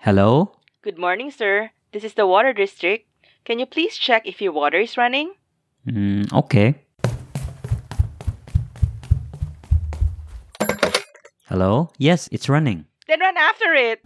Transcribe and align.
Hello? 0.00 0.56
Good 0.80 0.96
morning, 0.96 1.30
sir. 1.30 1.72
This 1.92 2.04
is 2.04 2.14
the 2.14 2.26
water 2.26 2.54
district. 2.54 3.04
Can 3.44 3.58
you 3.58 3.66
please 3.66 3.98
check 3.98 4.24
if 4.24 4.40
your 4.40 4.50
water 4.50 4.80
is 4.80 4.96
running? 4.96 5.34
Mm, 5.86 6.32
okay. 6.32 6.74
Hello? 11.52 11.92
Yes, 11.98 12.30
it's 12.32 12.48
running. 12.48 12.86
Then 13.08 13.20
run 13.20 13.36
after 13.36 13.74
it. 13.76 14.00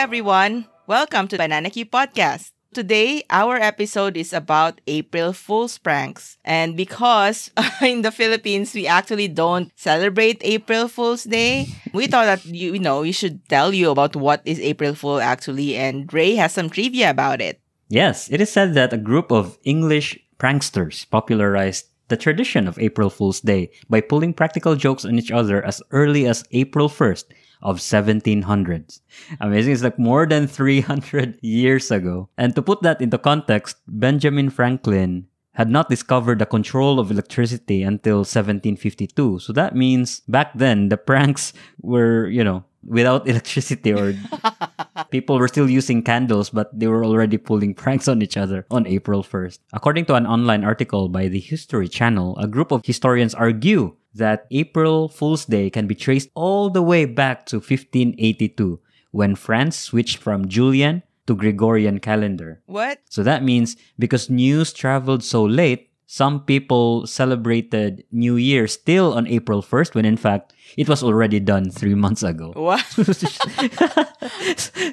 Everyone. 0.00 0.64
Welcome 0.86 1.28
to 1.28 1.36
Banana 1.36 1.68
Q 1.68 1.84
Podcast. 1.84 2.52
Today, 2.72 3.22
our 3.28 3.56
episode 3.56 4.16
is 4.16 4.32
about 4.32 4.80
April 4.86 5.34
Fool's 5.34 5.76
pranks. 5.76 6.38
And 6.42 6.74
because 6.74 7.50
in 7.82 8.00
the 8.00 8.10
Philippines, 8.10 8.72
we 8.72 8.86
actually 8.86 9.28
don't 9.28 9.70
celebrate 9.76 10.40
April 10.40 10.88
Fool's 10.88 11.24
Day, 11.24 11.68
we 11.92 12.06
thought 12.06 12.24
that, 12.24 12.46
you, 12.46 12.72
you 12.72 12.78
know, 12.78 13.02
we 13.02 13.12
should 13.12 13.46
tell 13.50 13.74
you 13.74 13.90
about 13.90 14.16
what 14.16 14.40
is 14.46 14.58
April 14.60 14.94
Fool 14.94 15.20
actually. 15.20 15.76
And 15.76 16.10
Ray 16.10 16.34
has 16.36 16.54
some 16.54 16.70
trivia 16.70 17.10
about 17.10 17.42
it. 17.42 17.60
Yes, 17.90 18.30
it 18.32 18.40
is 18.40 18.50
said 18.50 18.72
that 18.72 18.94
a 18.94 18.96
group 18.96 19.30
of 19.30 19.58
English 19.64 20.18
pranksters 20.38 21.04
popularized 21.10 21.84
the 22.08 22.16
tradition 22.16 22.66
of 22.66 22.78
April 22.78 23.10
Fool's 23.10 23.40
Day 23.40 23.70
by 23.90 24.00
pulling 24.00 24.32
practical 24.32 24.76
jokes 24.76 25.04
on 25.04 25.18
each 25.18 25.30
other 25.30 25.62
as 25.62 25.82
early 25.90 26.26
as 26.26 26.42
April 26.52 26.88
1st 26.88 27.24
of 27.62 27.78
1700s. 27.78 29.00
Amazing. 29.40 29.72
It's 29.72 29.82
like 29.82 29.98
more 29.98 30.26
than 30.26 30.46
300 30.46 31.38
years 31.42 31.90
ago. 31.90 32.28
And 32.36 32.54
to 32.54 32.62
put 32.62 32.82
that 32.82 33.00
into 33.00 33.18
context, 33.18 33.76
Benjamin 33.86 34.50
Franklin 34.50 35.26
had 35.54 35.68
not 35.68 35.88
discovered 35.88 36.38
the 36.38 36.46
control 36.46 36.98
of 36.98 37.10
electricity 37.10 37.82
until 37.82 38.18
1752. 38.18 39.40
So 39.40 39.52
that 39.52 39.74
means 39.74 40.20
back 40.28 40.52
then 40.54 40.88
the 40.88 40.96
pranks 40.96 41.52
were, 41.82 42.28
you 42.28 42.44
know, 42.44 42.64
without 42.86 43.28
electricity 43.30 43.92
or 43.92 44.14
people 45.10 45.38
were 45.38 45.48
still 45.48 45.68
using 45.68 46.02
candles, 46.02 46.50
but 46.50 46.70
they 46.72 46.86
were 46.86 47.04
already 47.04 47.36
pulling 47.36 47.74
pranks 47.74 48.08
on 48.08 48.22
each 48.22 48.36
other 48.36 48.64
on 48.70 48.86
April 48.86 49.22
1st. 49.22 49.58
According 49.72 50.06
to 50.06 50.14
an 50.14 50.26
online 50.26 50.64
article 50.64 51.08
by 51.08 51.28
the 51.28 51.40
History 51.40 51.88
Channel, 51.88 52.38
a 52.38 52.46
group 52.46 52.70
of 52.70 52.84
historians 52.84 53.34
argue 53.34 53.96
that 54.14 54.46
April 54.50 55.08
Fool's 55.08 55.44
Day 55.44 55.70
can 55.70 55.86
be 55.86 55.94
traced 55.94 56.30
all 56.34 56.70
the 56.70 56.82
way 56.82 57.04
back 57.04 57.46
to 57.46 57.56
1582 57.56 58.80
when 59.10 59.34
France 59.34 59.76
switched 59.78 60.18
from 60.18 60.48
Julian 60.48 61.02
to 61.26 61.34
Gregorian 61.34 62.00
calendar. 62.00 62.62
What? 62.66 63.00
So 63.08 63.22
that 63.22 63.44
means 63.44 63.76
because 63.98 64.30
news 64.30 64.72
traveled 64.72 65.22
so 65.22 65.44
late, 65.44 65.89
some 66.10 66.42
people 66.42 67.06
celebrated 67.06 68.02
New 68.10 68.34
Year 68.34 68.66
still 68.66 69.14
on 69.14 69.28
April 69.30 69.62
1st 69.62 69.94
when 69.94 70.04
in 70.04 70.16
fact 70.18 70.52
it 70.76 70.88
was 70.88 71.04
already 71.06 71.38
done 71.38 71.70
three 71.70 71.94
months 72.04 72.24
ago. 72.26 72.50
What? 72.58 72.82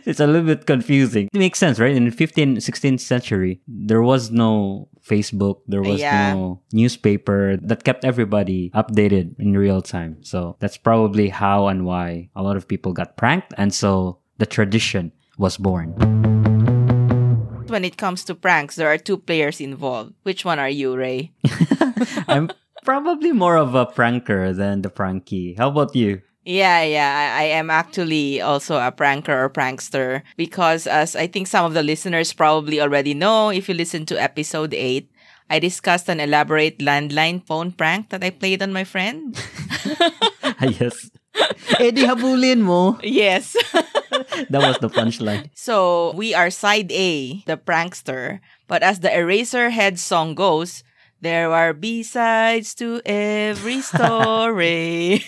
it's 0.05 0.19
a 0.19 0.27
little 0.27 0.45
bit 0.45 0.67
confusing. 0.67 1.27
It 1.33 1.39
makes 1.39 1.57
sense, 1.57 1.79
right? 1.79 1.95
In 1.95 2.05
the 2.05 2.11
15th, 2.13 2.57
16th 2.61 2.99
century, 2.99 3.61
there 3.67 4.03
was 4.03 4.29
no 4.29 4.89
Facebook, 5.01 5.65
there 5.65 5.81
was 5.81 5.99
Yeah. 5.99 6.33
no 6.37 6.61
newspaper 6.71 7.57
that 7.65 7.83
kept 7.83 8.05
everybody 8.05 8.69
updated 8.77 9.33
in 9.39 9.57
real 9.57 9.81
time. 9.81 10.21
So 10.21 10.55
that's 10.59 10.77
probably 10.77 11.29
how 11.29 11.65
and 11.65 11.83
why 11.89 12.29
a 12.35 12.43
lot 12.43 12.57
of 12.57 12.67
people 12.67 12.93
got 12.93 13.17
pranked. 13.17 13.57
And 13.57 13.73
so 13.73 14.19
the 14.37 14.45
tradition 14.45 15.11
was 15.39 15.57
born. 15.57 15.97
When 17.69 17.85
it 17.85 17.97
comes 17.97 18.23
to 18.25 18.35
pranks, 18.35 18.75
there 18.75 18.87
are 18.87 18.97
two 18.97 19.17
players 19.17 19.59
involved. 19.61 20.13
Which 20.23 20.45
one 20.45 20.59
are 20.59 20.69
you, 20.69 20.95
Ray? 20.95 21.31
I'm 22.27 22.49
probably 22.83 23.31
more 23.31 23.57
of 23.57 23.75
a 23.75 23.85
pranker 23.85 24.55
than 24.55 24.81
the 24.81 24.89
pranky. 24.89 25.57
How 25.57 25.69
about 25.69 25.95
you? 25.95 26.21
Yeah, 26.45 26.81
yeah, 26.83 27.11
I, 27.35 27.43
I 27.43 27.45
am 27.59 27.69
actually 27.69 28.39
also 28.39 28.77
a 28.77 28.91
pranker 28.91 29.35
or 29.35 29.49
prankster 29.49 30.23
because, 30.37 30.87
as 30.87 31.13
I 31.15 31.27
think 31.27 31.47
some 31.47 31.65
of 31.65 31.73
the 31.73 31.83
listeners 31.83 32.31
probably 32.31 32.79
already 32.79 33.13
know, 33.13 33.49
if 33.49 33.67
you 33.67 33.75
listen 33.75 34.05
to 34.07 34.21
episode 34.21 34.73
8, 34.73 35.11
I 35.49 35.59
discussed 35.59 36.07
an 36.07 36.21
elaborate 36.21 36.79
landline 36.79 37.45
phone 37.45 37.71
prank 37.73 38.09
that 38.09 38.23
I 38.23 38.29
played 38.29 38.63
on 38.63 38.71
my 38.71 38.85
friend. 38.85 39.35
yes. 40.61 41.11
Eh, 41.77 41.91
di 41.91 42.01
habulin 42.01 42.65
mo. 42.65 42.97
yes. 43.03 43.53
That 44.49 44.61
was 44.61 44.77
the 44.79 44.89
punchline. 44.89 45.49
so 45.53 46.11
we 46.15 46.33
are 46.33 46.49
side 46.49 46.91
A, 46.91 47.43
the 47.45 47.57
prankster, 47.57 48.39
but 48.67 48.83
as 48.83 48.99
the 49.01 49.09
Eraserhead 49.09 49.97
song 49.97 50.35
goes, 50.35 50.83
there 51.21 51.51
are 51.51 51.73
B-sides 51.73 52.75
to 52.75 53.01
every 53.05 53.81
story. 53.93 55.25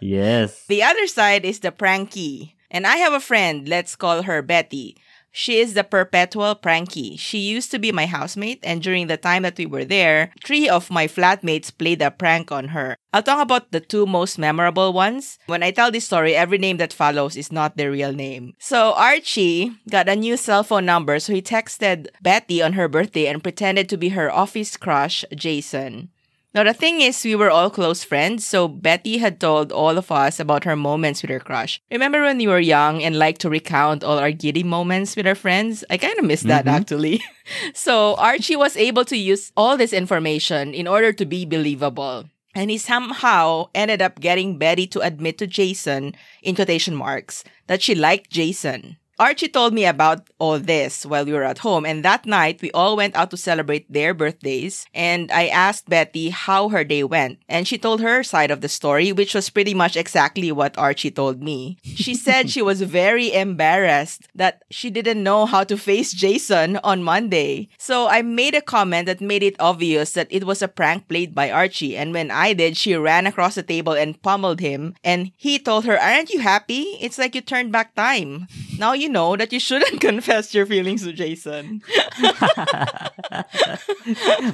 Yes. 0.00 0.66
The 0.66 0.82
other 0.82 1.06
side 1.06 1.44
is 1.44 1.60
the 1.60 1.70
pranky. 1.70 2.54
And 2.70 2.86
I 2.86 2.96
have 2.96 3.12
a 3.12 3.20
friend, 3.20 3.68
let's 3.68 3.94
call 3.94 4.22
her 4.22 4.42
Betty. 4.42 4.96
She 5.32 5.58
is 5.58 5.72
the 5.74 5.82
perpetual 5.82 6.54
pranky. 6.54 7.16
She 7.18 7.38
used 7.38 7.70
to 7.72 7.78
be 7.78 7.90
my 7.90 8.06
housemate, 8.06 8.60
and 8.62 8.82
during 8.82 9.06
the 9.06 9.16
time 9.16 9.42
that 9.42 9.56
we 9.58 9.66
were 9.66 9.84
there, 9.84 10.30
three 10.44 10.68
of 10.68 10.90
my 10.90 11.08
flatmates 11.08 11.76
played 11.76 12.02
a 12.02 12.10
prank 12.10 12.52
on 12.52 12.68
her. 12.68 12.96
I'll 13.14 13.22
talk 13.22 13.40
about 13.40 13.72
the 13.72 13.80
two 13.80 14.06
most 14.06 14.38
memorable 14.38 14.92
ones. 14.92 15.38
When 15.46 15.62
I 15.62 15.70
tell 15.70 15.90
this 15.90 16.06
story, 16.06 16.34
every 16.34 16.58
name 16.58 16.76
that 16.76 16.92
follows 16.92 17.36
is 17.36 17.50
not 17.50 17.76
their 17.76 17.90
real 17.90 18.12
name. 18.12 18.54
So 18.58 18.92
Archie 18.92 19.72
got 19.90 20.08
a 20.08 20.16
new 20.16 20.36
cell 20.36 20.62
phone 20.62 20.86
number, 20.86 21.18
so 21.18 21.32
he 21.32 21.42
texted 21.42 22.08
Betty 22.22 22.62
on 22.62 22.74
her 22.74 22.88
birthday 22.88 23.26
and 23.26 23.42
pretended 23.42 23.88
to 23.88 23.96
be 23.96 24.10
her 24.10 24.30
office 24.30 24.76
crush, 24.76 25.24
Jason. 25.34 26.11
Now, 26.54 26.64
the 26.64 26.74
thing 26.74 27.00
is, 27.00 27.24
we 27.24 27.34
were 27.34 27.50
all 27.50 27.70
close 27.70 28.04
friends, 28.04 28.46
so 28.46 28.68
Betty 28.68 29.16
had 29.16 29.40
told 29.40 29.72
all 29.72 29.96
of 29.96 30.12
us 30.12 30.38
about 30.38 30.64
her 30.64 30.76
moments 30.76 31.22
with 31.22 31.30
her 31.30 31.40
crush. 31.40 31.80
Remember 31.90 32.20
when 32.20 32.36
we 32.36 32.46
were 32.46 32.60
young 32.60 33.02
and 33.02 33.18
liked 33.18 33.40
to 33.40 33.48
recount 33.48 34.04
all 34.04 34.18
our 34.18 34.30
giddy 34.30 34.62
moments 34.62 35.16
with 35.16 35.26
our 35.26 35.34
friends? 35.34 35.82
I 35.88 35.96
kind 35.96 36.18
of 36.18 36.26
miss 36.26 36.42
that 36.42 36.66
mm-hmm. 36.66 36.76
actually. 36.76 37.22
so, 37.74 38.16
Archie 38.16 38.56
was 38.56 38.76
able 38.76 39.06
to 39.06 39.16
use 39.16 39.50
all 39.56 39.78
this 39.78 39.94
information 39.94 40.74
in 40.74 40.86
order 40.86 41.10
to 41.14 41.24
be 41.24 41.46
believable. 41.46 42.28
And 42.54 42.70
he 42.70 42.76
somehow 42.76 43.70
ended 43.74 44.02
up 44.02 44.20
getting 44.20 44.58
Betty 44.58 44.86
to 44.88 45.00
admit 45.00 45.38
to 45.38 45.46
Jason, 45.46 46.14
in 46.42 46.54
quotation 46.54 46.94
marks, 46.94 47.44
that 47.66 47.80
she 47.80 47.94
liked 47.94 48.28
Jason. 48.28 48.98
Archie 49.22 49.46
told 49.46 49.72
me 49.72 49.86
about 49.86 50.26
all 50.40 50.58
this 50.58 51.06
while 51.06 51.24
we 51.24 51.32
were 51.32 51.44
at 51.44 51.62
home, 51.62 51.86
and 51.86 52.04
that 52.04 52.26
night 52.26 52.60
we 52.60 52.72
all 52.72 52.96
went 52.96 53.14
out 53.14 53.30
to 53.30 53.36
celebrate 53.36 53.86
their 53.86 54.12
birthdays. 54.12 54.84
And 54.92 55.30
I 55.30 55.46
asked 55.46 55.88
Betty 55.88 56.30
how 56.30 56.70
her 56.70 56.82
day 56.82 57.04
went, 57.04 57.38
and 57.48 57.62
she 57.62 57.78
told 57.78 58.00
her 58.00 58.24
side 58.24 58.50
of 58.50 58.62
the 58.62 58.68
story, 58.68 59.12
which 59.12 59.32
was 59.32 59.48
pretty 59.48 59.74
much 59.74 59.96
exactly 59.96 60.50
what 60.50 60.76
Archie 60.76 61.12
told 61.12 61.40
me. 61.40 61.78
She 61.84 62.14
said 62.26 62.50
she 62.50 62.62
was 62.62 62.82
very 62.82 63.32
embarrassed 63.32 64.26
that 64.34 64.64
she 64.72 64.90
didn't 64.90 65.22
know 65.22 65.46
how 65.46 65.62
to 65.70 65.78
face 65.78 66.10
Jason 66.12 66.78
on 66.82 67.04
Monday. 67.04 67.68
So 67.78 68.08
I 68.08 68.22
made 68.22 68.56
a 68.56 68.60
comment 68.60 69.06
that 69.06 69.20
made 69.20 69.44
it 69.44 69.54
obvious 69.60 70.14
that 70.14 70.34
it 70.34 70.42
was 70.42 70.62
a 70.62 70.66
prank 70.66 71.06
played 71.06 71.32
by 71.32 71.48
Archie, 71.48 71.96
and 71.96 72.12
when 72.12 72.32
I 72.32 72.54
did, 72.54 72.76
she 72.76 72.96
ran 72.96 73.28
across 73.28 73.54
the 73.54 73.62
table 73.62 73.92
and 73.92 74.20
pummeled 74.20 74.58
him, 74.58 74.96
and 75.04 75.30
he 75.36 75.60
told 75.60 75.84
her, 75.84 75.96
Aren't 75.96 76.30
you 76.30 76.40
happy? 76.40 76.98
It's 76.98 77.18
like 77.18 77.36
you 77.36 77.40
turned 77.40 77.70
back 77.70 77.94
time. 77.94 78.48
Now 78.80 78.94
you 78.94 79.11
know 79.12 79.36
that 79.36 79.52
you 79.52 79.60
shouldn't 79.60 80.00
confess 80.08 80.54
your 80.54 80.66
feelings 80.66 81.04
to 81.04 81.12
Jason. 81.12 81.82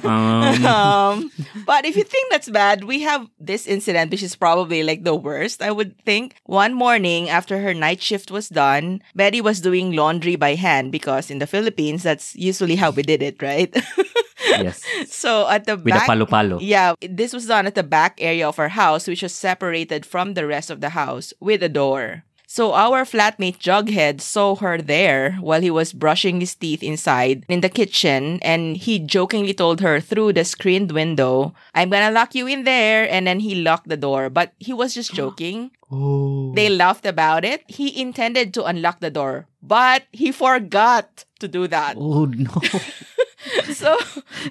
Um, 0.03 0.65
um, 0.65 1.31
but 1.65 1.85
if 1.85 1.95
you 1.95 2.03
think 2.03 2.31
that's 2.31 2.49
bad, 2.49 2.83
we 2.83 3.01
have 3.01 3.27
this 3.39 3.67
incident, 3.67 4.11
which 4.11 4.23
is 4.23 4.35
probably 4.35 4.83
like 4.83 5.03
the 5.03 5.15
worst, 5.15 5.61
I 5.61 5.71
would 5.71 5.97
think. 6.03 6.35
One 6.45 6.73
morning 6.73 7.29
after 7.29 7.59
her 7.59 7.73
night 7.73 8.01
shift 8.01 8.31
was 8.31 8.49
done, 8.49 9.01
Betty 9.15 9.41
was 9.41 9.61
doing 9.61 9.93
laundry 9.93 10.35
by 10.35 10.55
hand 10.55 10.91
because 10.91 11.29
in 11.31 11.39
the 11.39 11.47
Philippines, 11.47 12.03
that's 12.03 12.35
usually 12.35 12.75
how 12.75 12.91
we 12.91 13.03
did 13.03 13.21
it, 13.21 13.41
right? 13.41 13.73
yes. 14.49 14.81
so 15.07 15.47
at 15.49 15.65
the 15.65 15.75
With 15.75 15.85
back, 15.93 16.03
a 16.03 16.07
palo-palo. 16.07 16.59
yeah, 16.59 16.93
this 17.01 17.33
was 17.33 17.45
done 17.47 17.65
at 17.67 17.75
the 17.75 17.83
back 17.83 18.17
area 18.19 18.47
of 18.47 18.59
our 18.59 18.69
house, 18.69 19.07
which 19.07 19.23
was 19.23 19.33
separated 19.33 20.05
from 20.05 20.33
the 20.33 20.45
rest 20.47 20.69
of 20.69 20.81
the 20.81 20.89
house 20.89 21.33
with 21.39 21.63
a 21.63 21.69
door. 21.69 22.23
So 22.49 22.73
our 22.73 23.05
flatmate 23.05 23.61
Jughead 23.61 24.21
saw 24.21 24.55
her 24.55 24.81
there 24.81 25.37
while 25.37 25.61
he 25.61 25.69
was 25.69 25.93
brushing 25.93 26.41
his 26.41 26.55
teeth 26.55 26.81
inside 26.81 27.45
in 27.47 27.61
the 27.61 27.69
kitchen 27.69 28.39
and 28.41 28.75
he 28.75 28.97
jokingly 28.97 29.53
told 29.53 29.81
her 29.81 29.99
through 30.01 30.33
the 30.33 30.43
screened 30.43 30.91
window, 30.91 31.53
I'm 31.75 31.91
gonna 31.91 32.09
lock 32.09 32.33
you 32.33 32.47
in 32.47 32.63
there 32.63 33.05
and 33.05 33.27
then 33.27 33.39
he 33.39 33.53
locked 33.53 33.87
the 33.87 34.01
door. 34.01 34.31
But 34.31 34.53
he 34.57 34.73
was 34.73 34.95
just 34.95 35.13
joking. 35.21 35.69
Oh. 35.91 36.51
They 36.55 36.69
laughed 36.69 37.05
about 37.05 37.45
it. 37.45 37.61
He 37.69 37.93
intended 38.01 38.51
to 38.55 38.65
unlock 38.65 38.99
the 38.99 39.13
door, 39.13 39.45
but 39.61 40.09
he 40.11 40.31
forgot 40.31 41.25
to 41.41 41.47
do 41.47 41.67
that. 41.67 41.97
Oh 41.99 42.25
no. 42.25 42.49
so 43.73 43.97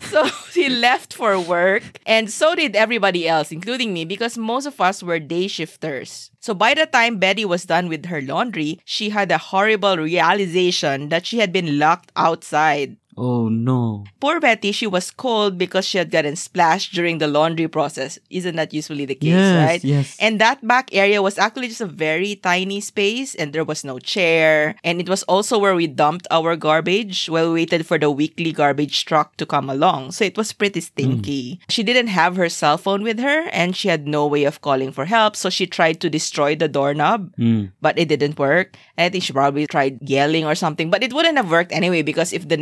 so 0.00 0.24
he 0.54 0.68
left 0.68 1.12
for 1.12 1.38
work 1.38 1.82
and 2.06 2.30
so 2.30 2.54
did 2.54 2.74
everybody 2.74 3.28
else 3.28 3.52
including 3.52 3.92
me 3.92 4.04
because 4.04 4.38
most 4.38 4.66
of 4.66 4.80
us 4.80 5.02
were 5.02 5.18
day 5.18 5.46
shifters. 5.46 6.30
So 6.40 6.54
by 6.54 6.72
the 6.74 6.86
time 6.86 7.18
betty 7.18 7.44
was 7.44 7.64
done 7.64 7.88
with 7.88 8.06
her 8.06 8.22
laundry 8.22 8.80
she 8.84 9.10
had 9.10 9.30
a 9.30 9.38
horrible 9.38 9.96
realization 9.98 11.10
that 11.10 11.26
she 11.26 11.38
had 11.38 11.52
been 11.52 11.78
locked 11.78 12.12
outside 12.16 12.96
Oh 13.18 13.48
no. 13.48 14.04
Poor 14.20 14.38
Betty, 14.38 14.70
she 14.70 14.86
was 14.86 15.10
cold 15.10 15.58
because 15.58 15.84
she 15.84 15.98
had 15.98 16.10
gotten 16.12 16.36
splashed 16.36 16.94
during 16.94 17.18
the 17.18 17.26
laundry 17.26 17.66
process. 17.66 18.16
Isn't 18.30 18.54
that 18.54 18.72
usually 18.72 19.06
the 19.06 19.16
case, 19.18 19.34
yes, 19.34 19.66
right? 19.66 19.82
yes. 19.84 20.16
And 20.20 20.40
that 20.40 20.62
back 20.62 20.94
area 20.94 21.20
was 21.20 21.36
actually 21.36 21.66
just 21.66 21.80
a 21.82 21.86
very 21.90 22.36
tiny 22.36 22.80
space 22.80 23.34
and 23.34 23.52
there 23.52 23.64
was 23.64 23.82
no 23.82 23.98
chair. 23.98 24.76
And 24.84 25.00
it 25.00 25.08
was 25.08 25.24
also 25.24 25.58
where 25.58 25.74
we 25.74 25.88
dumped 25.88 26.28
our 26.30 26.54
garbage 26.54 27.26
while 27.26 27.48
we 27.50 27.66
waited 27.66 27.86
for 27.86 27.98
the 27.98 28.08
weekly 28.10 28.52
garbage 28.52 29.04
truck 29.04 29.36
to 29.38 29.46
come 29.46 29.68
along. 29.68 30.12
So 30.12 30.24
it 30.24 30.36
was 30.38 30.52
pretty 30.52 30.80
stinky. 30.80 31.58
She 31.68 31.82
didn't 31.82 32.08
have 32.14 32.36
her 32.36 32.48
cell 32.48 32.78
phone 32.78 33.02
with 33.02 33.18
her 33.18 33.48
and 33.50 33.74
she 33.74 33.88
had 33.88 34.06
no 34.06 34.26
way 34.28 34.44
of 34.44 34.60
calling 34.62 34.92
for 34.92 35.06
help. 35.06 35.34
So 35.34 35.50
she 35.50 35.66
tried 35.66 36.00
to 36.02 36.08
destroy 36.10 36.54
the 36.54 36.68
doorknob, 36.68 37.34
Mm. 37.34 37.72
but 37.82 37.98
it 37.98 38.06
didn't 38.08 38.38
work. 38.38 38.76
And 38.96 39.06
I 39.06 39.08
think 39.10 39.24
she 39.24 39.32
probably 39.32 39.66
tried 39.66 39.98
yelling 40.06 40.44
or 40.46 40.54
something, 40.54 40.90
but 40.90 41.02
it 41.02 41.12
wouldn't 41.12 41.36
have 41.36 41.50
worked 41.50 41.72
anyway 41.72 42.02
because 42.02 42.32
if 42.32 42.46
the 42.46 42.56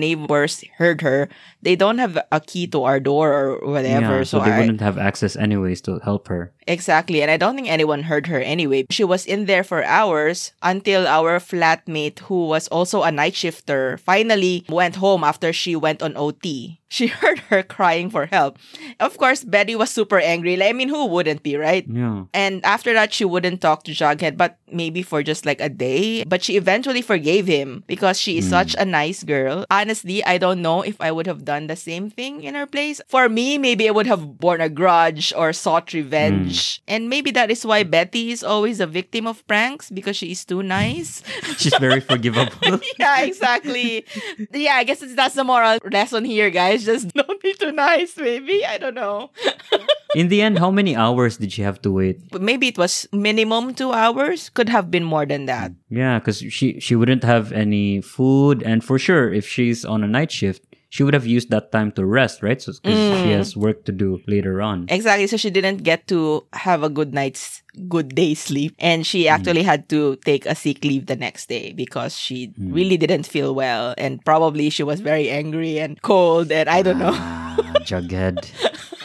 neighbors 0.46 0.64
heard 0.78 1.00
her, 1.02 1.28
they 1.62 1.74
don't 1.76 1.98
have 1.98 2.18
a 2.30 2.40
key 2.40 2.66
to 2.68 2.84
our 2.84 3.00
door 3.00 3.32
or 3.32 3.58
whatever. 3.66 4.18
Yeah, 4.18 4.24
so, 4.24 4.40
they 4.40 4.52
I- 4.52 4.58
wouldn't 4.60 4.80
have 4.80 4.98
access 4.98 5.34
anyways 5.36 5.80
to 5.82 5.98
help 6.04 6.28
her. 6.28 6.52
Exactly. 6.66 7.22
And 7.22 7.30
I 7.30 7.36
don't 7.36 7.54
think 7.54 7.68
anyone 7.70 8.02
heard 8.02 8.26
her 8.26 8.40
anyway. 8.40 8.86
She 8.90 9.04
was 9.04 9.24
in 9.26 9.46
there 9.46 9.62
for 9.62 9.84
hours 9.84 10.52
until 10.62 11.06
our 11.06 11.38
flatmate, 11.38 12.18
who 12.26 12.46
was 12.46 12.66
also 12.68 13.02
a 13.02 13.10
night 13.12 13.34
shifter, 13.34 13.98
finally 13.98 14.64
went 14.68 14.96
home 14.96 15.22
after 15.22 15.52
she 15.52 15.76
went 15.76 16.02
on 16.02 16.16
OT. 16.16 16.80
She 16.88 17.06
heard 17.20 17.38
her 17.50 17.62
crying 17.62 18.10
for 18.10 18.26
help. 18.26 18.58
Of 19.00 19.18
course, 19.18 19.44
Betty 19.44 19.74
was 19.74 19.90
super 19.90 20.18
angry. 20.18 20.56
Like, 20.56 20.70
I 20.70 20.72
mean, 20.72 20.88
who 20.88 21.06
wouldn't 21.06 21.42
be, 21.42 21.56
right? 21.56 21.86
Yeah. 21.88 22.24
And 22.32 22.64
after 22.64 22.92
that, 22.94 23.12
she 23.12 23.24
wouldn't 23.24 23.60
talk 23.60 23.84
to 23.84 23.92
Jughead, 23.92 24.36
but 24.36 24.58
maybe 24.70 25.02
for 25.02 25.22
just 25.22 25.46
like 25.46 25.60
a 25.60 25.68
day. 25.68 26.24
But 26.24 26.42
she 26.42 26.56
eventually 26.56 27.02
forgave 27.02 27.46
him 27.46 27.84
because 27.86 28.20
she 28.20 28.38
is 28.38 28.46
mm. 28.46 28.50
such 28.50 28.74
a 28.78 28.84
nice 28.84 29.22
girl. 29.22 29.66
Honestly, 29.70 30.24
I 30.24 30.38
don't 30.38 30.62
know 30.62 30.82
if 30.82 31.00
I 31.00 31.10
would 31.10 31.26
have 31.26 31.44
done 31.44 31.66
the 31.66 31.76
same 31.76 32.10
thing 32.10 32.42
in 32.42 32.54
her 32.54 32.66
place. 32.66 33.00
For 33.08 33.28
me, 33.28 33.58
maybe 33.58 33.88
I 33.88 33.92
would 33.92 34.06
have 34.06 34.38
borne 34.38 34.60
a 34.60 34.68
grudge 34.68 35.32
or 35.36 35.52
sought 35.52 35.92
revenge. 35.92 36.78
Mm. 36.78 36.80
And 36.88 37.08
maybe 37.10 37.30
that 37.32 37.50
is 37.50 37.66
why 37.66 37.82
Betty 37.82 38.30
is 38.30 38.42
always 38.42 38.80
a 38.80 38.86
victim 38.86 39.26
of 39.26 39.46
pranks 39.46 39.90
because 39.90 40.16
she 40.16 40.30
is 40.32 40.44
too 40.44 40.62
nice. 40.62 41.22
She's 41.58 41.74
very 41.78 42.00
forgivable. 42.00 42.80
yeah, 42.98 43.22
exactly. 43.22 44.04
yeah, 44.52 44.74
I 44.74 44.84
guess 44.84 45.02
it's, 45.02 45.14
that's 45.14 45.34
the 45.34 45.44
moral 45.44 45.78
lesson 45.90 46.24
here, 46.24 46.50
guys. 46.50 46.85
Just 46.86 47.08
don't 47.14 47.40
be 47.42 47.52
too 47.54 47.72
nice, 47.72 48.16
maybe. 48.16 48.64
I 48.64 48.78
don't 48.78 48.94
know. 48.94 49.30
In 50.14 50.28
the 50.28 50.40
end, 50.40 50.58
how 50.58 50.70
many 50.70 50.96
hours 50.96 51.36
did 51.36 51.52
she 51.52 51.62
have 51.62 51.82
to 51.82 51.90
wait? 51.92 52.18
Maybe 52.32 52.68
it 52.68 52.78
was 52.78 53.06
minimum 53.12 53.74
two 53.74 53.92
hours. 53.92 54.48
Could 54.50 54.70
have 54.70 54.90
been 54.90 55.04
more 55.04 55.26
than 55.26 55.46
that. 55.46 55.72
Yeah, 55.90 56.18
because 56.18 56.38
she 56.38 56.80
she 56.80 56.94
wouldn't 56.96 57.24
have 57.24 57.52
any 57.52 58.00
food, 58.00 58.62
and 58.62 58.82
for 58.82 58.98
sure, 58.98 59.32
if 59.32 59.46
she's 59.46 59.84
on 59.84 60.02
a 60.02 60.08
night 60.08 60.30
shift, 60.32 60.62
she 60.88 61.02
would 61.02 61.14
have 61.14 61.26
used 61.26 61.50
that 61.50 61.72
time 61.72 61.92
to 61.92 62.04
rest, 62.06 62.42
right? 62.42 62.60
So 62.60 62.72
because 62.82 63.20
she 63.20 63.28
Mm. 63.30 63.36
has 63.36 63.56
work 63.56 63.84
to 63.84 63.92
do 63.92 64.20
later 64.26 64.62
on. 64.62 64.86
Exactly. 64.88 65.26
So 65.26 65.36
she 65.36 65.50
didn't 65.50 65.82
get 65.82 66.06
to 66.08 66.46
have 66.52 66.82
a 66.82 66.88
good 66.88 67.12
night's 67.14 67.62
good 67.88 68.14
day 68.14 68.34
sleep. 68.34 68.74
And 68.78 69.06
she 69.06 69.28
actually 69.28 69.62
had 69.62 69.88
to 69.90 70.16
take 70.24 70.46
a 70.46 70.54
sick 70.54 70.84
leave 70.84 71.06
the 71.06 71.16
next 71.16 71.48
day 71.48 71.72
because 71.72 72.16
she 72.16 72.52
really 72.58 72.96
didn't 72.96 73.26
feel 73.26 73.54
well. 73.54 73.94
And 73.98 74.24
probably 74.24 74.70
she 74.70 74.82
was 74.82 75.00
very 75.00 75.28
angry 75.30 75.78
and 75.78 76.00
cold. 76.02 76.50
And 76.50 76.68
I 76.68 76.82
don't 76.82 76.98
know. 76.98 77.12
Ah, 77.12 77.76
Jughead. 77.84 78.48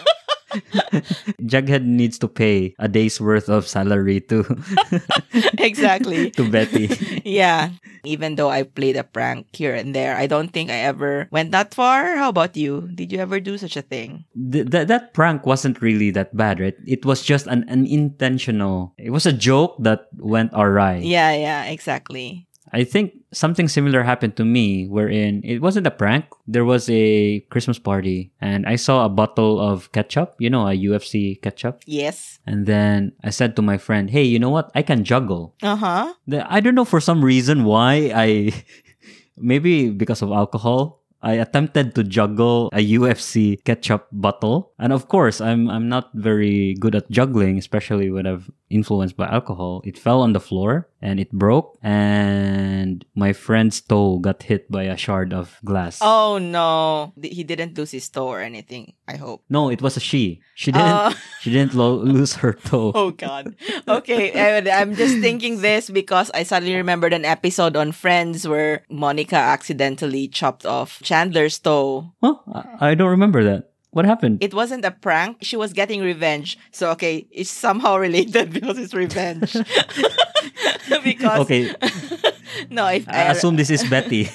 Jughead 1.42 1.84
needs 1.86 2.18
to 2.20 2.28
pay 2.28 2.76
a 2.80 2.88
day's 2.88 3.20
worth 3.20 3.50
of 3.50 3.68
salary 3.68 4.22
to 4.32 4.44
exactly. 5.58 6.32
to 6.38 6.50
Betty. 6.50 6.90
Yeah. 7.26 7.72
Even 8.04 8.36
though 8.36 8.50
I 8.50 8.64
played 8.64 8.98
a 8.98 9.04
prank 9.04 9.54
here 9.54 9.76
and 9.76 9.94
there, 9.94 10.18
I 10.18 10.26
don't 10.26 10.50
think 10.50 10.72
I 10.72 10.82
ever 10.90 11.28
went 11.32 11.52
that 11.52 11.74
far. 11.74 12.18
How 12.18 12.30
about 12.30 12.58
you? 12.58 12.90
Did 12.96 13.12
you 13.12 13.20
ever 13.20 13.40
do 13.40 13.58
such 13.58 13.78
a 13.78 13.86
thing? 13.86 14.26
Th- 14.34 14.66
that 14.74 14.88
that 14.90 15.14
prank 15.14 15.46
wasn't 15.46 15.82
really 15.82 16.10
that 16.12 16.36
bad, 16.36 16.60
right? 16.60 16.76
It 16.88 17.06
was 17.06 17.22
just 17.22 17.46
an 17.46 17.66
unintentional. 17.70 18.94
It 18.98 19.12
was 19.12 19.26
a 19.26 19.34
joke 19.34 19.78
that 19.86 20.10
went 20.18 20.50
awry. 20.54 21.06
Yeah, 21.06 21.32
yeah, 21.38 21.70
exactly. 21.70 22.48
I 22.74 22.84
think 22.84 23.14
something 23.34 23.68
similar 23.68 24.04
happened 24.04 24.36
to 24.38 24.46
me 24.46 24.88
wherein 24.88 25.42
it 25.44 25.62
wasn't 25.62 25.88
a 25.88 25.92
prank. 25.92 26.26
There 26.48 26.66
was 26.66 26.90
a 26.90 27.42
Christmas 27.52 27.80
party 27.80 28.32
and 28.40 28.66
I 28.66 28.76
saw 28.76 29.06
a 29.06 29.10
bottle 29.10 29.60
of 29.60 29.92
ketchup, 29.92 30.36
you 30.40 30.50
know, 30.50 30.68
a 30.68 30.76
UFC 30.76 31.42
ketchup. 31.42 31.84
Yes. 31.86 32.40
And 32.46 32.66
then 32.66 33.14
I 33.24 33.30
said 33.30 33.56
to 33.56 33.62
my 33.62 33.78
friend, 33.78 34.10
"Hey, 34.10 34.24
you 34.24 34.40
know 34.40 34.50
what? 34.50 34.72
I 34.74 34.84
can 34.84 35.04
juggle." 35.04 35.56
Uh 35.62 35.76
huh. 35.76 36.14
I 36.48 36.60
don't 36.60 36.76
know 36.76 36.88
for 36.88 37.00
some 37.00 37.24
reason 37.24 37.64
why 37.64 38.12
I 38.16 38.54
maybe 39.38 39.90
because 39.90 40.22
of 40.22 40.32
alcohol 40.32 41.02
I 41.22 41.34
attempted 41.38 41.94
to 41.96 42.04
juggle 42.04 42.70
a 42.74 42.82
UFC 42.82 43.64
ketchup 43.64 44.08
bottle. 44.12 44.74
And 44.80 44.92
of 44.92 45.08
course, 45.08 45.40
I'm 45.40 45.70
I'm 45.70 45.88
not 45.88 46.10
very 46.18 46.74
good 46.82 46.96
at 46.96 47.10
juggling, 47.14 47.58
especially 47.62 48.10
when 48.10 48.26
I've 48.26 48.50
influenced 48.70 49.18
by 49.18 49.30
alcohol. 49.30 49.86
It 49.86 50.02
fell 50.02 50.22
on 50.22 50.34
the 50.34 50.42
floor 50.42 50.90
and 51.02 51.20
it 51.20 51.32
broke 51.32 51.78
and 51.82 53.04
my 53.16 53.34
friend's 53.34 53.82
toe 53.82 54.20
got 54.20 54.44
hit 54.44 54.70
by 54.72 54.84
a 54.84 54.96
shard 54.98 55.34
of 55.34 55.58
glass. 55.66 56.00
Oh 56.02 56.38
no. 56.38 57.14
He 57.22 57.44
didn't 57.44 57.78
lose 57.78 57.92
his 57.92 58.08
toe 58.10 58.28
or 58.28 58.40
anything, 58.40 58.94
I 59.08 59.18
hope. 59.18 59.44
No, 59.50 59.70
it 59.70 59.82
was 59.82 59.98
a 59.98 60.00
she. 60.00 60.42
She 60.56 60.72
didn't 60.72 60.88
Oh. 60.88 61.14
she 61.42 61.52
didn't 61.52 61.74
lo- 61.74 61.98
lose 61.98 62.36
her 62.46 62.54
toe. 62.54 62.92
Oh 63.02 63.12
God. 63.12 63.56
Okay, 63.88 64.32
I- 64.38 64.82
I'm 64.82 64.94
just 64.96 65.18
thinking 65.20 65.62
this 65.62 65.90
because 65.90 66.30
I 66.34 66.44
suddenly 66.44 66.76
remembered 66.76 67.14
an 67.14 67.26
episode 67.26 67.76
on 67.76 67.92
Friends 67.92 68.48
where 68.48 68.84
Monica 68.90 69.36
accidentally 69.38 70.28
chopped 70.28 70.66
off 70.66 71.02
Chandler's 71.02 71.58
toe. 71.60 72.14
Huh? 72.22 72.36
I, 72.54 72.92
I 72.92 72.96
don't 72.96 73.10
remember 73.10 73.44
that. 73.46 73.71
What 73.92 74.06
happened? 74.06 74.42
It 74.42 74.54
wasn't 74.54 74.86
a 74.86 74.92
prank. 74.92 75.38
She 75.42 75.58
was 75.58 75.74
getting 75.74 76.02
revenge. 76.02 76.58
So 76.72 76.92
okay, 76.92 77.28
it's 77.32 77.50
somehow 77.52 77.98
related 78.08 78.54
because 78.54 78.78
it's 78.80 78.94
revenge. 78.94 79.52
because 81.04 81.40
okay, 81.42 81.74
no, 82.70 82.88
if 82.88 83.08
I 83.08 83.32
assume 83.32 83.56
this 83.56 83.70
is 83.70 83.84
Betty 83.84 84.30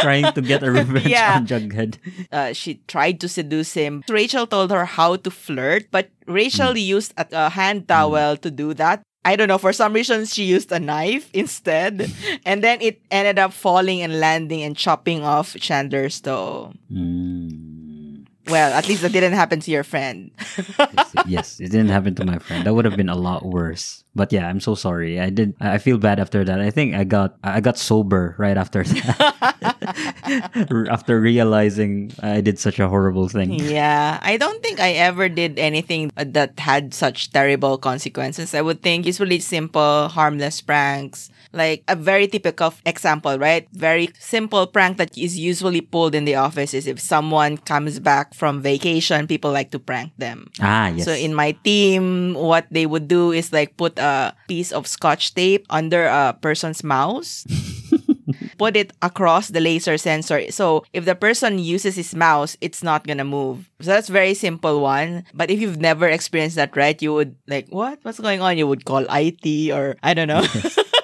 trying 0.00 0.32
to 0.32 0.40
get 0.42 0.62
a 0.62 0.70
revenge 0.70 1.06
Yeah. 1.06 1.36
on 1.36 1.46
Jughead. 1.46 1.98
uh, 2.32 2.52
she 2.52 2.80
tried 2.86 3.20
to 3.20 3.28
seduce 3.28 3.74
him. 3.74 4.02
Rachel 4.08 4.46
told 4.46 4.70
her 4.70 4.84
how 4.84 5.16
to 5.16 5.30
flirt, 5.30 5.90
but 5.90 6.10
Rachel 6.26 6.76
used 6.76 7.14
a, 7.16 7.26
a 7.32 7.48
hand 7.50 7.88
towel 7.88 8.36
to 8.36 8.50
do 8.50 8.74
that. 8.74 9.02
I 9.24 9.36
don't 9.36 9.48
know. 9.48 9.58
For 9.58 9.72
some 9.74 9.92
reason, 9.92 10.24
she 10.24 10.44
used 10.44 10.72
a 10.72 10.78
knife 10.80 11.28
instead. 11.34 12.10
And 12.46 12.64
then 12.64 12.80
it 12.80 13.02
ended 13.10 13.38
up 13.38 13.52
falling 13.52 14.00
and 14.00 14.20
landing 14.20 14.62
and 14.62 14.74
chopping 14.76 15.22
off 15.22 15.54
Chandler's 15.60 16.20
toe. 16.20 16.72
Mm. 16.90 17.67
Well, 18.48 18.72
at 18.72 18.88
least 18.88 19.02
that 19.02 19.12
didn't 19.12 19.34
happen 19.34 19.60
to 19.60 19.70
your 19.70 19.84
friend. 19.84 20.30
yes, 21.26 21.60
it 21.60 21.70
didn't 21.70 21.88
happen 21.90 22.14
to 22.16 22.24
my 22.24 22.38
friend. 22.38 22.64
That 22.66 22.74
would 22.74 22.84
have 22.84 22.96
been 22.96 23.08
a 23.08 23.16
lot 23.16 23.44
worse. 23.44 24.04
But 24.14 24.32
yeah, 24.32 24.48
I'm 24.48 24.58
so 24.60 24.74
sorry. 24.74 25.20
I 25.20 25.30
did. 25.30 25.54
I 25.60 25.78
I 25.78 25.80
feel 25.80 25.96
bad 25.96 26.18
after 26.18 26.42
that. 26.42 26.58
I 26.58 26.74
think 26.74 26.98
I 26.98 27.04
got 27.06 27.38
I 27.46 27.60
got 27.62 27.78
sober 27.78 28.34
right 28.34 28.58
after 28.58 28.82
that. 28.82 29.70
after 30.90 31.20
realizing 31.20 32.10
I 32.18 32.40
did 32.40 32.58
such 32.58 32.82
a 32.82 32.88
horrible 32.88 33.28
thing. 33.28 33.54
yeah, 33.54 34.18
I 34.20 34.36
don't 34.36 34.58
think 34.62 34.80
I 34.80 34.98
ever 34.98 35.28
did 35.28 35.58
anything 35.58 36.10
uh, 36.18 36.24
that 36.34 36.58
had 36.58 36.94
such 36.94 37.30
terrible 37.30 37.78
consequences. 37.78 38.54
I 38.54 38.60
would 38.60 38.82
think 38.82 39.06
usually 39.06 39.38
simple, 39.38 40.08
harmless 40.08 40.60
pranks. 40.60 41.30
Like 41.52 41.82
a 41.88 41.96
very 41.96 42.26
typical 42.28 42.74
example, 42.84 43.38
right? 43.38 43.68
Very 43.72 44.10
simple 44.18 44.66
prank 44.66 44.98
that 44.98 45.16
is 45.16 45.38
usually 45.38 45.80
pulled 45.80 46.14
in 46.14 46.24
the 46.26 46.34
office 46.34 46.74
is 46.74 46.86
if 46.86 47.00
someone 47.00 47.56
comes 47.56 47.98
back 48.00 48.34
from 48.38 48.62
vacation, 48.62 49.26
people 49.26 49.50
like 49.50 49.70
to 49.74 49.78
prank 49.82 50.14
them. 50.16 50.48
Ah, 50.62 50.88
yes. 50.88 51.04
So 51.04 51.12
in 51.12 51.34
my 51.34 51.52
team, 51.66 52.34
what 52.34 52.66
they 52.70 52.86
would 52.86 53.08
do 53.08 53.32
is 53.32 53.52
like 53.52 53.76
put 53.76 53.98
a 53.98 54.34
piece 54.46 54.70
of 54.70 54.86
scotch 54.86 55.34
tape 55.34 55.66
under 55.68 56.06
a 56.06 56.38
person's 56.40 56.84
mouse. 56.84 57.44
put 58.58 58.76
it 58.76 58.92
across 59.00 59.48
the 59.48 59.60
laser 59.60 59.96
sensor. 59.96 60.50
So 60.50 60.84
if 60.92 61.04
the 61.04 61.14
person 61.14 61.58
uses 61.58 61.96
his 61.96 62.14
mouse, 62.14 62.56
it's 62.60 62.82
not 62.82 63.06
gonna 63.06 63.24
move. 63.24 63.70
So 63.80 63.90
that's 63.90 64.08
very 64.08 64.34
simple 64.34 64.80
one. 64.80 65.24
But 65.32 65.50
if 65.50 65.60
you've 65.60 65.80
never 65.80 66.06
experienced 66.06 66.56
that, 66.56 66.76
right, 66.76 67.00
you 67.00 67.14
would 67.14 67.36
like, 67.46 67.68
what? 67.70 67.98
What's 68.02 68.20
going 68.20 68.40
on? 68.42 68.58
You 68.58 68.66
would 68.66 68.84
call 68.84 69.06
IT 69.08 69.72
or 69.72 69.96
I 70.02 70.12
don't 70.14 70.28
know. 70.28 70.44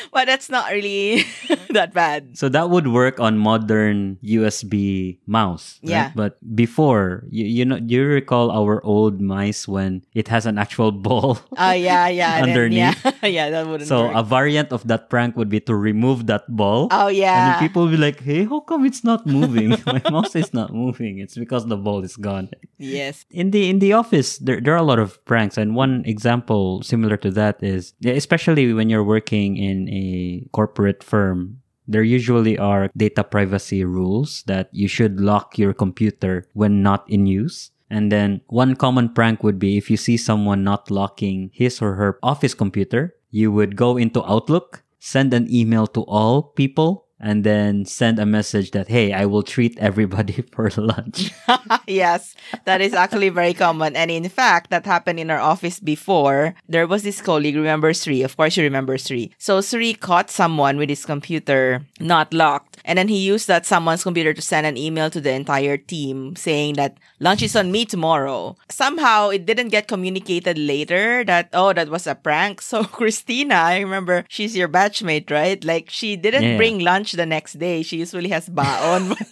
but 0.12 0.26
that's 0.26 0.48
not 0.50 0.70
really 0.72 1.24
that 1.70 1.92
bad. 1.94 2.36
So 2.38 2.48
that 2.48 2.70
would 2.70 2.88
work 2.88 3.20
on 3.20 3.38
modern 3.38 4.18
USB 4.24 5.18
mouse. 5.26 5.78
right? 5.82 5.90
Yeah. 5.90 6.12
But 6.14 6.38
before, 6.54 7.24
you, 7.30 7.44
you 7.44 7.64
know, 7.64 7.76
you 7.76 8.04
recall 8.06 8.50
our 8.50 8.82
old 8.84 9.20
mice 9.20 9.68
when 9.68 10.02
it 10.14 10.28
has 10.28 10.46
an 10.46 10.58
actual 10.58 10.92
ball. 11.06 11.38
Oh 11.58 11.72
yeah, 11.72 12.08
yeah. 12.08 12.40
then- 12.40 12.48
Underneath. 12.50 12.98
yeah, 13.22 13.26
yeah, 13.28 13.50
that 13.50 13.66
wouldn't 13.66 13.88
so 13.88 14.06
work. 14.06 14.16
a 14.16 14.22
variant 14.22 14.72
of 14.72 14.86
that 14.88 15.10
prank 15.10 15.36
would 15.36 15.48
be 15.48 15.60
to 15.60 15.74
remove 15.74 16.26
that 16.26 16.44
ball. 16.48 16.88
oh 16.90 17.08
yeah. 17.08 17.52
And 17.52 17.60
people 17.60 17.82
will 17.84 17.90
be 17.92 17.96
like, 18.00 18.20
hey, 18.22 18.44
how 18.44 18.60
come 18.60 18.84
it's 18.84 19.04
not 19.04 19.26
moving? 19.26 19.70
My 19.86 20.02
mouse 20.10 20.34
is 20.36 20.52
not 20.54 20.72
moving. 20.72 21.18
It's 21.18 21.36
because 21.36 21.66
the 21.66 21.76
ball 21.76 22.02
is 22.04 22.16
gone. 22.16 22.50
yes. 22.78 23.24
In 23.30 23.50
the 23.50 23.68
in 23.70 23.78
the 23.78 23.92
office, 23.92 24.38
there, 24.38 24.60
there 24.60 24.74
are 24.74 24.82
a 24.82 24.86
lot 24.86 24.98
of 24.98 25.22
pranks. 25.24 25.58
And 25.58 25.74
one 25.74 26.02
example 26.06 26.82
similar 26.82 27.16
to 27.18 27.30
that 27.32 27.62
is 27.62 27.92
especially 28.04 28.72
when 28.72 28.88
you're 28.88 29.04
working 29.04 29.56
in 29.56 29.88
a 29.90 30.46
corporate 30.52 31.02
firm, 31.02 31.60
there 31.90 32.06
usually 32.06 32.56
are 32.56 32.88
data 32.96 33.24
privacy 33.24 33.84
rules 33.84 34.44
that 34.46 34.70
you 34.70 34.86
should 34.86 35.20
lock 35.20 35.58
your 35.58 35.74
computer 35.74 36.46
when 36.54 36.82
not 36.82 37.04
in 37.10 37.26
use. 37.26 37.72
And 37.90 38.12
then 38.12 38.42
one 38.46 38.76
common 38.76 39.10
prank 39.10 39.42
would 39.42 39.58
be 39.58 39.76
if 39.76 39.90
you 39.90 39.96
see 39.96 40.16
someone 40.16 40.62
not 40.62 40.90
locking 40.90 41.50
his 41.52 41.82
or 41.82 41.94
her 41.96 42.18
office 42.22 42.54
computer, 42.54 43.16
you 43.30 43.50
would 43.50 43.74
go 43.74 43.96
into 43.96 44.24
Outlook, 44.24 44.84
send 45.00 45.34
an 45.34 45.52
email 45.52 45.88
to 45.88 46.02
all 46.02 46.54
people, 46.54 47.06
and 47.20 47.44
then 47.44 47.84
send 47.84 48.18
a 48.18 48.26
message 48.26 48.70
that, 48.72 48.88
hey, 48.88 49.12
I 49.12 49.26
will 49.26 49.42
treat 49.42 49.78
everybody 49.78 50.42
for 50.52 50.70
lunch. 50.76 51.30
yes, 51.86 52.34
that 52.64 52.80
is 52.80 52.94
actually 52.94 53.28
very 53.28 53.54
common. 53.54 53.94
And 53.96 54.10
in 54.10 54.28
fact, 54.28 54.70
that 54.70 54.86
happened 54.86 55.20
in 55.20 55.30
our 55.30 55.38
office 55.38 55.78
before. 55.80 56.54
There 56.68 56.86
was 56.86 57.02
this 57.02 57.20
colleague, 57.20 57.56
remember 57.56 57.92
Sri? 57.94 58.22
Of 58.22 58.36
course, 58.36 58.56
you 58.56 58.62
remember 58.64 58.96
Sri. 58.98 59.30
So 59.38 59.60
Sri 59.60 59.94
caught 59.94 60.30
someone 60.30 60.76
with 60.78 60.88
his 60.88 61.04
computer 61.04 61.82
not 62.00 62.32
locked. 62.32 62.78
And 62.84 62.98
then 62.98 63.08
he 63.08 63.18
used 63.18 63.46
that 63.48 63.66
someone's 63.66 64.02
computer 64.02 64.32
to 64.32 64.40
send 64.42 64.66
an 64.66 64.76
email 64.78 65.10
to 65.10 65.20
the 65.20 65.32
entire 65.32 65.76
team 65.76 66.34
saying 66.36 66.74
that 66.74 66.96
lunch 67.20 67.42
is 67.42 67.54
on 67.54 67.70
me 67.70 67.84
tomorrow. 67.84 68.56
Somehow 68.70 69.28
it 69.28 69.44
didn't 69.44 69.68
get 69.68 69.86
communicated 69.88 70.56
later 70.58 71.22
that, 71.24 71.50
oh, 71.52 71.72
that 71.74 71.88
was 71.90 72.06
a 72.06 72.14
prank. 72.14 72.62
So 72.70 72.84
Christina, 72.84 73.54
I 73.56 73.80
remember 73.80 74.24
she's 74.28 74.56
your 74.56 74.68
batchmate, 74.68 75.30
right? 75.30 75.62
Like 75.64 75.90
she 75.90 76.16
didn't 76.16 76.44
Yeah. 76.44 76.56
bring 76.56 76.78
lunch 76.78 77.09
the 77.16 77.26
next 77.26 77.58
day. 77.58 77.82
She 77.82 77.98
usually 77.98 78.28
has 78.30 78.48
baon. 78.48 79.14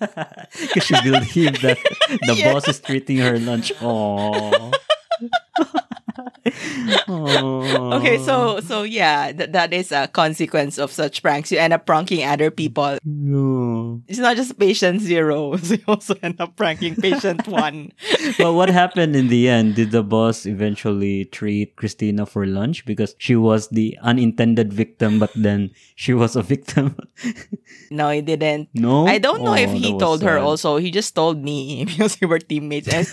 Because 0.61 0.85
she 0.85 0.95
believed 1.03 1.63
that 1.63 1.79
the 2.27 2.35
Yeah. 2.37 2.53
boss 2.53 2.69
is 2.69 2.81
treating 2.81 3.19
her 3.19 3.39
lunch. 3.39 3.73
Aww. 3.81 4.75
Okay, 7.99 8.19
so 8.19 8.61
so 8.61 8.83
yeah, 8.83 9.33
th- 9.33 9.51
that 9.53 9.73
is 9.73 9.93
a 9.93 10.09
consequence 10.09 10.79
of 10.79 10.91
such 10.93 11.23
pranks. 11.23 11.53
You 11.53 11.59
end 11.59 11.73
up 11.73 11.87
pranking 11.87 12.25
other 12.25 12.51
people. 12.51 12.99
No. 13.05 13.68
It's 14.07 14.19
not 14.21 14.37
just 14.37 14.59
patient 14.59 15.01
zero; 15.03 15.57
you 15.63 15.79
also 15.89 16.15
end 16.23 16.37
up 16.41 16.55
pranking 16.57 16.95
patient 16.95 17.47
one. 17.51 17.91
But 18.39 18.53
what 18.55 18.69
happened 18.71 19.17
in 19.17 19.29
the 19.29 19.49
end? 19.49 19.75
Did 19.75 19.91
the 19.91 20.03
boss 20.03 20.47
eventually 20.47 21.25
treat 21.27 21.75
Christina 21.77 22.27
for 22.27 22.47
lunch 22.47 22.85
because 22.87 23.17
she 23.19 23.35
was 23.35 23.69
the 23.69 23.97
unintended 24.03 24.73
victim, 24.73 25.19
but 25.19 25.33
then 25.35 25.71
she 25.97 26.13
was 26.15 26.37
a 26.37 26.43
victim? 26.43 26.97
No, 27.91 28.11
he 28.11 28.21
didn't. 28.21 28.69
no. 28.75 29.07
I 29.09 29.17
don't 29.17 29.43
know 29.43 29.55
if 29.57 29.71
Oh, 29.71 29.73
he 29.73 29.97
told 29.99 30.21
her 30.23 30.37
sad. 30.37 30.45
also. 30.45 30.77
He 30.77 30.91
just 30.91 31.15
told 31.17 31.41
me 31.43 31.85
because 31.89 32.21
we 32.21 32.27
were 32.29 32.39
teammates. 32.39 32.89
And 32.93 33.09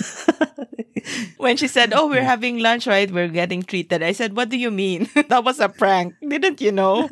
when 1.37 1.55
she 1.55 1.67
said, 1.67 1.93
"Oh, 1.95 2.07
we're 2.11 2.23
having 2.27 2.59
lunch, 2.59 2.83
right? 2.87 3.07
We're 3.09 3.31
getting 3.31 3.63
treated," 3.63 4.03
I 4.03 4.11
said, 4.11 4.35
"What 4.35 4.49
do 4.49 4.57
you 4.59 4.71
mean? 4.71 5.07
that 5.31 5.43
was 5.47 5.59
a 5.63 5.69
prank. 5.69 6.15
Didn't 6.19 6.59
you 6.59 6.71
know?" 6.75 7.07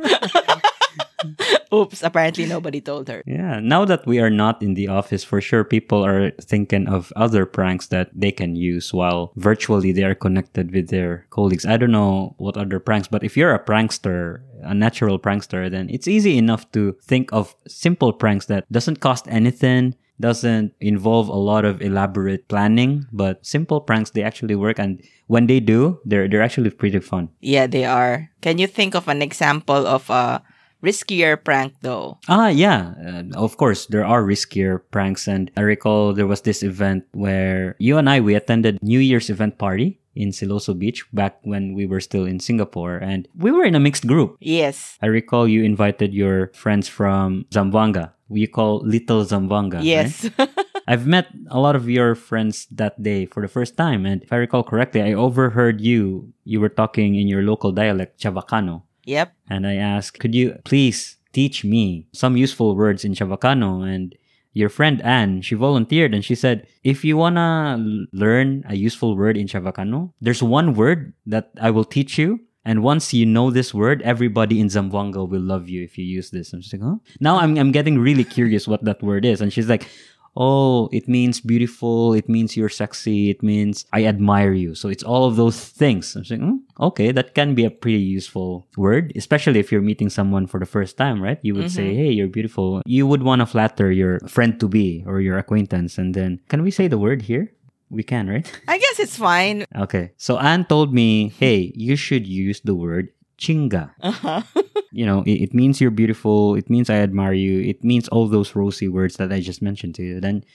Oops! 1.73 2.03
Apparently, 2.03 2.45
nobody 2.45 2.81
told 2.81 3.07
her. 3.07 3.23
Yeah, 3.25 3.59
now 3.59 3.85
that 3.85 4.05
we 4.05 4.19
are 4.19 4.29
not 4.29 4.61
in 4.61 4.73
the 4.75 4.87
office, 4.87 5.23
for 5.23 5.41
sure, 5.41 5.63
people 5.63 6.05
are 6.05 6.31
thinking 6.41 6.87
of 6.87 7.11
other 7.15 7.45
pranks 7.45 7.87
that 7.87 8.09
they 8.13 8.31
can 8.31 8.55
use 8.55 8.93
while 8.93 9.33
virtually 9.35 9.91
they 9.91 10.03
are 10.03 10.15
connected 10.15 10.71
with 10.71 10.89
their 10.89 11.25
colleagues. 11.29 11.65
I 11.65 11.77
don't 11.77 11.91
know 11.91 12.35
what 12.37 12.57
other 12.57 12.79
pranks, 12.79 13.07
but 13.07 13.23
if 13.23 13.35
you're 13.35 13.53
a 13.53 13.63
prankster, 13.63 14.41
a 14.61 14.73
natural 14.73 15.19
prankster, 15.19 15.69
then 15.69 15.89
it's 15.89 16.07
easy 16.07 16.37
enough 16.37 16.71
to 16.73 16.95
think 17.03 17.31
of 17.33 17.55
simple 17.67 18.13
pranks 18.13 18.45
that 18.47 18.71
doesn't 18.71 18.99
cost 18.99 19.27
anything, 19.27 19.95
doesn't 20.19 20.73
involve 20.79 21.27
a 21.27 21.35
lot 21.35 21.65
of 21.65 21.81
elaborate 21.81 22.47
planning, 22.47 23.05
but 23.11 23.45
simple 23.45 23.81
pranks 23.81 24.11
they 24.11 24.23
actually 24.23 24.55
work, 24.55 24.79
and 24.79 25.01
when 25.27 25.47
they 25.47 25.59
do, 25.59 25.99
they're 26.05 26.27
they're 26.27 26.43
actually 26.43 26.69
pretty 26.69 26.99
fun. 26.99 27.29
Yeah, 27.41 27.67
they 27.67 27.85
are. 27.85 28.29
Can 28.41 28.57
you 28.57 28.67
think 28.67 28.95
of 28.95 29.07
an 29.07 29.21
example 29.21 29.87
of 29.87 30.09
a 30.09 30.43
riskier 30.83 31.41
prank 31.41 31.73
though? 31.81 32.19
Ah, 32.27 32.49
yeah. 32.49 32.93
Uh, 32.99 33.23
of 33.39 33.57
course, 33.57 33.87
there 33.87 34.05
are 34.05 34.23
riskier 34.23 34.81
pranks. 34.91 35.27
And 35.27 35.49
I 35.57 35.61
recall 35.61 36.13
there 36.13 36.27
was 36.27 36.41
this 36.41 36.61
event 36.61 37.05
where 37.13 37.75
you 37.79 37.97
and 37.97 38.09
I, 38.09 38.19
we 38.19 38.35
attended 38.35 38.83
New 38.83 38.99
Year's 38.99 39.29
event 39.29 39.57
party 39.57 39.99
in 40.15 40.29
Siloso 40.29 40.77
Beach 40.77 41.03
back 41.13 41.39
when 41.41 41.73
we 41.73 41.85
were 41.87 42.01
still 42.01 42.25
in 42.25 42.39
Singapore. 42.39 42.97
And 42.97 43.27
we 43.35 43.49
were 43.51 43.63
in 43.63 43.75
a 43.75 43.79
mixed 43.79 44.05
group. 44.05 44.37
Yes. 44.39 44.97
I 45.01 45.07
recall 45.07 45.47
you 45.47 45.63
invited 45.63 46.13
your 46.13 46.51
friends 46.53 46.87
from 46.87 47.45
Zamboanga. 47.49 48.11
We 48.29 48.47
call 48.47 48.81
Little 48.85 49.23
Zamboanga. 49.25 49.75
right? 49.75 49.83
Yes. 49.83 50.29
I've 50.87 51.07
met 51.07 51.27
a 51.49 51.59
lot 51.59 51.75
of 51.75 51.89
your 51.89 52.13
friends 52.13 52.67
that 52.71 53.01
day 53.01 53.25
for 53.25 53.41
the 53.41 53.47
first 53.47 53.77
time. 53.77 54.05
And 54.05 54.21
if 54.21 54.33
I 54.33 54.35
recall 54.37 54.63
correctly, 54.63 55.01
I 55.01 55.13
overheard 55.13 55.79
you, 55.79 56.33
you 56.43 56.59
were 56.59 56.69
talking 56.69 57.15
in 57.15 57.27
your 57.27 57.41
local 57.41 57.71
dialect, 57.71 58.19
Chavacano. 58.19 58.83
Yep. 59.05 59.33
And 59.49 59.67
I 59.67 59.75
asked, 59.75 60.19
could 60.19 60.35
you 60.35 60.59
please 60.63 61.17
teach 61.31 61.63
me 61.63 62.07
some 62.13 62.37
useful 62.37 62.75
words 62.75 63.03
in 63.03 63.13
Chavacano? 63.13 63.87
And 63.87 64.15
your 64.53 64.69
friend 64.69 65.01
Anne, 65.01 65.41
she 65.41 65.55
volunteered 65.55 66.13
and 66.13 66.23
she 66.23 66.35
said, 66.35 66.67
if 66.83 67.03
you 67.03 67.17
wanna 67.17 67.77
learn 68.13 68.63
a 68.69 68.75
useful 68.75 69.17
word 69.17 69.35
in 69.35 69.47
Chavacano, 69.47 70.13
there's 70.21 70.43
one 70.43 70.73
word 70.75 71.13
that 71.25 71.51
I 71.59 71.71
will 71.71 71.85
teach 71.85 72.17
you. 72.17 72.39
And 72.65 72.81
once 72.81 73.13
you 73.13 73.25
know 73.25 73.51
this 73.51 73.73
word, 73.73 74.01
everybody 74.03 74.61
in 74.61 74.67
Zamboanga 74.67 75.27
will 75.27 75.41
love 75.41 75.67
you 75.67 75.83
if 75.83 75.97
you 75.97 76.05
use 76.05 76.29
this. 76.29 76.53
I'm 76.53 76.61
just 76.61 76.71
like, 76.71 76.81
huh? 76.81 76.95
Now 77.19 77.37
I'm, 77.39 77.57
I'm 77.57 77.73
getting 77.73 77.99
really 77.99 78.23
curious 78.23 78.67
what 78.67 78.85
that 78.85 79.03
word 79.03 79.25
is. 79.25 79.41
And 79.41 79.51
she's 79.51 79.67
like, 79.67 79.89
oh, 80.35 80.89
it 80.91 81.07
means 81.07 81.39
beautiful. 81.39 82.13
It 82.13 82.27
means 82.27 82.57
you're 82.57 82.69
sexy. 82.69 83.29
It 83.29 83.43
means 83.43 83.85
I 83.93 84.05
admire 84.05 84.53
you. 84.53 84.75
So 84.75 84.89
it's 84.89 85.03
all 85.03 85.25
of 85.25 85.35
those 85.35 85.59
things. 85.59 86.15
I'm 86.15 86.25
saying, 86.25 86.41
hmm, 86.41 86.83
okay, 86.83 87.11
that 87.11 87.35
can 87.35 87.55
be 87.55 87.65
a 87.65 87.71
pretty 87.71 88.01
useful 88.01 88.67
word, 88.77 89.13
especially 89.15 89.59
if 89.59 89.71
you're 89.71 89.81
meeting 89.81 90.09
someone 90.09 90.47
for 90.47 90.59
the 90.59 90.65
first 90.65 90.97
time, 90.97 91.21
right? 91.21 91.39
You 91.41 91.55
would 91.55 91.71
say, 91.71 91.93
hey, 91.95 92.11
you're 92.11 92.27
beautiful. 92.27 92.81
You 92.85 93.05
would 93.07 93.23
want 93.23 93.41
to 93.41 93.45
flatter 93.45 93.91
your 93.91 94.19
friend 94.21 94.59
to 94.59 94.67
be 94.67 95.03
or 95.05 95.21
your 95.21 95.37
acquaintance. 95.37 95.97
And 95.97 96.13
then, 96.13 96.39
can 96.49 96.63
we 96.63 96.71
say 96.71 96.87
the 96.87 96.97
word 96.97 97.21
here? 97.21 97.51
We 97.89 98.01
can, 98.01 98.27
right? 98.27 98.49
I 98.67 98.79
guess 98.79 98.99
it's 98.99 99.17
fine. 99.17 99.65
Okay. 99.75 100.13
So 100.17 100.39
Anne 100.39 100.65
told 100.65 100.93
me, 100.93 101.29
hey, 101.29 101.71
you 101.75 101.95
should 101.95 102.25
use 102.25 102.61
the 102.61 102.73
word 102.73 103.09
chinga. 103.43 103.91
Uh-huh. 104.01 104.41
You 104.95 105.07
know, 105.07 105.23
it, 105.25 105.49
it 105.49 105.53
means 105.55 105.81
you're 105.81 105.89
beautiful. 105.89 106.53
It 106.53 106.69
means 106.69 106.87
I 106.87 107.01
admire 107.01 107.33
you. 107.33 107.61
It 107.61 107.83
means 107.83 108.07
all 108.09 108.27
those 108.27 108.55
rosy 108.55 108.87
words 108.87 109.17
that 109.17 109.33
I 109.33 109.41
just 109.41 109.59
mentioned 109.59 109.95
to 109.95 110.03
you. 110.03 110.21
Then, 110.21 110.45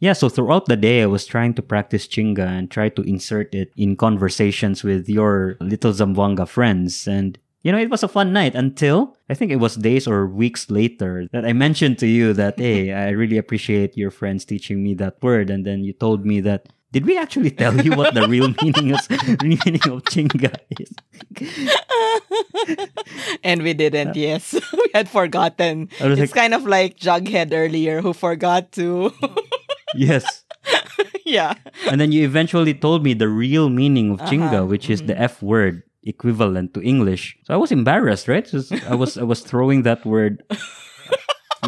yeah, 0.00 0.14
so 0.14 0.30
throughout 0.30 0.64
the 0.64 0.80
day, 0.80 1.02
I 1.02 1.12
was 1.12 1.26
trying 1.26 1.52
to 1.54 1.62
practice 1.62 2.08
chinga 2.08 2.40
and 2.40 2.70
try 2.70 2.88
to 2.88 3.02
insert 3.02 3.54
it 3.54 3.70
in 3.76 3.96
conversations 3.96 4.82
with 4.82 5.10
your 5.10 5.58
little 5.60 5.92
Zamboanga 5.92 6.48
friends. 6.48 7.06
And, 7.06 7.36
you 7.62 7.70
know, 7.70 7.76
it 7.76 7.90
was 7.90 8.02
a 8.02 8.08
fun 8.08 8.32
night 8.32 8.54
until 8.54 9.14
I 9.28 9.34
think 9.34 9.52
it 9.52 9.60
was 9.60 9.76
days 9.76 10.08
or 10.08 10.26
weeks 10.26 10.70
later 10.70 11.28
that 11.30 11.44
I 11.44 11.52
mentioned 11.52 11.98
to 11.98 12.06
you 12.06 12.32
that, 12.32 12.58
hey, 12.64 12.94
I 12.94 13.10
really 13.10 13.36
appreciate 13.36 13.94
your 13.94 14.10
friends 14.10 14.46
teaching 14.46 14.82
me 14.82 14.94
that 14.94 15.22
word. 15.22 15.50
And 15.50 15.66
then 15.66 15.84
you 15.84 15.92
told 15.92 16.24
me 16.24 16.40
that, 16.40 16.72
did 16.92 17.06
we 17.06 17.16
actually 17.18 17.50
tell 17.50 17.74
you 17.80 17.92
what 17.96 18.14
the 18.14 18.28
real 18.28 18.52
meaning 18.62 18.94
is, 18.94 19.08
meaning 19.42 19.80
of 19.90 20.04
chinga 20.12 20.52
is? 20.78 20.92
and 23.42 23.62
we 23.62 23.72
didn't, 23.74 24.14
yes. 24.16 24.52
we 24.72 24.90
had 24.94 25.08
forgotten. 25.08 25.88
It's 25.98 26.20
like- 26.20 26.32
kind 26.34 26.54
of 26.54 26.64
like 26.66 26.98
Jughead 26.98 27.52
earlier 27.52 28.00
who 28.02 28.12
forgot 28.12 28.72
to. 28.72 29.12
Yes. 29.94 30.24
yeah. 31.26 31.52
And 31.90 32.00
then 32.00 32.12
you 32.12 32.24
eventually 32.24 32.72
told 32.72 33.04
me 33.04 33.12
the 33.12 33.28
real 33.28 33.68
meaning 33.68 34.12
of 34.12 34.20
chinga, 34.24 34.64
Uh-huh. 34.64 34.64
which 34.64 34.88
is 34.88 35.02
the 35.04 35.12
F 35.20 35.42
word 35.42 35.82
equivalent 36.02 36.72
to 36.72 36.80
English. 36.80 37.36
So 37.44 37.52
I 37.52 37.58
was 37.60 37.68
embarrassed, 37.70 38.24
right? 38.26 38.48
I 38.88 38.94
was 38.96 39.18
I 39.20 39.22
was 39.28 39.44
throwing 39.44 39.82
that 39.84 40.06
word, 40.08 40.40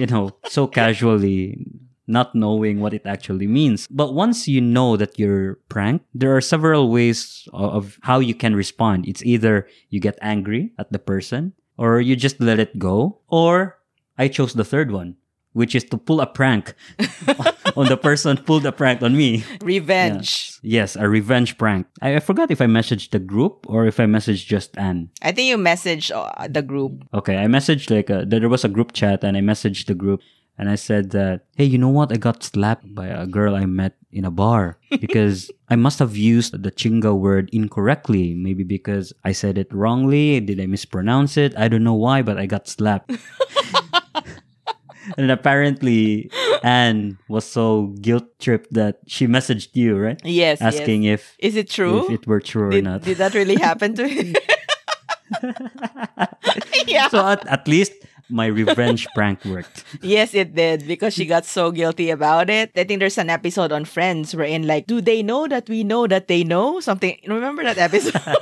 you 0.00 0.06
know, 0.08 0.32
so 0.48 0.64
casually, 0.66 1.60
not 2.06 2.34
knowing 2.34 2.80
what 2.80 2.92
it 2.94 3.06
actually 3.06 3.46
means. 3.46 3.86
But 3.90 4.14
once 4.14 4.46
you 4.46 4.60
know 4.60 4.96
that 4.96 5.18
you're 5.18 5.56
pranked, 5.68 6.04
there 6.14 6.36
are 6.36 6.40
several 6.40 6.90
ways 6.90 7.48
of 7.52 7.98
how 8.02 8.18
you 8.20 8.34
can 8.34 8.54
respond. 8.54 9.06
It's 9.08 9.24
either 9.24 9.66
you 9.90 10.00
get 10.00 10.18
angry 10.20 10.72
at 10.78 10.92
the 10.92 10.98
person, 10.98 11.52
or 11.76 12.00
you 12.00 12.16
just 12.16 12.40
let 12.40 12.58
it 12.58 12.78
go, 12.78 13.20
or 13.28 13.78
I 14.18 14.28
chose 14.28 14.52
the 14.54 14.64
third 14.64 14.90
one. 14.90 15.16
which 15.54 15.78
is 15.78 15.84
to 15.86 15.94
pull 15.94 16.18
a 16.18 16.26
prank 16.26 16.74
on 17.78 17.86
the 17.86 17.94
person 17.94 18.34
pulled 18.36 18.66
a 18.66 18.72
prank 18.74 19.02
on 19.06 19.14
me. 19.14 19.44
Revenge. 19.62 20.58
Yes, 20.66 20.96
a 20.98 21.06
revenge 21.08 21.54
prank. 21.58 21.86
I, 22.02 22.16
I 22.16 22.20
forgot 22.20 22.50
if 22.50 22.60
I 22.60 22.66
messaged 22.66 23.10
the 23.14 23.20
group 23.22 23.64
or 23.70 23.86
if 23.86 24.00
I 24.00 24.06
messaged 24.10 24.50
just 24.50 24.76
Anne. 24.76 25.10
I 25.22 25.30
think 25.30 25.46
you 25.46 25.56
messaged 25.56 26.10
uh, 26.10 26.48
the 26.50 26.62
group. 26.62 27.06
Okay, 27.14 27.38
I 27.38 27.46
messaged 27.46 27.86
like 27.94 28.10
a, 28.10 28.26
there 28.26 28.48
was 28.48 28.64
a 28.64 28.68
group 28.68 28.92
chat 28.98 29.22
and 29.22 29.36
I 29.36 29.40
messaged 29.46 29.86
the 29.86 29.94
group 29.94 30.20
and 30.56 30.70
I 30.70 30.76
said 30.76 31.10
that, 31.10 31.46
hey, 31.56 31.64
you 31.64 31.78
know 31.78 31.88
what? 31.88 32.12
I 32.12 32.16
got 32.16 32.42
slapped 32.42 32.94
by 32.94 33.08
a 33.08 33.26
girl 33.26 33.56
I 33.56 33.66
met 33.66 33.96
in 34.12 34.24
a 34.24 34.30
bar 34.30 34.78
because 35.00 35.50
I 35.68 35.74
must 35.76 35.98
have 35.98 36.16
used 36.16 36.62
the 36.62 36.70
chinga 36.70 37.18
word 37.18 37.50
incorrectly. 37.52 38.34
Maybe 38.34 38.62
because 38.62 39.12
I 39.24 39.32
said 39.32 39.58
it 39.58 39.72
wrongly. 39.74 40.38
Did 40.40 40.60
I 40.60 40.66
mispronounce 40.66 41.36
it? 41.36 41.56
I 41.58 41.66
don't 41.68 41.82
know 41.82 41.94
why, 41.98 42.22
but 42.22 42.38
I 42.38 42.46
got 42.46 42.68
slapped. 42.68 43.10
and 45.18 45.30
apparently, 45.30 46.30
Anne 46.62 47.18
was 47.28 47.44
so 47.44 47.88
guilt 48.00 48.24
tripped 48.38 48.72
that 48.74 49.00
she 49.06 49.26
messaged 49.26 49.70
you, 49.74 49.98
right? 49.98 50.20
Yes. 50.24 50.60
yes. 50.60 50.62
Asking 50.62 51.04
if 51.04 51.36
Is 51.38 51.56
it 51.56 51.68
true? 51.68 52.04
if 52.06 52.10
it 52.22 52.26
were 52.26 52.40
true 52.40 52.74
or 52.76 52.80
not. 52.80 53.02
did 53.02 53.18
that 53.18 53.34
really 53.34 53.56
happen 53.56 53.94
to 53.96 54.08
him? 54.14 54.34
yeah. 56.86 57.08
so 57.08 57.26
at, 57.26 57.46
at 57.46 57.66
least 57.68 57.92
my 58.28 58.46
revenge 58.46 59.06
prank 59.14 59.44
worked. 59.44 59.84
Yes, 60.02 60.34
it 60.34 60.54
did 60.54 60.86
because 60.86 61.14
she 61.14 61.24
got 61.26 61.44
so 61.44 61.70
guilty 61.70 62.10
about 62.10 62.50
it. 62.50 62.70
I 62.76 62.84
think 62.84 63.00
there's 63.00 63.18
an 63.18 63.30
episode 63.30 63.72
on 63.72 63.84
Friends 63.84 64.34
wherein 64.34 64.66
like, 64.66 64.86
do 64.86 65.00
they 65.00 65.22
know 65.22 65.46
that 65.48 65.68
we 65.68 65.84
know 65.84 66.06
that 66.06 66.28
they 66.28 66.44
know 66.44 66.80
something? 66.80 67.18
Remember 67.26 67.62
that 67.64 67.78
episode? 67.78 68.20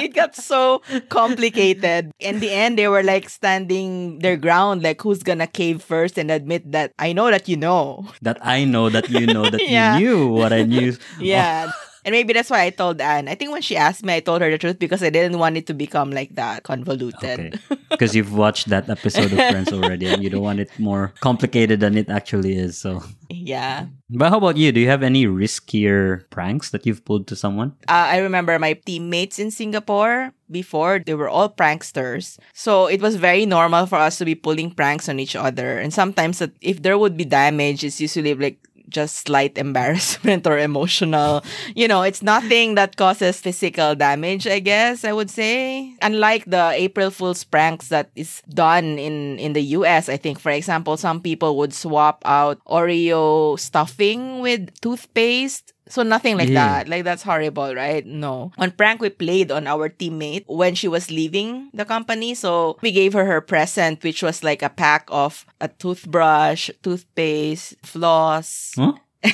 It 0.00 0.14
got 0.14 0.34
so 0.36 0.80
complicated. 1.08 2.12
In 2.20 2.40
the 2.40 2.50
end, 2.50 2.78
they 2.78 2.88
were 2.88 3.02
like 3.02 3.28
standing 3.28 4.18
their 4.20 4.36
ground, 4.36 4.82
like 4.82 5.00
who's 5.02 5.22
gonna 5.22 5.46
cave 5.46 5.82
first 5.82 6.16
and 6.16 6.30
admit 6.30 6.70
that 6.72 6.92
I 6.98 7.12
know 7.12 7.30
that 7.30 7.48
you 7.48 7.56
know. 7.56 8.08
That 8.22 8.38
I 8.40 8.64
know 8.64 8.88
that 8.88 9.10
you 9.10 9.26
know 9.26 9.44
that 9.50 9.60
Yeah. 9.68 9.98
you 9.98 10.06
knew 10.06 10.28
what 10.28 10.52
I 10.52 10.62
knew. 10.62 10.96
Yeah. 11.18 11.68
Oh. 11.68 11.89
And 12.04 12.12
maybe 12.12 12.32
that's 12.32 12.50
why 12.50 12.62
I 12.62 12.70
told 12.70 13.00
Anne. 13.00 13.28
I 13.28 13.34
think 13.34 13.52
when 13.52 13.62
she 13.62 13.76
asked 13.76 14.04
me, 14.04 14.14
I 14.14 14.20
told 14.20 14.40
her 14.40 14.50
the 14.50 14.58
truth 14.58 14.78
because 14.78 15.02
I 15.02 15.10
didn't 15.10 15.38
want 15.38 15.56
it 15.56 15.66
to 15.66 15.74
become 15.74 16.10
like 16.10 16.34
that, 16.36 16.62
convoluted. 16.62 17.60
Okay. 17.70 17.80
Because 17.90 18.14
you've 18.14 18.32
watched 18.32 18.68
that 18.68 18.88
episode 18.88 19.32
of 19.32 19.38
Friends 19.38 19.72
already 19.72 20.06
and 20.06 20.22
you 20.22 20.30
don't 20.30 20.42
want 20.42 20.60
it 20.60 20.70
more 20.78 21.12
complicated 21.20 21.80
than 21.80 21.96
it 21.96 22.08
actually 22.08 22.56
is. 22.56 22.78
So, 22.78 23.02
yeah. 23.28 23.86
but 24.08 24.30
how 24.30 24.38
about 24.38 24.56
you? 24.56 24.72
Do 24.72 24.80
you 24.80 24.88
have 24.88 25.02
any 25.02 25.26
riskier 25.26 26.28
pranks 26.30 26.70
that 26.70 26.86
you've 26.86 27.04
pulled 27.04 27.26
to 27.28 27.36
someone? 27.36 27.76
Uh, 27.88 28.08
I 28.14 28.18
remember 28.18 28.58
my 28.58 28.74
teammates 28.74 29.38
in 29.38 29.50
Singapore 29.50 30.32
before, 30.50 30.98
they 30.98 31.14
were 31.14 31.28
all 31.28 31.48
pranksters. 31.48 32.38
So 32.52 32.86
it 32.86 33.00
was 33.00 33.16
very 33.16 33.46
normal 33.46 33.86
for 33.86 33.96
us 33.96 34.18
to 34.18 34.24
be 34.24 34.34
pulling 34.34 34.72
pranks 34.72 35.08
on 35.08 35.20
each 35.20 35.36
other. 35.36 35.78
And 35.78 35.94
sometimes 35.94 36.42
if 36.60 36.82
there 36.82 36.98
would 36.98 37.16
be 37.16 37.24
damage, 37.24 37.84
it's 37.84 38.00
usually 38.00 38.34
like 38.34 38.58
just 38.90 39.26
slight 39.26 39.56
embarrassment 39.56 40.46
or 40.46 40.58
emotional. 40.58 41.42
You 41.74 41.88
know, 41.88 42.02
it's 42.02 42.22
nothing 42.22 42.74
that 42.74 42.96
causes 42.96 43.40
physical 43.40 43.94
damage, 43.94 44.46
I 44.46 44.58
guess 44.58 45.04
I 45.04 45.12
would 45.12 45.30
say. 45.30 45.94
Unlike 46.02 46.46
the 46.46 46.72
April 46.74 47.10
Fool's 47.10 47.44
pranks 47.44 47.88
that 47.88 48.10
is 48.16 48.42
done 48.48 48.98
in, 48.98 49.38
in 49.38 49.52
the 49.52 49.62
US, 49.78 50.08
I 50.08 50.16
think, 50.16 50.38
for 50.38 50.50
example, 50.50 50.96
some 50.96 51.20
people 51.20 51.56
would 51.58 51.72
swap 51.72 52.22
out 52.24 52.58
Oreo 52.66 53.58
stuffing 53.58 54.40
with 54.40 54.68
toothpaste. 54.80 55.72
So 55.90 56.02
nothing 56.02 56.38
like 56.38 56.48
Yeah. 56.48 56.80
that. 56.80 56.88
Like 56.88 57.04
that's 57.04 57.22
horrible, 57.22 57.74
right? 57.74 58.06
No. 58.06 58.52
On 58.58 58.70
prank 58.70 59.00
we 59.02 59.10
played 59.10 59.50
on 59.50 59.66
our 59.66 59.90
teammate 59.90 60.44
when 60.46 60.74
she 60.74 60.88
was 60.88 61.10
leaving 61.10 61.68
the 61.74 61.84
company. 61.84 62.34
So 62.34 62.78
we 62.80 62.92
gave 62.92 63.12
her 63.12 63.26
her 63.26 63.40
present, 63.42 64.02
which 64.02 64.22
was 64.22 64.42
like 64.42 64.62
a 64.62 64.70
pack 64.70 65.04
of 65.10 65.44
a 65.60 65.68
toothbrush, 65.68 66.70
toothpaste, 66.82 67.74
floss. 67.84 68.72
Huh? 68.76 68.94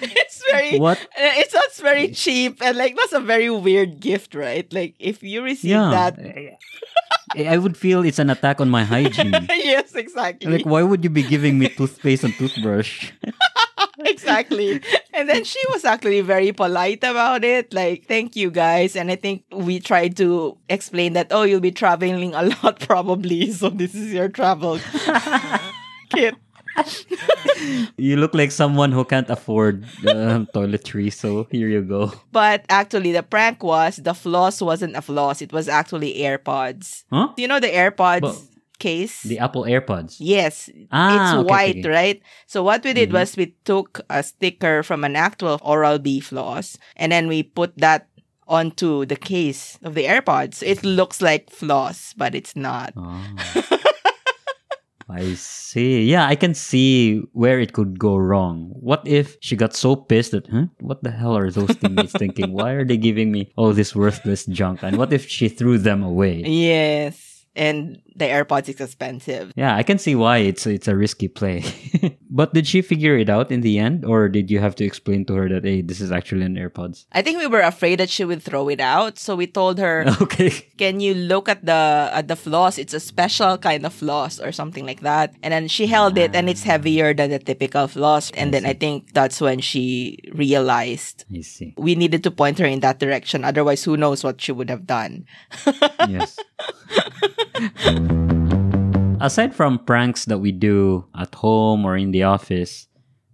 It's 0.00 0.42
very 0.50 0.78
What? 0.78 0.98
uh, 1.00 1.32
It 1.40 1.50
sounds 1.50 1.80
very 1.80 2.08
cheap 2.12 2.60
and 2.62 2.76
like 2.76 2.96
that's 2.96 3.12
a 3.14 3.20
very 3.20 3.48
weird 3.50 4.00
gift, 4.00 4.34
right? 4.34 4.70
Like 4.72 4.94
if 4.98 5.22
you 5.22 5.42
receive 5.42 5.70
Yeah. 5.72 5.88
that, 5.90 6.18
I 7.36 7.58
would 7.58 7.76
feel 7.76 8.04
it's 8.04 8.18
an 8.18 8.30
attack 8.30 8.60
on 8.60 8.70
my 8.70 8.84
hygiene. 8.84 9.32
yes, 9.50 9.94
exactly, 9.94 10.50
like, 10.50 10.66
why 10.66 10.82
would 10.82 11.04
you 11.04 11.10
be 11.10 11.22
giving 11.22 11.58
me 11.58 11.68
toothpaste 11.68 12.24
and 12.24 12.34
toothbrush? 12.34 13.12
exactly. 14.00 14.80
And 15.12 15.28
then 15.28 15.44
she 15.44 15.60
was 15.70 15.84
actually 15.84 16.20
very 16.22 16.52
polite 16.52 17.04
about 17.04 17.44
it, 17.44 17.72
like 17.72 18.06
thank 18.06 18.36
you 18.36 18.50
guys. 18.50 18.96
And 18.96 19.10
I 19.10 19.16
think 19.16 19.44
we 19.52 19.80
tried 19.80 20.16
to 20.18 20.56
explain 20.68 21.12
that 21.14 21.28
oh, 21.30 21.42
you'll 21.42 21.60
be 21.60 21.72
traveling 21.72 22.34
a 22.34 22.42
lot 22.62 22.80
probably, 22.80 23.52
so 23.52 23.70
this 23.70 23.94
is 23.94 24.12
your 24.12 24.28
travel 24.28 24.80
kit. 26.10 26.34
You 27.96 28.16
look 28.16 28.34
like 28.34 28.50
someone 28.52 28.92
who 28.92 29.04
can't 29.04 29.28
afford 29.30 29.84
uh, 30.06 30.44
toiletries, 30.54 31.14
so 31.14 31.46
here 31.50 31.68
you 31.68 31.82
go. 31.82 32.12
But 32.32 32.64
actually, 32.68 33.12
the 33.12 33.22
prank 33.22 33.62
was 33.62 33.96
the 33.96 34.14
floss 34.14 34.60
wasn't 34.60 34.96
a 34.96 35.02
floss; 35.02 35.40
it 35.42 35.52
was 35.52 35.68
actually 35.68 36.14
AirPods. 36.20 37.04
Huh? 37.10 37.32
You 37.36 37.48
know 37.48 37.60
the 37.60 37.68
AirPods 37.72 38.20
But- 38.20 38.38
case. 38.78 39.22
The 39.22 39.38
Apple 39.38 39.64
AirPods. 39.64 40.16
Yes, 40.20 40.68
Ah, 40.92 41.16
it's 41.16 41.40
okay, 41.40 41.48
white, 41.48 41.78
okay. 41.80 41.88
right? 41.88 42.18
So 42.46 42.62
what 42.62 42.84
we 42.84 42.92
did 42.92 43.08
Mhm. 43.08 43.14
was 43.14 43.36
we 43.36 43.56
took 43.64 44.04
a 44.10 44.22
sticker 44.22 44.82
from 44.82 45.00
an 45.02 45.16
actual 45.16 45.56
Oral 45.64 45.96
B 45.98 46.20
floss 46.20 46.76
and 46.94 47.10
then 47.10 47.24
we 47.26 47.42
put 47.42 47.72
that 47.80 48.08
onto 48.46 49.06
the 49.08 49.16
case 49.16 49.78
of 49.82 49.94
the 49.96 50.04
AirPods. 50.04 50.62
It 50.62 50.84
looks 50.84 51.22
like 51.24 51.48
floss, 51.48 52.12
but 52.20 52.34
it's 52.36 52.54
not. 52.54 52.92
Oh. 52.94 53.16
I 55.08 55.34
see. 55.34 56.02
Yeah, 56.02 56.26
I 56.26 56.34
can 56.34 56.54
see 56.54 57.18
where 57.32 57.60
it 57.60 57.72
could 57.72 57.98
go 57.98 58.16
wrong. 58.16 58.70
What 58.74 59.06
if 59.06 59.36
she 59.40 59.54
got 59.54 59.74
so 59.74 59.94
pissed 59.94 60.32
that, 60.32 60.48
huh? 60.48 60.66
What 60.80 61.02
the 61.02 61.12
hell 61.12 61.36
are 61.36 61.50
those 61.50 61.76
teammates 61.76 62.12
thinking? 62.18 62.52
Why 62.52 62.72
are 62.72 62.84
they 62.84 62.96
giving 62.96 63.30
me 63.30 63.52
all 63.56 63.72
this 63.72 63.94
worthless 63.94 64.46
junk? 64.46 64.82
And 64.82 64.96
what 64.98 65.12
if 65.12 65.28
she 65.28 65.48
threw 65.48 65.78
them 65.78 66.02
away? 66.02 66.42
Yes. 66.42 67.25
And 67.56 68.00
the 68.16 68.24
AirPods 68.24 68.68
is 68.68 68.80
expensive. 68.80 69.52
Yeah, 69.56 69.76
I 69.76 69.82
can 69.82 69.98
see 69.98 70.14
why 70.14 70.38
it's 70.38 70.66
it's 70.66 70.88
a 70.88 70.96
risky 70.96 71.28
play. 71.28 71.64
but 72.30 72.54
did 72.54 72.66
she 72.66 72.80
figure 72.80 73.16
it 73.16 73.28
out 73.28 73.52
in 73.52 73.60
the 73.60 73.78
end, 73.78 74.04
or 74.04 74.28
did 74.28 74.50
you 74.50 74.58
have 74.58 74.74
to 74.76 74.84
explain 74.84 75.24
to 75.26 75.34
her 75.34 75.48
that 75.48 75.64
hey, 75.64 75.82
this 75.82 76.00
is 76.00 76.10
actually 76.10 76.44
an 76.44 76.56
AirPods? 76.56 77.04
I 77.12 77.20
think 77.20 77.38
we 77.38 77.46
were 77.46 77.60
afraid 77.60 78.00
that 78.00 78.08
she 78.08 78.24
would 78.24 78.42
throw 78.42 78.68
it 78.68 78.80
out, 78.80 79.18
so 79.18 79.36
we 79.36 79.46
told 79.46 79.78
her, 79.78 80.04
Okay. 80.20 80.50
"Can 80.76 81.00
you 81.00 81.14
look 81.14 81.48
at 81.48 81.64
the 81.64 82.08
at 82.12 82.28
the 82.28 82.36
floss? 82.36 82.78
It's 82.78 82.94
a 82.94 83.00
special 83.00 83.58
kind 83.58 83.84
of 83.84 83.92
floss 83.92 84.40
or 84.40 84.50
something 84.50 84.86
like 84.86 85.00
that." 85.00 85.34
And 85.42 85.52
then 85.52 85.68
she 85.68 85.86
held 85.86 86.16
it, 86.16 86.34
and 86.34 86.48
it's 86.48 86.64
ah. 86.64 86.76
heavier 86.76 87.12
than 87.12 87.30
the 87.30 87.38
typical 87.38 87.88
floss. 87.88 88.32
And 88.32 88.52
then 88.52 88.64
I 88.64 88.72
think 88.72 89.12
that's 89.12 89.40
when 89.40 89.60
she 89.60 90.18
realized 90.32 91.24
I 91.32 91.40
see. 91.40 91.74
we 91.76 91.94
needed 91.94 92.24
to 92.24 92.30
point 92.30 92.58
her 92.58 92.66
in 92.66 92.80
that 92.80 92.98
direction. 92.98 93.44
Otherwise, 93.44 93.84
who 93.84 93.96
knows 93.96 94.24
what 94.24 94.40
she 94.40 94.52
would 94.52 94.70
have 94.70 94.86
done? 94.86 95.26
yes. 96.08 96.38
Aside 99.20 99.54
from 99.54 99.78
pranks 99.78 100.26
that 100.26 100.38
we 100.38 100.52
do 100.52 101.06
at 101.16 101.34
home 101.34 101.84
or 101.84 101.96
in 101.96 102.12
the 102.12 102.22
office, 102.22 102.86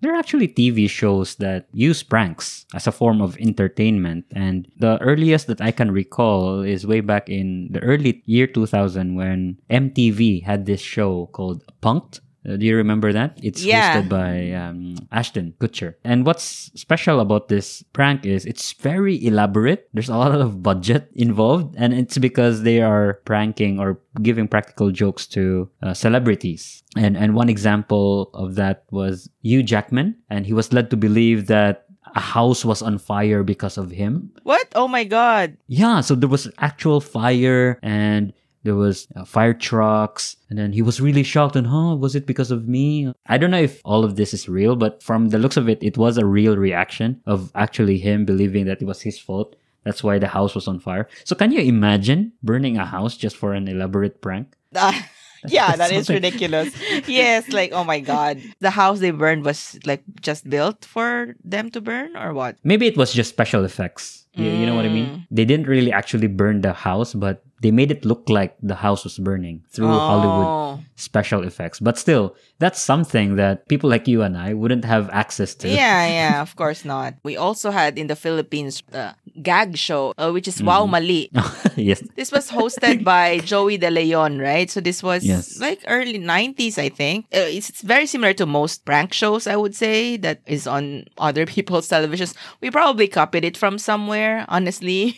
there 0.02 0.12
are 0.12 0.18
actually 0.18 0.48
TV 0.48 0.90
shows 0.90 1.36
that 1.36 1.68
use 1.72 2.02
pranks 2.02 2.66
as 2.74 2.86
a 2.86 2.92
form 2.92 3.22
of 3.22 3.38
entertainment. 3.38 4.26
And 4.32 4.68
the 4.76 5.00
earliest 5.00 5.46
that 5.46 5.60
I 5.60 5.70
can 5.70 5.90
recall 5.90 6.62
is 6.62 6.86
way 6.86 7.00
back 7.00 7.28
in 7.28 7.68
the 7.70 7.80
early 7.80 8.22
year 8.26 8.48
2000 8.48 9.14
when 9.14 9.58
MTV 9.70 10.42
had 10.42 10.66
this 10.66 10.80
show 10.80 11.30
called 11.32 11.62
Punk'd. 11.80 12.20
Uh, 12.42 12.56
do 12.56 12.66
you 12.66 12.74
remember 12.76 13.12
that? 13.12 13.38
It's 13.42 13.62
Yeah. 13.62 14.02
hosted 14.02 14.08
by 14.10 14.50
um, 14.52 14.96
Ashton 15.12 15.54
Kutcher. 15.60 15.94
And 16.02 16.26
what's 16.26 16.70
special 16.74 17.20
about 17.20 17.46
this 17.48 17.82
prank 17.92 18.26
is 18.26 18.44
it's 18.44 18.72
very 18.74 19.14
elaborate. 19.24 19.88
There's 19.94 20.08
a 20.10 20.16
lot 20.18 20.34
of 20.34 20.62
budget 20.62 21.06
involved, 21.14 21.74
and 21.78 21.94
it's 21.94 22.18
because 22.18 22.62
they 22.66 22.82
are 22.82 23.22
pranking 23.24 23.78
or 23.78 24.00
giving 24.22 24.48
practical 24.48 24.90
jokes 24.90 25.26
to 25.38 25.70
uh, 25.82 25.94
celebrities. 25.94 26.82
And 26.96 27.16
and 27.16 27.34
one 27.34 27.48
example 27.48 28.30
of 28.34 28.56
that 28.56 28.84
was 28.90 29.30
Hugh 29.42 29.62
Jackman, 29.62 30.16
and 30.28 30.44
he 30.44 30.52
was 30.52 30.72
led 30.72 30.90
to 30.90 30.96
believe 30.98 31.46
that 31.46 31.86
a 32.14 32.20
house 32.20 32.60
was 32.66 32.82
on 32.82 32.98
fire 32.98 33.40
because 33.42 33.78
of 33.78 33.88
him. 33.90 34.28
What? 34.42 34.68
Oh 34.74 34.88
my 34.88 35.04
god! 35.04 35.56
Yeah, 35.70 36.02
so 36.04 36.12
there 36.18 36.28
was 36.28 36.50
actual 36.58 37.00
fire 37.00 37.78
and 37.80 38.34
there 38.64 38.74
was 38.76 39.06
uh, 39.16 39.24
fire 39.24 39.54
trucks 39.54 40.36
and 40.50 40.58
then 40.58 40.72
he 40.72 40.82
was 40.82 41.00
really 41.00 41.22
shocked 41.22 41.56
and 41.56 41.66
huh 41.66 41.94
was 41.96 42.14
it 42.14 42.26
because 42.26 42.50
of 42.50 42.68
me? 42.68 43.12
I 43.26 43.38
don't 43.38 43.50
know 43.50 43.60
if 43.62 43.80
all 43.84 44.04
of 44.04 44.16
this 44.16 44.32
is 44.34 44.48
real 44.48 44.76
but 44.76 45.02
from 45.02 45.28
the 45.30 45.38
looks 45.38 45.56
of 45.56 45.68
it 45.68 45.82
it 45.82 45.96
was 45.98 46.16
a 46.18 46.24
real 46.26 46.56
reaction 46.56 47.20
of 47.26 47.50
actually 47.54 47.98
him 47.98 48.24
believing 48.24 48.66
that 48.66 48.80
it 48.82 48.86
was 48.86 49.02
his 49.02 49.18
fault. 49.18 49.56
That's 49.84 50.04
why 50.04 50.18
the 50.18 50.28
house 50.28 50.54
was 50.54 50.68
on 50.68 50.78
fire. 50.78 51.08
So 51.24 51.34
can 51.34 51.50
you 51.50 51.58
imagine 51.60 52.32
burning 52.42 52.76
a 52.78 52.86
house 52.86 53.16
just 53.16 53.36
for 53.36 53.52
an 53.52 53.66
elaborate 53.66 54.20
prank? 54.22 54.54
Uh, 54.74 54.92
yeah, 55.48 55.74
That's 55.74 56.08
ridiculous. 56.08 56.70
yes, 57.08 57.48
like 57.50 57.72
oh 57.72 57.82
my 57.82 57.98
god, 57.98 58.38
the 58.60 58.70
house 58.70 59.00
they 59.00 59.10
burned 59.10 59.44
was 59.44 59.78
like 59.84 60.04
just 60.20 60.48
built 60.48 60.84
for 60.84 61.34
them 61.42 61.68
to 61.74 61.80
burn, 61.80 62.16
or 62.16 62.32
what? 62.32 62.56
maybe 62.62 62.86
it 62.86 62.96
was 62.96 63.12
just 63.12 63.30
special 63.30 63.64
effects. 63.64 64.20
You, 64.34 64.48
you 64.48 64.64
know 64.64 64.74
what 64.74 64.86
i 64.86 64.88
Mm. 64.88 64.94
mean 64.96 65.26
they 65.30 65.44
didn't 65.44 65.68
really 65.68 65.92
actually 65.92 66.24
burn 66.26 66.62
the 66.64 66.72
house 66.72 67.12
but 67.12 67.44
they 67.62 67.70
made 67.70 67.90
it 67.94 68.04
look 68.04 68.26
like 68.28 68.52
the 68.60 68.74
house 68.74 69.04
was 69.06 69.18
burning 69.18 69.62
through 69.70 69.86
Hollywood 69.86 70.50
Oh. 70.52 70.80
special 70.96 71.44
effects. 71.46 71.78
But 71.80 71.96
still, 71.98 72.34
that's 72.58 72.80
something 72.80 73.36
that 73.36 73.68
people 73.68 73.88
like 73.90 74.08
you 74.10 74.22
and 74.26 74.36
I 74.36 74.50
wouldn't 74.54 74.84
have 74.84 75.08
access 75.10 75.54
to. 75.62 75.68
Yeah, 75.68 76.06
yeah, 76.18 76.42
of 76.42 76.56
course 76.56 76.84
not. 76.84 77.14
We 77.22 77.36
also 77.36 77.70
had 77.70 77.98
in 77.98 78.06
the 78.10 78.16
Philippines 78.16 78.82
the 78.90 79.14
gag 79.42 79.76
show, 79.76 80.12
uh, 80.18 80.30
which 80.34 80.48
is 80.48 80.62
Wow 80.62 80.86
Mali. 80.86 81.30
yes. 81.76 82.02
This 82.16 82.32
was 82.32 82.50
hosted 82.50 83.04
by 83.14 83.38
Joey 83.44 83.78
De 83.78 83.90
Leon, 83.90 84.38
right? 84.38 84.70
So 84.70 84.80
this 84.80 85.02
was 85.02 85.22
Yes. 85.24 85.60
like 85.60 85.80
early 85.86 86.18
90s, 86.18 86.78
I 86.78 86.88
think. 86.88 87.26
Uh, 87.32 87.46
it's, 87.46 87.68
it's 87.70 87.82
very 87.82 88.06
similar 88.06 88.32
to 88.34 88.46
most 88.46 88.84
prank 88.84 89.12
shows, 89.12 89.46
I 89.46 89.56
would 89.56 89.74
say, 89.76 90.16
that 90.18 90.40
is 90.46 90.66
on 90.66 91.04
other 91.18 91.46
people's 91.46 91.88
televisions. 91.88 92.34
We 92.60 92.70
probably 92.70 93.06
copied 93.08 93.44
it 93.44 93.56
from 93.56 93.78
somewhere, 93.78 94.44
honestly. 94.48 95.16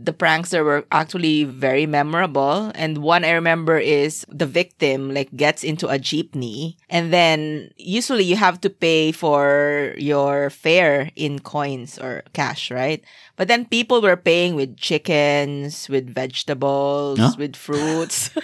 the 0.00 0.12
pranks 0.12 0.50
there 0.50 0.64
were 0.64 0.84
actually 0.92 1.44
very 1.62 1.86
memorable. 1.86 2.74
And 2.74 2.98
one 2.98 3.22
I 3.22 3.30
remember 3.38 3.78
is 3.78 4.26
the 4.26 4.50
victim 4.50 5.14
like 5.14 5.30
gets 5.38 5.62
into 5.62 5.86
a 5.86 5.94
jeepney 6.02 6.74
and 6.90 7.14
then 7.14 7.70
usually 7.78 8.26
you 8.26 8.34
have 8.34 8.58
to 8.66 8.70
pay 8.70 9.14
for 9.14 9.94
your 9.96 10.50
fare 10.50 11.14
in 11.14 11.38
coins 11.38 12.02
or 12.02 12.26
cash, 12.34 12.74
right? 12.74 12.98
But 13.38 13.46
then 13.46 13.70
people 13.70 14.02
were 14.02 14.18
paying 14.18 14.58
with 14.58 14.74
chickens, 14.76 15.86
with 15.88 16.10
vegetables, 16.10 17.22
Huh? 17.22 17.38
with 17.38 17.54
fruits. 17.54 18.34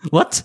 What? 0.10 0.44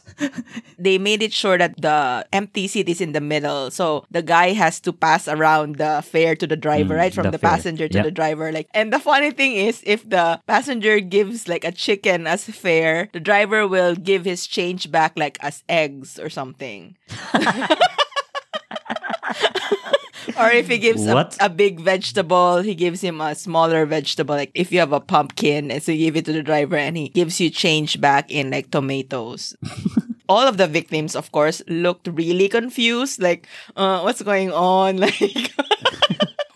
they 0.77 0.97
made 0.97 1.23
it 1.23 1.31
sure 1.31 1.57
that 1.57 1.79
the 1.79 2.25
empty 2.33 2.67
seat 2.67 2.89
is 2.89 2.99
in 2.99 3.13
the 3.13 3.21
middle. 3.21 3.71
So 3.71 4.03
the 4.11 4.21
guy 4.21 4.51
has 4.51 4.79
to 4.81 4.91
pass 4.91 5.27
around 5.27 5.77
the 5.77 6.03
fare 6.03 6.35
to 6.35 6.45
the 6.47 6.57
driver, 6.59 6.95
Mm, 6.95 6.97
right? 6.97 7.13
From 7.13 7.23
the 7.31 7.31
the, 7.31 7.39
passenger 7.39 7.87
to 7.87 7.97
Yep. 7.99 8.05
the 8.05 8.11
driver. 8.11 8.51
Like 8.51 8.67
and 8.73 8.91
the 8.91 8.99
funny 8.99 9.31
thing 9.31 9.55
is 9.55 9.81
if 9.85 10.03
the 10.09 10.41
passenger 10.47 10.99
gives 10.99 11.47
like 11.47 11.63
a 11.63 11.71
chicken 11.71 12.27
as 12.27 12.43
fare, 12.45 13.07
the 13.13 13.19
driver 13.23 13.65
will 13.67 13.95
give 13.95 14.25
his 14.25 14.45
change 14.45 14.91
back 14.91 15.13
like 15.15 15.37
as 15.41 15.63
eggs 15.69 16.19
or 16.19 16.29
something. 16.29 16.97
Or 20.37 20.49
if 20.49 20.67
he 20.67 20.77
gives 20.77 21.05
a, 21.05 21.29
a 21.39 21.49
big 21.49 21.79
vegetable, 21.79 22.61
he 22.61 22.75
gives 22.75 23.01
him 23.01 23.21
a 23.21 23.35
smaller 23.35 23.85
vegetable. 23.85 24.35
Like 24.35 24.51
if 24.53 24.71
you 24.71 24.79
have 24.79 24.91
a 24.91 24.99
pumpkin, 24.99 25.71
and 25.71 25.81
so 25.81 25.91
you 25.91 26.07
give 26.07 26.17
it 26.17 26.25
to 26.25 26.33
the 26.33 26.43
driver, 26.43 26.75
and 26.75 26.97
he 26.97 27.09
gives 27.09 27.39
you 27.39 27.49
change 27.49 28.01
back 28.01 28.31
in 28.31 28.51
like 28.51 28.71
tomatoes. 28.71 29.55
All 30.27 30.47
of 30.47 30.57
the 30.57 30.67
victims, 30.67 31.15
of 31.15 31.31
course, 31.31 31.61
looked 31.67 32.07
really 32.07 32.49
confused. 32.49 33.21
Like, 33.21 33.47
uh, 33.75 34.01
what's 34.01 34.21
going 34.21 34.51
on? 34.51 34.97
Like, 35.05 35.53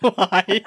why? 0.00 0.62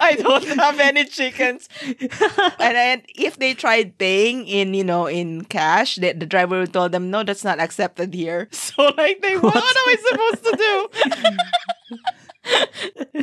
I 0.00 0.14
don't 0.14 0.44
have 0.44 0.80
any 0.80 1.04
chickens. 1.04 1.68
and 1.82 2.74
then 2.74 3.02
if 3.14 3.38
they 3.38 3.52
tried 3.52 3.98
paying 3.98 4.46
in, 4.48 4.72
you 4.72 4.84
know, 4.84 5.06
in 5.06 5.44
cash, 5.44 5.96
the, 5.96 6.12
the 6.12 6.26
driver 6.26 6.60
would 6.60 6.72
tell 6.72 6.88
them, 6.88 7.10
no, 7.10 7.22
that's 7.22 7.44
not 7.44 7.60
accepted 7.60 8.14
here. 8.14 8.48
So 8.52 8.90
like, 8.96 9.20
they, 9.20 9.36
what, 9.36 9.54
what 9.54 9.76
am 9.76 9.84
I 9.86 9.96
supposed 10.08 10.44
to 10.44 10.56
do? 10.56 11.98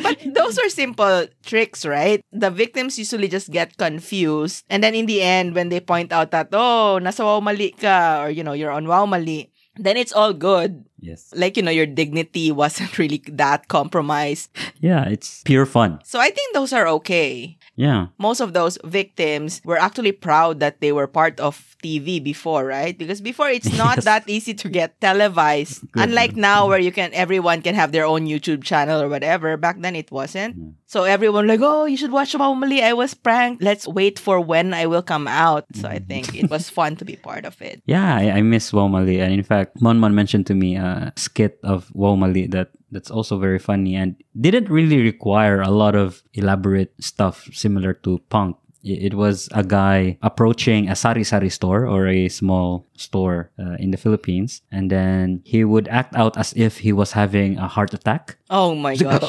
But 0.04 0.18
those 0.34 0.58
are 0.58 0.70
simple 0.70 1.28
tricks, 1.46 1.86
right? 1.86 2.24
The 2.32 2.50
victims 2.50 2.98
usually 2.98 3.28
just 3.28 3.52
get 3.52 3.78
confused. 3.78 4.66
And 4.70 4.84
then 4.84 4.96
in 4.96 5.06
the 5.06 5.22
end, 5.22 5.56
when 5.56 5.70
they 5.70 5.80
point 5.80 6.12
out 6.12 6.32
that, 6.32 6.50
oh, 6.54 7.00
nasa 7.02 7.24
wow 7.24 7.40
mali 7.40 7.72
ka, 7.72 8.24
or, 8.24 8.30
you 8.30 8.44
know, 8.44 8.54
you're 8.54 8.72
on 8.72 8.88
wow 8.88 9.06
mali, 9.06 9.52
then 9.78 9.98
it's 9.98 10.14
all 10.14 10.34
good. 10.34 10.86
Yes. 11.00 11.34
Like, 11.36 11.58
you 11.58 11.64
know, 11.64 11.72
your 11.72 11.86
dignity 11.86 12.52
wasn't 12.52 12.98
really 13.02 13.24
that 13.32 13.68
compromised. 13.68 14.50
Yeah, 14.80 15.08
it's 15.08 15.44
pure 15.44 15.66
fun. 15.66 16.00
So 16.04 16.20
I 16.20 16.30
think 16.30 16.54
those 16.54 16.74
are 16.74 16.88
okay. 17.02 17.58
Yeah. 17.82 18.14
Most 18.22 18.46
of 18.46 18.54
those 18.54 18.78
victims 18.86 19.58
were 19.66 19.82
actually 19.82 20.14
proud 20.14 20.62
that 20.62 20.86
they 20.86 20.94
were 20.94 21.10
part 21.10 21.42
of 21.42 21.58
TV 21.82 22.22
before, 22.22 22.62
right? 22.70 22.94
Because 22.94 23.26
before 23.26 23.50
it's 23.50 23.74
not 23.84 23.98
Yes. 23.98 24.06
that 24.06 24.24
easy 24.30 24.54
to 24.54 24.70
get 24.70 25.02
televised. 25.02 25.82
Good. 25.90 26.14
Unlike 26.14 26.38
now 26.38 26.62
mm-hmm. 26.62 26.70
where 26.70 26.80
you 26.80 26.94
can 26.94 27.10
everyone 27.18 27.66
can 27.66 27.74
have 27.74 27.90
their 27.90 28.06
own 28.06 28.30
YouTube 28.30 28.62
channel 28.62 29.02
or 29.02 29.10
whatever. 29.10 29.58
Back 29.58 29.82
then 29.82 29.98
it 29.98 30.14
wasn't. 30.14 30.62
Yeah. 30.62 30.78
So 30.86 31.10
everyone 31.10 31.50
like, 31.50 31.66
oh, 31.66 31.90
you 31.90 31.98
should 31.98 32.14
watch 32.14 32.38
Mali. 32.38 32.86
I 32.86 32.94
was 32.94 33.18
pranked. 33.18 33.66
Let's 33.66 33.90
wait 33.90 34.22
for 34.22 34.38
when 34.38 34.78
I 34.78 34.86
will 34.86 35.02
come 35.02 35.26
out. 35.26 35.66
So 35.74 35.90
I 35.90 35.98
mm-hmm. 35.98 36.06
think 36.06 36.38
it 36.38 36.54
was 36.54 36.70
fun 36.78 37.02
to 37.02 37.06
be 37.06 37.18
part 37.18 37.50
of 37.50 37.58
it. 37.66 37.82
Yeah, 37.90 38.06
I, 38.06 38.38
I 38.38 38.42
miss 38.46 38.70
Wow 38.70 38.94
Mali. 38.94 39.18
And 39.18 39.34
in 39.34 39.42
fact, 39.42 39.82
Monmon 39.82 40.14
mentioned 40.14 40.46
to 40.48 40.54
me 40.54 40.78
a 40.78 41.10
skit 41.18 41.58
of 41.66 41.90
Wow 41.98 42.14
Mali 42.14 42.46
that 42.54 42.70
that's 42.92 43.10
also 43.12 43.38
very 43.40 43.60
funny 43.60 43.96
and 43.96 44.16
didn't 44.40 44.70
really 44.70 45.02
require 45.02 45.62
a 45.62 45.72
lot 45.72 45.96
of 45.96 46.22
elaborate 46.34 46.94
stuff 47.00 47.48
similar 47.54 47.94
to 48.06 48.20
punk. 48.30 48.58
It 48.84 49.14
was 49.14 49.48
a 49.54 49.62
guy 49.64 50.18
approaching 50.24 50.90
a 50.90 50.96
sari-sari 50.96 51.50
store 51.50 51.86
or 51.86 52.08
a 52.08 52.30
small 52.30 52.88
store 52.98 53.52
uh, 53.60 53.78
in 53.78 53.92
the 53.92 53.98
Philippines, 53.98 54.64
and 54.72 54.90
then 54.90 55.42
he 55.46 55.64
would 55.64 55.88
act 55.88 56.16
out 56.16 56.36
as 56.36 56.52
if 56.58 56.80
he 56.80 56.92
was 56.92 57.12
having 57.12 57.60
a 57.60 57.68
heart 57.68 57.94
attack. 57.94 58.38
Oh 58.50 58.74
my 58.74 58.96
gosh. 58.98 59.22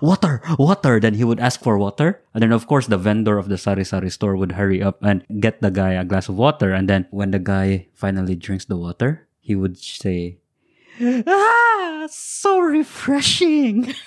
water, 0.00 0.42
water. 0.58 1.00
Then 1.00 1.14
he 1.14 1.24
would 1.24 1.40
ask 1.40 1.60
for 1.60 1.76
water. 1.76 2.22
And 2.32 2.42
then, 2.42 2.52
of 2.52 2.66
course, 2.66 2.86
the 2.86 2.98
vendor 2.98 3.36
of 3.38 3.48
the 3.48 3.58
sari 3.58 3.84
sari 3.84 4.10
store 4.10 4.36
would 4.36 4.52
hurry 4.52 4.82
up 4.82 5.02
and 5.02 5.26
get 5.40 5.60
the 5.60 5.70
guy 5.70 5.98
a 5.98 6.04
glass 6.04 6.28
of 6.28 6.36
water. 6.36 6.72
And 6.72 6.88
then, 6.88 7.06
when 7.10 7.32
the 7.32 7.42
guy 7.42 7.88
finally 7.94 8.36
drinks 8.36 8.64
the 8.64 8.76
water, 8.76 9.26
he 9.40 9.54
would 9.56 9.76
say, 9.78 10.38
Ah, 11.26 12.06
so 12.10 12.58
refreshing. 12.60 13.94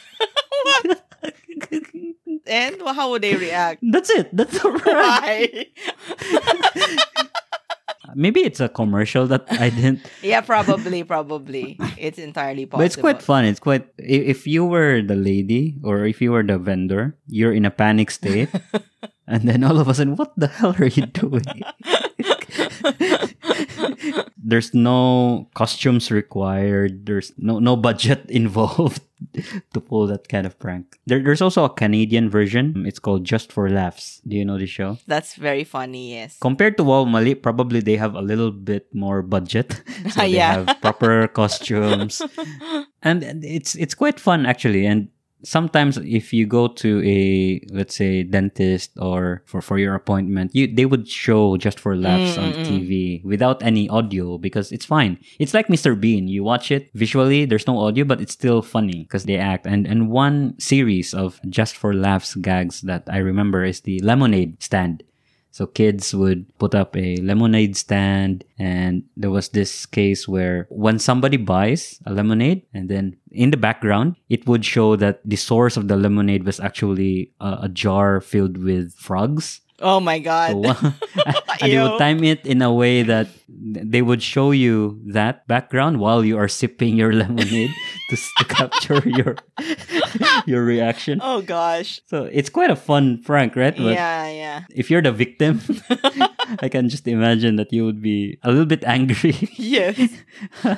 and 2.45 2.81
how 2.85 3.09
would 3.11 3.21
they 3.21 3.35
react? 3.35 3.81
That's 3.91 4.09
it. 4.09 4.35
That's 4.35 4.63
all 4.63 4.71
right. 4.71 5.67
Why? 5.75 6.97
Maybe 8.15 8.41
it's 8.41 8.59
a 8.59 8.69
commercial 8.69 9.25
that 9.27 9.45
I 9.49 9.69
didn't. 9.71 10.01
yeah, 10.21 10.41
probably, 10.41 11.03
probably. 11.03 11.77
It's 11.97 12.19
entirely 12.19 12.67
possible. 12.67 12.79
But 12.79 12.85
it's 12.85 12.95
quite 12.95 13.21
fun. 13.23 13.45
It's 13.45 13.59
quite. 13.59 13.87
If 13.97 14.45
you 14.45 14.65
were 14.65 15.01
the 15.01 15.15
lady 15.15 15.77
or 15.83 16.05
if 16.05 16.21
you 16.21 16.31
were 16.31 16.43
the 16.43 16.59
vendor, 16.59 17.17
you're 17.25 17.53
in 17.53 17.65
a 17.65 17.71
panic 17.71 18.11
state, 18.11 18.49
and 19.27 19.49
then 19.49 19.63
all 19.63 19.79
of 19.79 19.87
a 19.87 19.95
sudden, 19.95 20.15
what 20.15 20.33
the 20.37 20.45
hell 20.47 20.75
are 20.77 20.85
you 20.85 21.07
doing? 21.07 21.63
There's 24.37 24.73
no 24.73 25.47
costumes 25.55 26.11
required. 26.11 27.05
There's 27.05 27.31
no 27.37 27.59
no 27.59 27.75
budget 27.75 28.25
involved 28.29 29.01
to 29.73 29.79
pull 29.79 30.07
that 30.07 30.27
kind 30.27 30.43
of 30.45 30.59
prank. 30.59 30.99
There, 31.07 31.23
there's 31.23 31.41
also 31.41 31.63
a 31.63 31.69
Canadian 31.71 32.29
version. 32.29 32.83
It's 32.85 32.99
called 32.99 33.23
Just 33.23 33.51
for 33.55 33.69
Laughs. 33.69 34.19
Do 34.27 34.35
you 34.35 34.43
know 34.43 34.57
the 34.59 34.67
show? 34.67 34.97
That's 35.07 35.35
very 35.39 35.63
funny, 35.63 36.11
yes. 36.19 36.37
Compared 36.41 36.75
to 36.77 36.83
Wow 36.83 37.05
Mali, 37.05 37.35
probably 37.35 37.79
they 37.79 37.95
have 37.95 38.15
a 38.15 38.21
little 38.21 38.51
bit 38.51 38.91
more 38.93 39.21
budget. 39.23 39.79
so 40.11 40.21
they 40.27 40.35
Yeah. 40.35 40.65
have 40.67 40.81
proper 40.81 41.27
costumes. 41.31 42.19
and 43.01 43.23
and 43.23 43.43
it's 43.45 43.75
it's 43.79 43.95
quite 43.95 44.19
fun 44.19 44.45
actually. 44.45 44.83
And 44.85 45.07
sometimes 45.43 45.97
if 45.97 46.33
you 46.33 46.45
go 46.45 46.67
to 46.67 47.01
a 47.05 47.61
let's 47.71 47.95
say 47.95 48.23
dentist 48.23 48.91
or 48.97 49.43
for, 49.45 49.61
for 49.61 49.77
your 49.77 49.95
appointment, 49.95 50.55
you 50.55 50.67
they 50.67 50.85
would 50.85 51.07
show 51.07 51.57
just 51.57 51.79
for 51.79 51.95
laughs 51.95 52.37
mm, 52.37 52.43
on 52.43 52.53
Mm-mm-mm. 52.53 52.65
TV 52.65 53.23
without 53.23 53.61
any 53.61 53.87
audio 53.89 54.37
because 54.37 54.71
it's 54.71 54.85
fine. 54.85 55.19
It's 55.39 55.53
like 55.53 55.67
Mr. 55.67 55.99
Bean. 55.99 56.27
You 56.27 56.43
watch 56.43 56.71
it 56.71 56.89
visually, 56.93 57.45
there's 57.45 57.67
no 57.67 57.79
audio, 57.79 58.05
but 58.05 58.21
it's 58.21 58.33
still 58.33 58.61
funny 58.61 59.03
because 59.03 59.25
they 59.25 59.37
act. 59.37 59.65
And 59.65 59.85
and 59.85 60.09
one 60.09 60.55
series 60.59 61.13
of 61.13 61.39
just 61.49 61.75
for 61.75 61.93
laughs 61.93 62.35
gags 62.35 62.81
that 62.81 63.03
I 63.07 63.17
remember 63.17 63.63
is 63.63 63.81
the 63.81 63.99
lemonade 63.99 64.61
stand. 64.63 65.03
So 65.53 65.69
kids 65.69 66.15
would 66.17 66.49
put 66.57 66.73
up 66.73 66.97
a 66.97 67.17
lemonade 67.17 67.77
stand 67.77 68.43
and 68.57 69.05
there 69.15 69.29
was 69.29 69.49
this 69.49 69.85
case 69.85 70.27
where 70.27 70.65
when 70.73 70.97
somebody 70.97 71.37
buys 71.37 72.01
a 72.07 72.11
lemonade 72.11 72.65
and 72.73 72.89
then 72.89 73.17
in 73.29 73.51
the 73.51 73.61
background 73.61 74.15
it 74.33 74.47
would 74.47 74.65
show 74.65 74.95
that 74.97 75.21
the 75.23 75.37
source 75.37 75.77
of 75.77 75.87
the 75.87 75.95
lemonade 75.95 76.43
was 76.43 76.59
actually 76.59 77.29
a, 77.39 77.69
a 77.69 77.69
jar 77.69 78.19
filled 78.19 78.57
with 78.57 78.97
frogs. 78.97 79.61
Oh 79.77 79.99
my 79.99 80.17
god. 80.17 80.57
So, 80.57 80.63
and 81.61 81.69
they 81.69 81.77
would 81.77 81.99
time 81.99 82.23
it 82.23 82.47
in 82.49 82.63
a 82.63 82.73
way 82.73 83.03
that 83.03 83.29
they 83.47 84.01
would 84.01 84.23
show 84.23 84.49
you 84.49 84.97
that 85.05 85.45
background 85.47 85.99
while 85.99 86.25
you 86.25 86.35
are 86.35 86.47
sipping 86.47 86.97
your 86.97 87.13
lemonade 87.21 87.69
to, 88.13 88.17
to 88.37 88.45
capture 88.45 89.01
your 89.17 89.35
your 90.45 90.61
reaction. 90.63 91.19
oh 91.21 91.41
gosh. 91.41 91.99
So 92.05 92.29
it's 92.29 92.49
quite 92.49 92.69
a 92.69 92.75
fun 92.77 93.21
prank, 93.25 93.55
right? 93.57 93.73
But 93.75 93.97
Yeah, 93.97 94.29
yeah. 94.29 94.57
if 94.69 94.89
you're 94.93 95.01
the 95.01 95.11
victim, 95.11 95.61
I 96.61 96.69
can 96.69 96.89
just 96.89 97.07
imagine 97.07 97.55
that 97.57 97.73
you 97.73 97.85
would 97.85 98.01
be 98.01 98.37
a 98.43 98.49
little 98.51 98.69
bit 98.69 98.83
angry. 98.85 99.33
yes. 99.57 99.97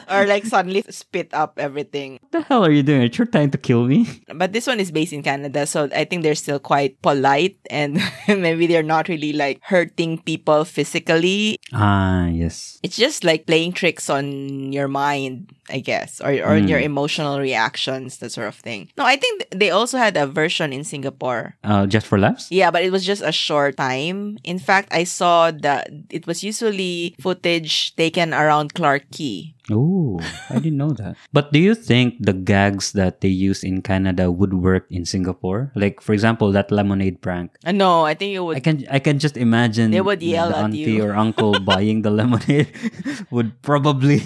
or 0.09 0.25
like 0.25 0.45
suddenly 0.45 0.83
spit 0.89 1.33
up 1.33 1.57
everything. 1.59 2.19
what 2.21 2.31
the 2.31 2.41
hell 2.47 2.63
are 2.65 2.71
you 2.71 2.83
doing? 2.83 3.01
You're 3.11 3.25
you 3.25 3.25
trying 3.31 3.51
to 3.51 3.57
kill 3.59 3.85
me? 3.85 4.07
But 4.33 4.53
this 4.53 4.67
one 4.67 4.79
is 4.79 4.91
based 4.91 5.13
in 5.13 5.23
Canada, 5.23 5.65
so 5.65 5.89
I 5.95 6.05
think 6.05 6.23
they're 6.23 6.35
still 6.37 6.59
quite 6.59 7.01
polite 7.01 7.57
and 7.69 7.99
maybe 8.27 8.67
they're 8.67 8.83
not 8.85 9.07
really 9.09 9.33
like 9.33 9.59
hurting 9.63 10.19
people 10.23 10.63
physically. 10.65 11.57
Ah, 11.73 12.27
yes. 12.27 12.79
It's 12.83 12.95
just 12.95 13.23
like 13.23 13.45
playing 13.47 13.73
tricks 13.73 14.09
on 14.09 14.71
your 14.71 14.87
mind. 14.87 15.51
I 15.65 15.81
guess, 15.81 16.21
or 16.21 16.29
or 16.45 16.61
Mm. 16.61 16.69
your 16.69 16.77
emotional 16.77 17.24
reactions, 17.33 18.17
that 18.19 18.31
sort 18.31 18.47
of 18.47 18.55
thing. 18.55 18.89
No, 18.97 19.05
I 19.05 19.17
think 19.17 19.47
they 19.49 19.71
also 19.71 19.97
had 19.97 20.15
a 20.17 20.27
version 20.27 20.71
in 20.71 20.83
Singapore. 20.83 21.55
Uh, 21.63 21.85
just 21.87 22.05
for 22.05 22.19
laughs? 22.19 22.51
Yeah, 22.51 22.69
but 22.69 22.83
it 22.83 22.91
was 22.91 23.05
just 23.05 23.21
a 23.25 23.31
short 23.31 23.77
time. 23.77 24.37
In 24.43 24.59
fact, 24.59 24.89
I 24.93 25.03
saw 25.03 25.49
that 25.49 25.89
it 26.09 26.27
was 26.27 26.43
usually 26.43 27.15
footage 27.19 27.95
taken 27.95 28.33
around 28.33 28.73
Clarke 28.73 29.09
Quay. 29.11 29.55
Oh, 29.71 30.19
I 30.49 30.59
didn't 30.61 30.77
know 30.77 30.93
that. 30.93 31.17
But 31.33 31.51
do 31.51 31.57
you 31.57 31.73
think 31.73 32.21
the 32.21 32.33
gags 32.33 32.91
that 32.93 33.21
they 33.21 33.33
use 33.33 33.63
in 33.63 33.81
Canada 33.81 34.29
would 34.29 34.53
work 34.53 34.85
in 34.91 35.05
Singapore? 35.05 35.71
Like, 35.73 36.01
for 36.01 36.13
example, 36.13 36.51
that 36.53 36.69
lemonade 36.69 37.21
prank. 37.21 37.49
Uh, 37.65 37.71
no, 37.71 38.05
I 38.05 38.13
think 38.13 38.35
it 38.35 38.41
would. 38.45 38.57
I 38.57 38.59
can 38.61 38.85
I 38.91 38.99
can 38.99 39.17
just 39.17 39.37
imagine 39.37 39.89
They 39.89 40.01
would 40.01 40.21
yell 40.21 40.49
the 40.49 40.57
at 40.57 40.63
auntie 40.69 41.01
you. 41.01 41.03
or 41.03 41.15
uncle 41.15 41.57
buying 41.65 42.03
the 42.03 42.11
lemonade 42.11 42.69
would 43.31 43.57
probably 43.63 44.21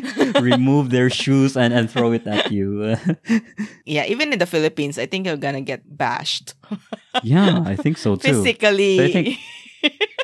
remove 0.40 0.88
their 0.88 1.10
shoes 1.10 1.56
and, 1.56 1.74
and 1.74 1.90
throw 1.90 2.12
it 2.12 2.26
at 2.26 2.50
you. 2.50 2.96
yeah, 3.84 4.08
even 4.08 4.32
in 4.32 4.38
the 4.38 4.48
Philippines, 4.48 4.96
I 4.98 5.04
think 5.04 5.26
you're 5.26 5.36
gonna 5.36 5.60
get 5.60 5.84
bashed 5.84 6.54
yeah, 7.22 7.62
I 7.66 7.76
think 7.76 7.98
so 7.98 8.16
too. 8.16 8.28
physically. 8.28 8.96
So 8.98 9.04
I 9.04 9.12
think 9.12 9.28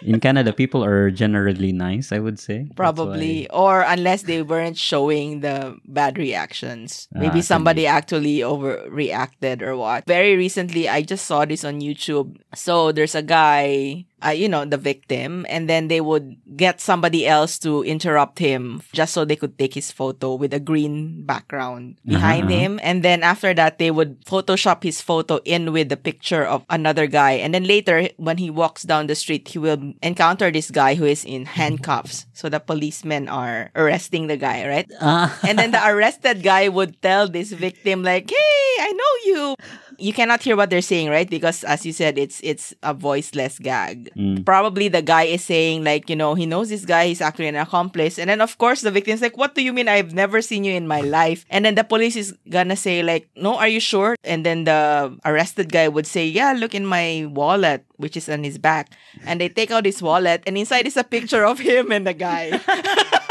In 0.02 0.20
Canada, 0.20 0.52
people 0.52 0.84
are 0.84 1.10
generally 1.10 1.72
nice. 1.72 2.12
I 2.12 2.18
would 2.18 2.38
say 2.38 2.68
Probably, 2.76 3.48
or 3.50 3.82
unless 3.82 4.22
they 4.22 4.42
weren't 4.42 4.76
showing 4.76 5.40
the 5.40 5.76
bad 5.86 6.18
reactions. 6.18 7.08
Ah, 7.14 7.20
Maybe 7.20 7.40
could 7.40 7.46
somebody 7.46 7.86
actually 7.86 8.38
overreacted 8.40 9.62
or 9.62 9.76
what. 9.76 10.06
Very 10.06 10.36
recently, 10.36 10.88
I 10.88 11.02
just 11.02 11.26
saw 11.26 11.44
this 11.44 11.64
on 11.64 11.80
YouTube. 11.80 12.36
So 12.54 12.92
there's 12.92 13.14
a 13.14 13.22
guy, 13.22 14.04
uh, 14.24 14.30
you 14.30 14.48
know, 14.48 14.64
the 14.64 14.76
victim, 14.78 15.44
and 15.48 15.68
then 15.68 15.88
they 15.88 16.00
would 16.00 16.36
get 16.56 16.80
somebody 16.80 17.26
else 17.26 17.58
to 17.60 17.82
interrupt 17.84 18.38
him 18.38 18.80
just 18.92 19.12
so 19.12 19.24
they 19.24 19.36
could 19.36 19.58
take 19.58 19.74
his 19.74 19.92
photo 19.92 20.34
with 20.34 20.54
a 20.54 20.60
green 20.60 21.24
background 21.24 21.98
behind 22.04 22.48
Uh-huh, 22.48 22.54
uh-huh. 22.54 22.78
him. 22.78 22.80
And 22.82 23.02
then 23.04 23.22
after 23.22 23.52
that, 23.54 23.78
they 23.78 23.90
would 23.90 24.24
Photoshop 24.24 24.82
his 24.82 25.00
photo 25.00 25.38
in 25.44 25.72
with 25.72 25.88
the 25.88 25.96
picture 25.96 26.44
of 26.44 26.64
another 26.70 27.06
guy. 27.06 27.32
And 27.42 27.52
then 27.52 27.64
later, 27.64 28.08
when 28.16 28.38
he 28.38 28.48
walks 28.50 28.82
down 28.82 29.06
the 29.06 29.14
street, 29.14 29.48
he 29.48 29.58
will 29.58 29.92
encounter 30.02 30.50
this 30.50 30.70
guy 30.70 30.94
who 30.94 31.04
is 31.04 31.24
in 31.24 31.44
handcuffs. 31.44 32.26
So 32.32 32.48
the 32.48 32.60
policemen 32.60 33.28
are 33.28 33.70
arresting 33.76 34.26
the 34.26 34.36
guy, 34.36 34.66
right? 34.66 34.88
Ah. 35.00 35.28
And 35.46 35.58
then 35.58 35.70
the 35.72 35.82
arrested 35.84 36.42
guy 36.42 36.68
would 36.68 37.00
tell 37.02 37.28
this 37.28 37.52
victim, 37.52 38.02
like, 38.02 38.30
hey, 38.30 38.64
I 38.80 38.90
know 38.92 39.12
you. 39.28 39.54
You 39.98 40.12
cannot 40.12 40.42
hear 40.42 40.56
what 40.56 40.70
they're 40.70 40.82
saying, 40.82 41.08
right? 41.10 41.28
Because 41.28 41.64
as 41.64 41.84
you 41.86 41.92
said, 41.92 42.18
it's 42.18 42.40
it's 42.42 42.74
a 42.82 42.94
voiceless 42.94 43.58
gag. 43.58 44.10
Mm. 44.16 44.44
Probably 44.44 44.88
the 44.88 45.02
guy 45.02 45.24
is 45.24 45.44
saying, 45.44 45.84
like, 45.84 46.10
you 46.10 46.16
know, 46.16 46.34
he 46.34 46.46
knows 46.46 46.68
this 46.68 46.84
guy, 46.84 47.06
he's 47.06 47.20
actually 47.20 47.48
an 47.48 47.56
accomplice. 47.56 48.18
And 48.18 48.30
then 48.30 48.40
of 48.40 48.58
course 48.58 48.80
the 48.80 48.90
victim's 48.90 49.22
like, 49.22 49.36
What 49.36 49.54
do 49.54 49.62
you 49.62 49.72
mean? 49.72 49.88
I've 49.88 50.14
never 50.14 50.42
seen 50.42 50.64
you 50.64 50.74
in 50.74 50.86
my 50.86 51.00
life. 51.00 51.44
And 51.50 51.64
then 51.64 51.74
the 51.74 51.84
police 51.84 52.16
is 52.16 52.34
gonna 52.50 52.76
say, 52.76 53.02
like, 53.02 53.28
no, 53.36 53.56
are 53.56 53.68
you 53.68 53.80
sure? 53.80 54.16
And 54.24 54.44
then 54.44 54.64
the 54.64 55.16
arrested 55.24 55.72
guy 55.72 55.88
would 55.88 56.06
say, 56.06 56.26
Yeah, 56.26 56.52
look 56.52 56.74
in 56.74 56.86
my 56.86 57.26
wallet, 57.30 57.84
which 57.96 58.16
is 58.16 58.28
on 58.28 58.44
his 58.44 58.58
back. 58.58 58.90
And 59.24 59.40
they 59.40 59.48
take 59.48 59.70
out 59.70 59.84
his 59.84 60.02
wallet, 60.02 60.42
and 60.46 60.56
inside 60.56 60.86
is 60.86 60.96
a 60.96 61.04
picture 61.04 61.44
of 61.44 61.58
him 61.58 61.92
and 61.92 62.06
the 62.06 62.14
guy. 62.14 62.60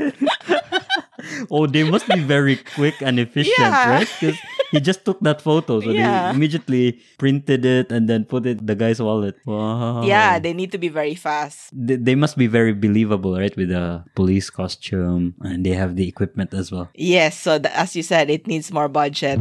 oh, 1.50 1.66
they 1.66 1.84
must 1.84 2.06
be 2.08 2.20
very 2.20 2.56
quick 2.74 3.00
and 3.02 3.18
efficient, 3.18 3.56
Yeah. 3.58 3.90
right? 4.00 4.08
Because 4.20 4.38
he 4.70 4.80
just 4.80 5.04
took 5.04 5.18
that 5.20 5.40
photo, 5.42 5.80
so 5.80 5.90
Yeah. 5.90 6.30
they 6.30 6.36
immediately 6.36 7.00
printed 7.18 7.64
it 7.64 7.90
and 7.92 8.08
then 8.08 8.24
put 8.24 8.46
it 8.46 8.60
in 8.60 8.66
the 8.66 8.74
guy's 8.74 9.00
wallet. 9.02 9.36
Wow. 9.44 10.02
Yeah, 10.04 10.38
they 10.38 10.52
need 10.52 10.72
to 10.72 10.78
be 10.78 10.88
very 10.88 11.14
fast. 11.14 11.70
they, 11.72 11.96
they 11.96 12.14
must 12.14 12.36
be 12.38 12.46
very 12.46 12.72
believable, 12.72 13.38
right? 13.38 13.54
With 13.56 13.68
the 13.70 14.04
police 14.14 14.50
costume 14.50 15.34
and 15.40 15.64
they 15.66 15.72
have 15.74 15.96
the 15.96 16.06
equipment 16.08 16.54
as 16.54 16.70
well. 16.70 16.90
Yes, 16.94 17.38
so 17.38 17.58
th- 17.58 17.72
as 17.74 17.94
you 17.96 18.02
said, 18.02 18.30
it 18.30 18.46
needs 18.46 18.72
more 18.72 18.88
budget. 18.88 19.40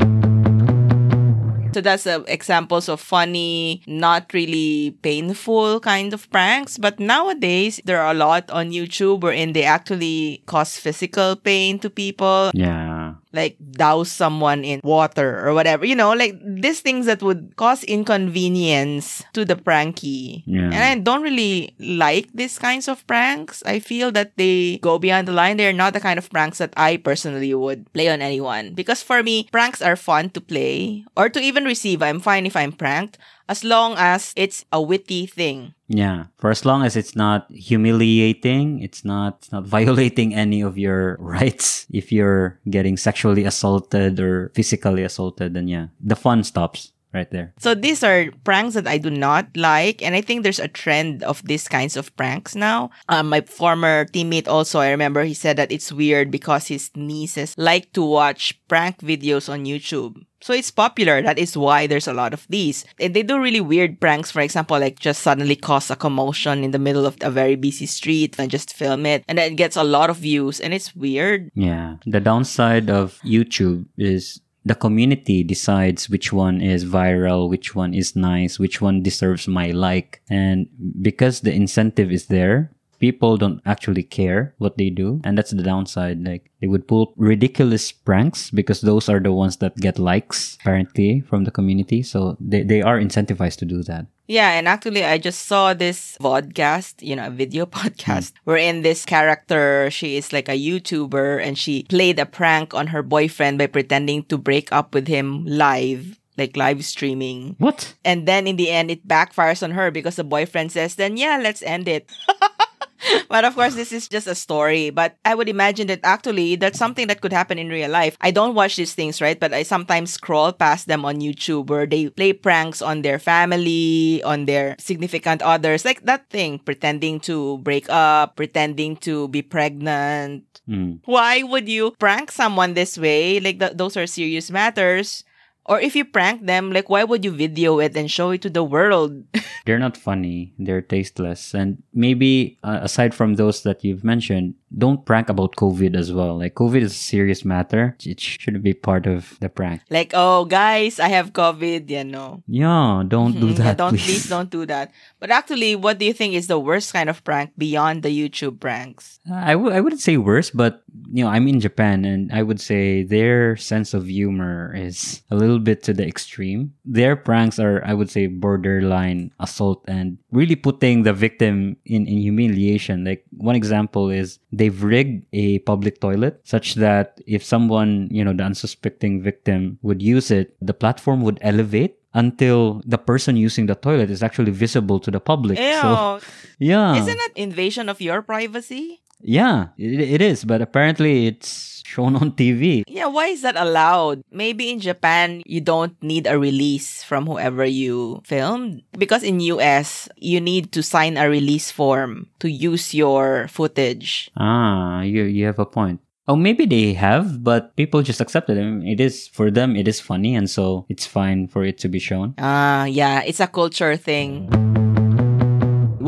So 1.74 1.82
that's 1.82 2.08
uh, 2.08 2.24
examples 2.28 2.90
of 2.90 3.00
funny, 3.00 3.82
not 3.88 4.34
really 4.34 4.98
painful 5.02 5.80
kind 5.80 6.14
of 6.14 6.30
pranks. 6.32 6.78
But 6.78 7.00
nowadays, 7.00 7.80
there 7.86 8.02
are 8.02 8.12
a 8.12 8.18
lot 8.18 8.50
on 8.52 8.72
YouTube 8.72 9.22
wherein 9.22 9.54
they 9.54 9.64
actually 9.64 10.42
cause 10.46 10.78
physical 10.78 11.36
pain 11.36 11.80
to 11.80 11.90
people, 11.90 12.52
Yeah. 12.54 13.14
like 13.34 13.58
douse 13.78 14.10
someone 14.10 14.64
in 14.66 14.82
water 14.84 15.46
or 15.46 15.54
whatever. 15.54 15.86
You 15.86 15.96
know, 15.96 16.14
like 16.14 16.34
these 16.42 16.82
things 16.82 17.06
that 17.06 17.22
would 17.22 17.54
cause 17.56 17.84
inconvenience 17.84 19.24
to 19.34 19.46
the 19.46 19.56
pranky. 19.56 20.44
Yeah. 20.46 20.66
And 20.74 20.76
I 20.76 20.96
don't 21.00 21.22
really 21.22 21.76
like 21.80 22.30
these 22.34 22.58
kinds 22.58 22.88
of 22.88 23.06
pranks. 23.08 23.62
I 23.66 23.80
feel 23.80 24.12
that 24.14 24.34
they 24.38 24.78
go 24.82 24.98
beyond 25.00 25.28
the 25.28 25.32
line. 25.34 25.58
They're 25.58 25.74
not 25.74 25.94
the 25.94 26.00
kind 26.00 26.18
of 26.18 26.30
pranks 26.30 26.58
that 26.60 26.74
I 26.78 26.98
personally 26.98 27.54
would 27.54 27.92
play 27.94 28.10
on 28.10 28.22
anyone. 28.22 28.74
Because 28.74 29.02
for 29.04 29.22
me, 29.24 29.48
pranks 29.52 29.82
are 29.82 29.96
fun 29.96 30.30
to 30.32 30.42
play 30.42 31.06
or 31.18 31.30
to 31.30 31.40
even 31.40 31.59
receive. 31.66 32.02
I'm 32.02 32.20
fine 32.20 32.46
if 32.46 32.56
I'm 32.56 32.72
pranked 32.72 33.18
as 33.50 33.64
long 33.64 33.96
as 33.98 34.32
it's 34.36 34.64
a 34.72 34.82
witty 34.82 35.26
thing. 35.26 35.74
Yeah. 35.88 36.26
For 36.38 36.52
as 36.52 36.66
long 36.66 36.84
as 36.84 36.96
it's 36.96 37.16
not 37.16 37.50
humiliating, 37.50 38.80
it's 38.82 39.04
not 39.04 39.38
it's 39.40 39.52
not 39.52 39.66
violating 39.78 40.34
any 40.36 40.62
of 40.62 40.78
your 40.78 41.18
rights. 41.20 41.88
If 41.90 42.12
you're 42.12 42.60
getting 42.70 42.96
sexually 42.96 43.44
assaulted 43.44 44.20
or 44.20 44.52
physically 44.54 45.04
assaulted, 45.04 45.56
then 45.56 45.68
yeah. 45.68 45.88
The 46.00 46.16
fun 46.16 46.44
stops 46.44 46.94
right 47.14 47.30
there. 47.32 47.54
So 47.58 47.74
these 47.74 48.04
are 48.04 48.32
pranks 48.44 48.76
that 48.76 48.88
I 48.88 48.98
do 48.98 49.10
not 49.10 49.48
like, 49.56 50.02
and 50.02 50.16
I 50.16 50.22
think 50.22 50.44
there's 50.44 50.60
a 50.60 50.68
trend 50.68 51.24
of 51.24 51.44
these 51.46 51.68
kinds 51.68 51.98
of 51.98 52.16
pranks 52.16 52.56
now. 52.56 52.92
Um, 53.08 53.30
my 53.30 53.42
former 53.42 54.06
teammate 54.06 54.48
also, 54.48 54.80
I 54.80 54.92
remember 54.92 55.24
he 55.24 55.34
said 55.34 55.58
that 55.58 55.72
it's 55.72 55.92
weird 55.92 56.32
because 56.32 56.68
his 56.68 56.92
nieces 56.96 57.56
like 57.58 57.92
to 57.94 58.04
watch 58.04 58.60
prank 58.68 59.00
videos 59.00 59.50
on 59.50 59.66
YouTube. 59.66 60.24
So 60.42 60.54
it's 60.54 60.72
popular. 60.72 61.22
That 61.22 61.38
is 61.38 61.58
why 61.58 61.86
there's 61.88 62.08
a 62.08 62.14
lot 62.14 62.34
of 62.34 62.48
these. 62.50 62.86
And 62.98 63.14
they 63.14 63.24
do 63.24 63.42
really 63.42 63.60
weird 63.60 64.00
pranks. 64.00 64.32
For 64.32 64.40
example, 64.40 64.80
like 64.80 64.98
just 64.98 65.22
suddenly 65.22 65.56
cause 65.56 65.92
a 65.92 65.98
commotion 65.98 66.64
in 66.64 66.72
the 66.72 66.80
middle 66.80 67.06
of 67.06 67.18
a 67.22 67.30
very 67.30 67.56
busy 67.56 67.86
street 67.86 68.40
and 68.40 68.50
just 68.50 68.74
film 68.74 69.06
it. 69.06 69.26
And 69.28 69.38
then 69.38 69.52
it 69.52 69.56
gets 69.56 69.76
a 69.76 69.84
lot 69.84 70.10
of 70.10 70.18
views 70.18 70.62
and 70.62 70.74
it's 70.74 70.96
weird. 70.96 71.52
Yeah. 71.56 71.98
The 72.06 72.22
downside 72.22 72.90
of 72.90 73.20
YouTube 73.26 73.88
is 73.98 74.40
the 74.70 74.76
community 74.76 75.44
decides 75.44 76.12
which 76.12 76.32
one 76.32 76.62
is 76.62 76.86
viral, 76.86 77.50
which 77.50 77.74
one 77.74 77.92
is 77.92 78.16
nice, 78.16 78.60
which 78.60 78.80
one 78.82 79.02
deserves 79.02 79.48
my 79.48 79.72
like. 79.72 80.22
And 80.30 80.70
because 81.02 81.42
the 81.42 81.52
incentive 81.52 82.12
is 82.12 82.28
there, 82.28 82.70
people 83.00 83.36
don't 83.36 83.62
actually 83.66 84.04
care 84.04 84.54
what 84.60 84.78
they 84.78 84.92
do. 84.92 85.22
And 85.24 85.36
that's 85.36 85.50
the 85.50 85.64
downside. 85.64 86.24
Like 86.24 86.52
they 86.62 86.68
would 86.68 86.88
pull 86.88 87.16
ridiculous 87.18 87.92
pranks 87.92 88.52
because 88.52 88.82
those 88.82 89.10
are 89.10 89.20
the 89.20 89.34
ones 89.34 89.58
that 89.58 89.76
get 89.78 89.98
likes 89.98 90.56
apparently 90.62 91.22
from 91.22 91.46
the 91.46 91.52
community. 91.52 92.04
So 92.04 92.38
they, 92.40 92.62
they 92.62 92.84
are 92.84 93.00
incentivized 93.00 93.58
to 93.58 93.66
do 93.66 93.82
that. 93.90 94.06
Yeah, 94.30 94.52
and 94.54 94.68
actually, 94.68 95.04
I 95.04 95.18
just 95.18 95.48
saw 95.48 95.74
this 95.74 96.16
vodcast, 96.22 97.02
you 97.02 97.16
know, 97.16 97.26
a 97.26 97.34
video 97.34 97.66
podcast, 97.80 98.34
wherein 98.44 98.84
this 98.84 99.04
character, 99.04 99.90
she 99.90 100.18
is 100.18 100.32
like 100.32 100.48
a 100.48 100.54
YouTuber 100.54 101.42
and 101.42 101.58
she 101.58 101.84
played 101.90 102.20
a 102.20 102.28
prank 102.28 102.76
on 102.76 102.94
her 102.94 103.02
boyfriend 103.02 103.58
by 103.58 103.66
pretending 103.66 104.22
to 104.30 104.38
break 104.38 104.72
up 104.72 104.94
with 104.94 105.08
him 105.08 105.46
live, 105.46 106.20
like 106.38 106.56
live 106.56 106.86
streaming. 106.86 107.56
What? 107.58 107.96
And 108.06 108.28
then 108.28 108.46
in 108.46 108.56
the 108.56 108.70
end, 108.70 108.92
it 108.92 109.08
backfires 109.08 109.64
on 109.64 109.72
her 109.72 109.90
because 109.90 110.18
the 110.18 110.24
boyfriend 110.24 110.72
says, 110.72 110.94
then 110.94 111.18
yeah, 111.18 111.40
let's 111.42 111.64
end 111.64 111.88
it. 111.88 112.08
but 113.30 113.46
of 113.46 113.56
course, 113.56 113.76
this 113.76 113.92
is 113.92 114.08
just 114.08 114.28
a 114.28 114.36
story. 114.36 114.90
But 114.90 115.18
I 115.26 115.36
would 115.36 115.50
imagine 115.50 115.88
that 115.88 116.02
actually 116.04 116.56
that's 116.56 116.80
something 116.80 117.08
that 117.08 117.22
could 117.22 117.34
happen 117.34 117.58
in 117.58 117.70
real 117.70 117.90
life. 117.90 118.18
I 118.22 118.32
don't 118.32 118.56
watch 118.56 118.76
these 118.76 118.94
things, 118.94 119.22
right? 119.22 119.40
But 119.40 119.54
I 119.54 119.64
sometimes 119.64 120.14
scroll 120.14 120.52
past 120.52 120.88
them 120.88 121.06
on 121.06 121.22
YouTube 121.22 121.68
where 121.68 121.86
they 121.86 122.10
play 122.10 122.34
pranks 122.34 122.82
on 122.82 123.02
their 123.02 123.20
family, 123.20 124.22
on 124.24 124.46
their 124.46 124.76
significant 124.80 125.42
others, 125.42 125.86
like 125.86 126.04
that 126.06 126.30
thing, 126.30 126.60
pretending 126.60 127.20
to 127.22 127.58
break 127.60 127.90
up, 127.90 128.36
pretending 128.36 128.98
to 128.98 129.28
be 129.30 129.42
pregnant. 129.42 130.44
Mm. 130.68 131.00
Why 131.06 131.44
would 131.44 131.68
you 131.68 131.92
prank 132.00 132.32
someone 132.32 132.74
this 132.74 132.98
way? 132.98 133.40
Like, 133.40 133.60
th- 133.60 133.74
those 133.76 133.98
are 133.98 134.06
serious 134.08 134.52
matters. 134.52 135.24
Or 135.66 135.80
if 135.80 135.96
you 135.96 136.04
prank 136.04 136.46
them, 136.48 136.72
like, 136.72 136.90
why 136.90 137.04
would 137.04 137.24
you 137.24 137.30
video 137.32 137.78
it 137.80 137.96
and 137.96 138.10
show 138.10 138.32
it 138.32 138.42
to 138.42 138.50
the 138.50 138.64
world? 138.64 139.24
They're 139.66 139.78
not 139.78 139.96
funny. 139.98 140.54
They're 140.58 140.82
tasteless. 140.82 141.54
And 141.54 141.84
maybe 141.94 142.58
uh, 142.64 142.80
aside 142.82 143.14
from 143.14 143.36
those 143.36 143.62
that 143.64 143.84
you've 143.84 144.04
mentioned, 144.04 144.56
don't 144.76 145.06
prank 145.06 145.30
about 145.30 145.56
COVID 145.58 145.96
as 145.96 146.12
well. 146.12 146.40
Like 146.40 146.56
COVID 146.56 146.82
is 146.82 146.94
a 146.94 146.96
serious 146.96 147.46
matter. 147.46 147.96
It 148.04 148.20
shouldn't 148.20 148.64
be 148.64 148.74
part 148.74 149.06
of 149.06 149.38
the 149.42 149.50
prank. 149.50 149.82
like, 149.92 150.12
oh, 150.16 150.46
guys, 150.46 151.00
I 151.00 151.10
have 151.10 151.34
COVID, 151.34 151.90
you 151.90 152.04
know. 152.04 152.42
Yeah, 152.48 153.04
don't 153.08 153.34
do 153.40 153.54
Mhm, 153.54 153.58
yeah, 153.60 153.64
that. 153.66 153.78
don't 153.78 153.90
please. 153.92 154.06
please 154.06 154.30
don't 154.30 154.50
do 154.50 154.66
that. 154.66 154.90
But 155.20 155.30
actually, 155.30 155.76
what 155.76 156.00
do 156.00 156.06
you 156.06 156.14
think 156.14 156.34
is 156.34 156.48
the 156.48 156.58
worst 156.60 156.94
kind 156.94 157.10
of 157.10 157.24
prank 157.24 157.52
beyond 157.58 158.02
the 158.02 158.10
YouTube 158.10 158.60
pranks? 158.60 159.20
I 159.32 159.54
w- 159.54 159.72
I 159.74 159.82
wouldn't 159.82 160.02
say 160.02 160.18
worse, 160.18 160.50
but 160.50 160.82
you 161.12 161.24
know, 161.24 161.30
I'm 161.30 161.48
in 161.48 161.60
Japan 161.60 162.06
and 162.06 162.32
I 162.32 162.44
would 162.44 162.62
say 162.62 163.04
their 163.04 163.56
sense 163.58 163.94
of 163.94 164.08
humor 164.08 164.74
is 164.76 165.22
a 165.32 165.36
little 165.36 165.60
bit 165.60 165.84
to 165.84 165.94
the 165.94 166.06
extreme. 166.06 166.74
Their 166.86 167.16
pranks 167.16 167.60
are, 167.60 167.84
I 167.86 167.94
would 167.94 168.10
say, 168.10 168.28
borderline 168.28 169.32
assault 169.40 169.84
and 169.88 170.18
really 170.32 170.56
putting 170.56 171.04
the 171.04 171.14
victim 171.14 171.78
in, 171.86 172.08
in 172.08 172.18
humiliation. 172.18 173.06
Like 173.06 173.26
one 173.32 173.56
example 173.56 174.10
is 174.10 174.40
they've 174.52 174.84
rigged 174.84 175.26
a 175.34 175.60
public 175.60 176.00
toilet 176.00 176.42
such 176.44 176.76
that 176.76 177.20
if 177.26 177.44
someone, 177.44 178.08
you 178.12 178.24
know, 178.24 178.34
the 178.34 178.44
unsuspecting 178.44 179.22
victim 179.22 179.80
would 179.82 180.02
use 180.02 180.32
it, 180.32 180.56
the 180.62 180.74
platform 180.74 181.22
would 181.22 181.40
elevate 181.42 181.96
until 182.14 182.82
the 182.86 182.98
person 182.98 183.38
using 183.38 183.68
the 183.68 183.76
toilet 183.76 184.10
is 184.10 184.24
actually 184.24 184.52
visible 184.52 185.00
to 185.00 185.12
the 185.12 185.20
public. 185.20 185.60
Ew. 185.60 185.82
So, 185.82 186.20
yeah. 186.60 186.96
Isn't 186.96 187.18
that 187.18 187.34
invasion 187.36 187.90
of 187.90 188.02
your 188.02 188.22
privacy? 188.22 189.02
Yeah, 189.22 189.76
it, 189.78 190.00
it 190.00 190.22
is, 190.22 190.46
but 190.46 190.62
apparently 190.62 191.28
it's 191.28 191.84
shown 191.86 192.16
on 192.16 192.32
TV. 192.32 192.84
Yeah, 192.88 193.08
why 193.08 193.28
is 193.28 193.42
that 193.42 193.58
allowed? 193.58 194.22
Maybe 194.32 194.70
in 194.70 194.80
Japan 194.80 195.42
you 195.46 195.62
don't 195.62 195.98
need 196.04 196.28
a 196.28 196.38
release 196.40 197.04
from 197.04 197.26
whoever 197.26 197.66
you 197.66 198.22
filmed 198.24 198.84
because 198.98 199.24
in 199.24 199.40
US 199.42 200.08
you 200.16 200.40
need 200.40 200.72
to 200.74 200.84
sign 200.84 201.18
a 201.18 201.30
release 201.30 201.72
form 201.72 202.30
to 202.40 202.50
use 202.50 202.94
your 202.94 203.48
footage. 203.50 204.30
Ah, 204.38 205.02
you 205.02 205.24
you 205.24 205.46
have 205.46 205.60
a 205.60 205.66
point. 205.66 206.00
Oh, 206.30 206.38
maybe 206.38 206.70
they 206.70 206.94
have, 206.94 207.44
but 207.44 207.76
people 207.76 208.06
just 208.06 208.22
accept 208.22 208.54
it. 208.54 208.58
I 208.60 208.62
mean, 208.62 208.86
it 208.86 209.02
is 209.02 209.26
for 209.28 209.50
them. 209.50 209.74
It 209.76 209.88
is 209.90 209.98
funny, 209.98 210.38
and 210.38 210.46
so 210.46 210.86
it's 210.86 211.10
fine 211.10 211.50
for 211.50 211.66
it 211.66 211.82
to 211.82 211.90
be 211.90 211.98
shown. 211.98 212.38
Ah, 212.38 212.86
yeah, 212.86 213.26
it's 213.26 213.42
a 213.42 213.50
culture 213.50 213.98
thing. 213.98 214.46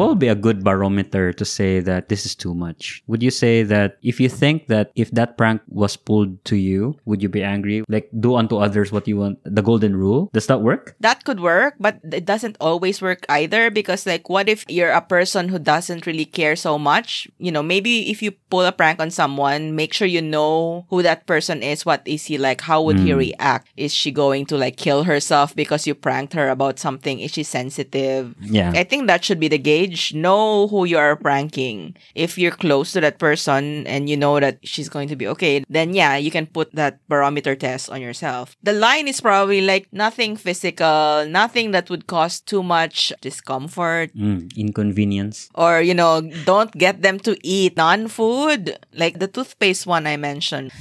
What 0.02 0.10
would 0.10 0.20
be 0.20 0.34
a 0.34 0.36
good 0.36 0.64
barometer 0.66 1.30
to 1.32 1.46
say 1.46 1.78
that 1.80 2.10
this 2.10 2.26
is 2.26 2.34
too 2.34 2.56
much? 2.58 3.04
Would 3.06 3.22
you 3.22 3.30
say 3.30 3.62
that 3.62 4.02
if 4.02 4.18
you 4.20 4.30
think 4.34 4.66
that 4.66 4.90
if 4.98 5.12
that 5.14 5.38
prank 5.38 5.62
was 5.70 5.94
pulled 5.96 6.42
to 6.50 6.58
you, 6.58 6.98
would 7.06 7.22
you 7.22 7.30
be 7.30 7.44
angry? 7.46 7.86
Like, 7.86 8.10
do 8.18 8.34
unto 8.34 8.58
others 8.58 8.90
what 8.92 9.08
you 9.08 9.18
want? 9.22 9.38
The 9.46 9.62
golden 9.62 9.94
rule? 9.96 10.32
Does 10.34 10.48
that 10.48 10.66
work? 10.66 10.96
That 11.06 11.22
could 11.24 11.40
work, 11.40 11.76
but 11.80 12.02
it 12.02 12.26
doesn't 12.26 12.58
always 12.60 12.98
work 12.98 13.30
either 13.30 13.70
because, 13.70 14.08
like, 14.10 14.26
what 14.26 14.50
if 14.50 14.66
you're 14.68 14.90
a 14.90 15.06
person 15.06 15.50
who 15.54 15.60
doesn't 15.60 16.08
really 16.10 16.26
care 16.26 16.56
so 16.56 16.80
much? 16.82 17.30
You 17.38 17.52
know, 17.52 17.62
maybe 17.62 18.10
if 18.10 18.24
you 18.26 18.32
pull 18.50 18.66
a 18.66 18.72
prank 18.74 18.98
on 19.00 19.12
someone, 19.14 19.76
make 19.78 19.94
sure 19.94 20.10
you 20.10 20.24
know 20.26 20.88
who 20.90 21.04
that 21.06 21.28
person 21.30 21.62
is. 21.62 21.86
What 21.86 22.02
is 22.10 22.26
he 22.26 22.42
like? 22.42 22.62
How 22.66 22.82
would 22.82 22.98
he 22.98 23.14
Mm. 23.14 23.38
react? 23.38 23.70
Is 23.78 23.94
she 23.94 24.10
going 24.10 24.50
to, 24.50 24.58
like, 24.58 24.82
kill 24.82 25.04
herself 25.06 25.54
because 25.54 25.86
you 25.86 25.94
pranked 25.94 26.34
her 26.34 26.50
about 26.50 26.80
something? 26.82 27.20
Is 27.22 27.38
she 27.38 27.44
sensitive? 27.46 28.34
Yeah. 28.42 28.74
I 28.74 28.82
think 28.82 29.06
that 29.06 29.22
should 29.22 29.38
be 29.40 29.48
the 29.48 29.62
gauge. 29.62 29.91
Know 30.14 30.68
who 30.68 30.86
you 30.86 30.98
are 30.98 31.16
pranking. 31.16 31.96
If 32.16 32.38
you're 32.38 32.56
close 32.56 32.92
to 32.94 33.02
that 33.02 33.20
person 33.20 33.86
and 33.88 34.10
you 34.10 34.18
know 34.18 34.40
that 34.40 34.60
she's 34.64 34.90
going 34.90 35.08
to 35.10 35.16
be 35.16 35.28
okay, 35.28 35.64
then 35.70 35.94
yeah, 35.94 36.16
you 36.18 36.32
can 36.32 36.48
put 36.48 36.74
that 36.76 37.00
barometer 37.08 37.56
test 37.56 37.90
on 37.90 38.02
yourself. 38.02 38.56
The 38.64 38.74
line 38.74 39.08
is 39.08 39.22
probably 39.22 39.62
like 39.62 39.88
nothing 39.92 40.36
physical, 40.36 41.26
nothing 41.28 41.72
that 41.72 41.90
would 41.90 42.08
cause 42.08 42.40
too 42.40 42.64
much 42.64 43.14
discomfort. 43.22 44.14
Mm, 44.16 44.56
inconvenience. 44.56 45.50
Or, 45.56 45.82
you 45.82 45.94
know, 45.94 46.22
don't 46.46 46.72
get 46.72 47.02
them 47.02 47.20
to 47.20 47.38
eat 47.46 47.78
non 47.78 48.08
food, 48.08 48.78
like 48.94 49.20
the 49.20 49.28
toothpaste 49.28 49.86
one 49.86 50.08
I 50.08 50.18
mentioned. 50.18 50.72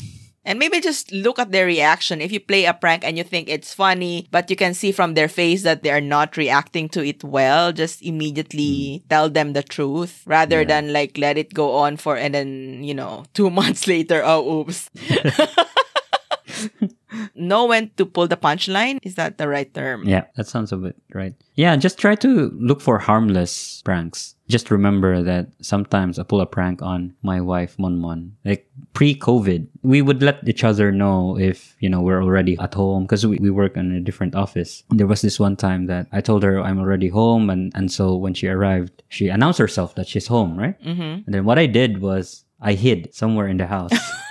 And 0.45 0.59
maybe 0.59 0.81
just 0.81 1.13
look 1.13 1.39
at 1.39 1.53
their 1.53 1.67
reaction. 1.67 2.21
If 2.21 2.33
you 2.33 2.41
play 2.41 2.65
a 2.65 2.73
prank 2.73 3.05
and 3.05 3.19
you 3.19 3.25
think 3.25 3.49
it's 3.49 3.75
funny, 3.75 4.27
but 4.31 4.49
you 4.49 4.57
can 4.57 4.73
see 4.73 4.91
from 4.91 5.15
their 5.15 5.29
face 5.29 5.63
that 5.65 5.83
they 5.83 5.91
are 5.91 6.01
not 6.01 6.37
reacting 6.37 6.89
to 6.91 7.05
it 7.05 7.23
well, 7.23 7.73
just 7.73 8.03
immediately 8.03 8.99
hmm. 8.99 9.09
tell 9.09 9.29
them 9.29 9.53
the 9.53 9.63
truth 9.63 10.23
rather 10.27 10.63
Yeah. 10.63 10.65
than 10.65 10.93
like 10.93 11.19
let 11.19 11.37
it 11.37 11.53
go 11.53 11.77
on 11.77 11.99
for 11.99 12.17
and 12.17 12.35
then, 12.35 12.83
you 12.83 12.95
know, 12.95 13.25
two 13.35 13.51
months 13.61 13.87
later, 13.87 14.23
oh, 14.25 14.61
oops. 14.65 14.89
know 17.35 17.67
when 17.67 17.91
to 17.97 18.07
pull 18.07 18.27
the 18.27 18.37
punchline. 18.37 18.99
Is 19.03 19.15
that 19.15 19.39
the 19.39 19.49
right 19.49 19.73
term? 19.73 20.07
Yeah, 20.07 20.25
that 20.37 20.47
sounds 20.47 20.73
a 20.73 20.77
bit 20.77 20.97
right. 21.15 21.35
Yeah, 21.55 21.77
just 21.77 21.99
try 21.99 22.15
to 22.17 22.51
look 22.55 22.81
for 22.81 22.99
harmless 22.99 23.83
pranks. 23.83 24.35
Just 24.49 24.71
remember 24.71 25.23
that 25.23 25.49
sometimes 25.61 26.19
I 26.19 26.25
pull 26.25 26.41
a 26.41 26.47
prank 26.47 26.83
on 26.83 27.15
my 27.23 27.41
wife, 27.41 27.77
Monmon. 27.77 28.33
Like 28.45 28.69
pre-COVID, 28.95 29.69
we 29.83 30.03
would 30.03 30.23
let 30.23 30.47
each 30.49 30.65
other 30.65 30.91
know 30.91 31.39
if, 31.39 31.77
you 31.79 31.89
know, 31.89 32.01
we're 32.01 32.23
already 32.23 32.59
at 32.59 32.75
home 32.75 33.05
because 33.05 33.27
we, 33.27 33.37
we 33.39 33.51
work 33.51 33.77
in 33.77 33.93
a 33.93 34.01
different 34.01 34.35
office. 34.35 34.83
There 34.91 35.07
was 35.07 35.23
this 35.23 35.39
one 35.39 35.57
time 35.57 35.87
that 35.87 36.09
I 36.13 36.21
told 36.21 36.43
her 36.43 36.61
I'm 36.61 36.81
already 36.81 37.09
home. 37.09 37.51
And, 37.51 37.71
and 37.77 37.93
so 37.93 38.17
when 38.17 38.35
she 38.35 38.49
arrived, 38.49 39.03
she 39.09 39.29
announced 39.29 39.59
herself 39.59 39.95
that 39.95 40.09
she's 40.09 40.27
home, 40.27 40.59
right? 40.59 40.81
Mm-hmm. 40.83 41.27
And 41.27 41.35
then 41.35 41.45
what 41.45 41.59
I 41.59 41.67
did 41.67 42.01
was 42.01 42.45
I 42.61 42.73
hid 42.73 43.15
somewhere 43.15 43.47
in 43.47 43.57
the 43.57 43.67
house. 43.67 43.93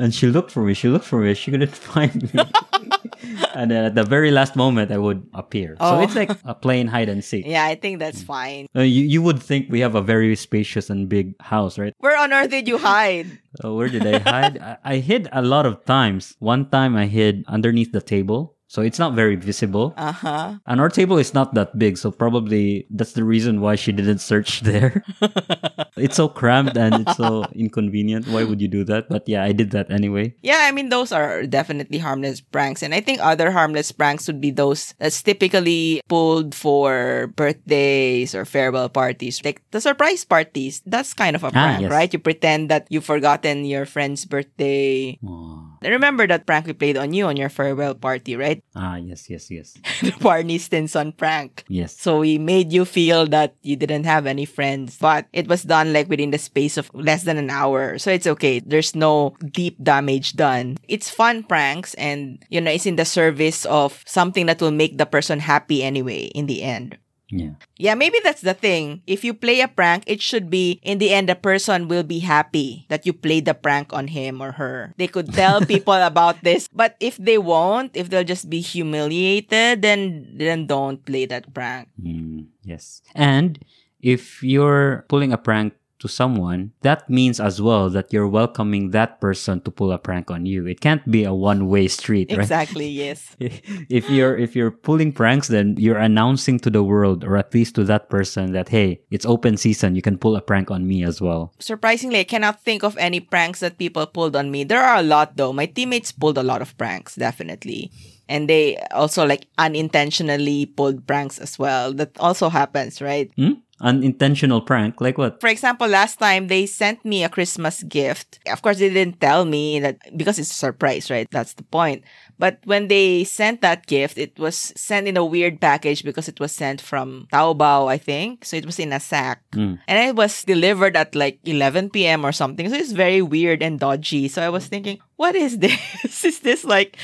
and 0.00 0.14
she 0.14 0.26
looked 0.26 0.50
for 0.50 0.62
me. 0.64 0.74
She 0.74 0.88
looked 0.88 1.04
for 1.04 1.20
me. 1.20 1.34
She 1.34 1.50
couldn't 1.50 1.70
find 1.92 2.32
me. 2.34 2.40
and 3.54 3.70
then 3.70 3.84
at 3.84 3.94
the 3.94 4.02
very 4.04 4.30
last 4.30 4.56
moment, 4.56 4.90
I 4.90 4.98
would 4.98 5.26
appear. 5.34 5.76
So 5.78 5.84
Oh. 5.84 6.00
it's 6.02 6.14
like 6.16 6.30
a 6.44 6.54
plain 6.54 6.86
hide 6.88 7.08
and 7.08 7.22
seek. 7.22 7.46
Yeah, 7.46 7.64
I 7.64 7.74
think 7.74 7.98
that's 7.98 8.22
fine. 8.22 8.66
Uh, 8.74 8.80
you, 8.82 9.04
you 9.04 9.20
would 9.22 9.42
think 9.42 9.66
we 9.70 9.80
have 9.80 9.94
a 9.94 10.02
very 10.02 10.34
spacious 10.36 10.90
and 10.90 11.08
big 11.08 11.34
house, 11.42 11.78
right? 11.78 11.94
Where 11.98 12.18
on 12.18 12.32
earth 12.32 12.50
did 12.50 12.66
you 12.68 12.78
hide? 12.78 13.26
Uh, 13.62 13.74
where 13.74 13.88
did 13.88 14.06
I 14.06 14.18
hide? 14.18 14.58
I, 14.62 14.76
I 14.84 14.96
hid 14.98 15.28
a 15.32 15.42
lot 15.42 15.66
of 15.66 15.84
times. 15.84 16.34
One 16.38 16.68
time 16.70 16.96
I 16.96 17.06
hid 17.06 17.44
underneath 17.48 17.92
the 17.92 18.00
table. 18.02 18.56
So 18.70 18.86
it's 18.86 19.02
not 19.02 19.18
very 19.18 19.34
visible. 19.34 19.98
Uh 19.98 20.14
huh. 20.14 20.62
And 20.62 20.78
our 20.78 20.88
table 20.88 21.18
is 21.18 21.34
not 21.34 21.58
that 21.58 21.74
big, 21.74 21.98
so 21.98 22.14
probably 22.14 22.86
that's 22.86 23.18
the 23.18 23.26
reason 23.26 23.58
why 23.58 23.74
she 23.74 23.90
didn't 23.90 24.22
search 24.22 24.60
there. 24.70 25.02
it's 25.98 26.14
so 26.14 26.30
cramped 26.30 26.78
and 26.78 27.02
it's 27.02 27.18
so 27.18 27.50
inconvenient. 27.50 28.30
Why 28.30 28.46
would 28.46 28.62
you 28.62 28.70
do 28.70 28.86
that? 28.86 29.10
But 29.10 29.26
yeah, 29.26 29.42
I 29.42 29.50
did 29.50 29.74
that 29.74 29.90
anyway. 29.90 30.38
Yeah, 30.46 30.70
I 30.70 30.70
mean, 30.70 30.88
those 30.88 31.10
are 31.10 31.50
definitely 31.50 31.98
harmless 31.98 32.40
pranks. 32.40 32.86
And 32.86 32.94
I 32.94 33.02
think 33.02 33.18
other 33.18 33.50
harmless 33.50 33.90
pranks 33.90 34.30
would 34.30 34.40
be 34.40 34.54
those 34.54 34.94
that's 35.02 35.20
typically 35.20 36.00
pulled 36.06 36.54
for 36.54 37.34
birthdays 37.34 38.36
or 38.38 38.44
farewell 38.44 38.88
parties. 38.88 39.42
Like 39.44 39.66
the 39.72 39.80
surprise 39.80 40.24
parties. 40.24 40.80
That's 40.86 41.12
kind 41.12 41.34
of 41.34 41.42
a 41.42 41.50
prank, 41.50 41.82
yes. 41.82 41.90
right? 41.90 42.12
You 42.12 42.20
pretend 42.20 42.70
that 42.70 42.86
you've 42.88 43.04
forgotten 43.04 43.64
your 43.64 43.82
friend's 43.82 44.24
birthday. 44.26 45.18
Oh. 45.26 45.69
Remember 45.82 46.26
that 46.26 46.46
prank 46.46 46.66
we 46.66 46.72
played 46.72 46.96
on 46.96 47.12
you 47.12 47.26
on 47.26 47.36
your 47.36 47.48
farewell 47.48 47.94
party, 47.94 48.36
right? 48.36 48.62
Ah, 48.80 48.96
yes, 48.96 49.28
yes, 49.28 49.50
yes. 49.50 49.76
the 50.00 50.12
Barney 50.20 50.56
Stinson 50.56 51.12
prank. 51.12 51.64
Yes. 51.68 51.96
So 51.98 52.20
we 52.20 52.38
made 52.38 52.72
you 52.72 52.84
feel 52.84 53.26
that 53.28 53.54
you 53.62 53.76
didn't 53.76 54.04
have 54.04 54.26
any 54.26 54.44
friends, 54.46 54.96
but 54.98 55.26
it 55.32 55.48
was 55.48 55.64
done 55.64 55.92
like 55.92 56.08
within 56.08 56.30
the 56.30 56.38
space 56.38 56.76
of 56.78 56.90
less 56.94 57.24
than 57.24 57.36
an 57.36 57.50
hour. 57.50 57.98
So 57.98 58.10
it's 58.10 58.26
okay. 58.26 58.60
There's 58.60 58.94
no 58.94 59.36
deep 59.52 59.76
damage 59.82 60.34
done. 60.34 60.78
It's 60.88 61.10
fun 61.10 61.42
pranks 61.44 61.92
and, 61.94 62.42
you 62.48 62.60
know, 62.60 62.70
it's 62.70 62.86
in 62.86 62.96
the 62.96 63.04
service 63.04 63.66
of 63.66 64.02
something 64.06 64.46
that 64.46 64.60
will 64.60 64.70
make 64.72 64.96
the 64.98 65.06
person 65.06 65.40
happy 65.40 65.82
anyway 65.82 66.32
in 66.32 66.46
the 66.46 66.62
end. 66.62 66.96
Yeah. 67.30 67.54
Yeah, 67.78 67.94
maybe 67.94 68.18
that's 68.22 68.42
the 68.42 68.54
thing. 68.54 69.02
If 69.06 69.24
you 69.24 69.32
play 69.32 69.60
a 69.60 69.68
prank, 69.68 70.04
it 70.06 70.20
should 70.20 70.50
be 70.50 70.80
in 70.82 70.98
the 70.98 71.10
end 71.10 71.28
the 71.28 71.34
person 71.34 71.88
will 71.88 72.02
be 72.02 72.18
happy 72.20 72.86
that 72.88 73.06
you 73.06 73.12
played 73.12 73.46
the 73.46 73.54
prank 73.54 73.92
on 73.92 74.08
him 74.08 74.42
or 74.42 74.52
her. 74.52 74.94
They 74.98 75.06
could 75.06 75.32
tell 75.32 75.60
people 75.64 75.94
about 75.94 76.42
this, 76.42 76.68
but 76.72 76.96
if 77.00 77.16
they 77.16 77.38
won't, 77.38 77.96
if 77.96 78.10
they'll 78.10 78.26
just 78.26 78.50
be 78.50 78.60
humiliated, 78.60 79.82
then 79.82 80.34
then 80.34 80.66
don't 80.66 81.04
play 81.06 81.24
that 81.26 81.54
prank. 81.54 81.88
Mm, 82.02 82.50
yes. 82.62 83.02
And 83.14 83.62
if 84.00 84.42
you're 84.42 85.04
pulling 85.08 85.32
a 85.32 85.38
prank 85.38 85.74
to 86.00 86.08
someone, 86.08 86.72
that 86.82 87.08
means 87.08 87.40
as 87.40 87.60
well 87.62 87.88
that 87.90 88.12
you're 88.12 88.28
welcoming 88.28 88.90
that 88.90 89.20
person 89.20 89.60
to 89.62 89.70
pull 89.70 89.92
a 89.92 89.98
prank 89.98 90.30
on 90.30 90.46
you. 90.46 90.66
It 90.66 90.80
can't 90.80 91.04
be 91.10 91.24
a 91.24 91.32
one-way 91.34 91.88
street, 91.88 92.30
right? 92.30 92.40
Exactly, 92.40 92.88
yes. 93.04 93.36
if 93.38 94.10
you're 94.10 94.36
if 94.36 94.56
you're 94.56 94.70
pulling 94.70 95.12
pranks 95.12 95.48
then 95.48 95.76
you're 95.78 95.98
announcing 95.98 96.58
to 96.60 96.70
the 96.70 96.82
world 96.82 97.24
or 97.24 97.36
at 97.36 97.54
least 97.54 97.74
to 97.74 97.84
that 97.84 98.08
person 98.10 98.52
that 98.52 98.68
hey 98.68 99.00
it's 99.10 99.24
open 99.26 99.56
season 99.56 99.94
you 99.94 100.02
can 100.02 100.18
pull 100.18 100.36
a 100.36 100.40
prank 100.40 100.70
on 100.70 100.86
me 100.86 101.04
as 101.04 101.20
well 101.20 101.52
Surprisingly, 101.58 102.20
I 102.20 102.24
cannot 102.24 102.62
think 102.62 102.82
of 102.82 102.96
any 102.98 103.20
pranks 103.20 103.60
that 103.60 103.78
people 103.78 104.06
pulled 104.06 104.36
on 104.36 104.50
me. 104.50 104.64
There 104.64 104.80
are 104.82 104.96
a 104.98 105.02
lot 105.02 105.36
though. 105.36 105.52
My 105.52 105.66
teammates 105.66 106.12
pulled 106.12 106.38
a 106.38 106.42
lot 106.42 106.62
of 106.62 106.76
pranks, 106.78 107.14
definitely. 107.16 107.90
And 108.28 108.48
they 108.48 108.76
also 108.92 109.26
like 109.26 109.46
unintentionally 109.58 110.66
pulled 110.66 111.06
pranks 111.06 111.38
as 111.38 111.58
well. 111.58 111.92
That 111.92 112.16
also 112.18 112.48
happens, 112.48 113.02
right? 113.02 113.30
hmm? 113.36 113.60
Unintentional 113.80 114.60
prank 114.60 115.00
like 115.00 115.18
what 115.18 115.40
For 115.40 115.48
example, 115.48 115.88
last 115.88 116.18
time 116.18 116.48
they 116.48 116.66
sent 116.66 117.04
me 117.04 117.24
a 117.24 117.28
Christmas 117.28 117.82
gift. 117.84 118.38
Of 118.46 118.62
course, 118.62 118.78
they 118.78 118.90
didn't 118.90 119.20
tell 119.20 119.44
me 119.44 119.80
that 119.80 119.98
because 120.16 120.38
it's 120.38 120.50
a 120.50 120.54
surprise, 120.54 121.10
right? 121.10 121.28
That's 121.30 121.54
the 121.54 121.64
point. 121.64 122.04
But 122.40 122.64
when 122.64 122.88
they 122.88 123.24
sent 123.28 123.60
that 123.60 123.84
gift, 123.84 124.16
it 124.16 124.38
was 124.40 124.72
sent 124.74 125.04
in 125.06 125.20
a 125.20 125.24
weird 125.24 125.60
package 125.60 126.00
because 126.02 126.24
it 126.24 126.40
was 126.40 126.52
sent 126.56 126.80
from 126.80 127.28
Taobao, 127.28 127.92
I 127.92 127.98
think. 128.00 128.46
So 128.48 128.56
it 128.56 128.64
was 128.64 128.80
in 128.80 128.96
a 128.96 129.00
sack. 129.00 129.44
Mm. 129.52 129.76
And 129.86 129.96
it 130.08 130.16
was 130.16 130.42
delivered 130.48 130.96
at 130.96 131.12
like 131.14 131.38
11 131.44 131.90
p.m. 131.92 132.24
or 132.24 132.32
something. 132.32 132.64
So 132.72 132.76
it's 132.80 132.96
very 132.96 133.20
weird 133.20 133.60
and 133.62 133.76
dodgy. 133.78 134.28
So 134.32 134.40
I 134.40 134.48
was 134.48 134.64
thinking, 134.66 135.04
what 135.20 135.36
is 135.36 135.58
this? 135.62 136.24
is 136.24 136.40
this 136.40 136.64
like 136.64 136.96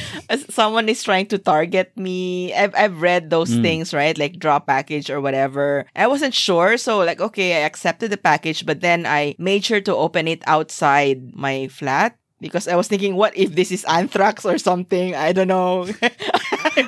someone 0.48 0.88
is 0.88 1.04
trying 1.04 1.26
to 1.28 1.38
target 1.38 1.92
me? 2.00 2.54
I've, 2.54 2.74
I've 2.74 3.02
read 3.02 3.28
those 3.28 3.52
Mm. 3.52 3.62
things, 3.62 3.92
right? 3.92 4.16
Like 4.16 4.40
drop 4.40 4.66
package 4.66 5.10
or 5.12 5.20
whatever. 5.20 5.84
I 5.94 6.06
wasn't 6.08 6.32
sure. 6.32 6.76
So 6.80 7.04
like, 7.04 7.20
okay, 7.20 7.60
I 7.60 7.66
accepted 7.68 8.10
the 8.10 8.16
package, 8.16 8.64
but 8.64 8.80
then 8.80 9.04
I 9.04 9.36
made 9.38 9.64
sure 9.68 9.80
to 9.84 9.94
open 9.94 10.26
it 10.28 10.40
outside 10.48 11.36
my 11.36 11.68
flat 11.68 12.16
because 12.40 12.68
I 12.68 12.76
was 12.76 12.88
thinking, 12.88 13.16
what 13.16 13.36
if 13.36 13.54
this 13.54 13.72
is 13.72 13.84
anthrax 13.84 14.44
or 14.44 14.58
something? 14.58 15.14
I 15.14 15.32
don't 15.32 15.48
know. 15.48 15.86
I 16.02 16.86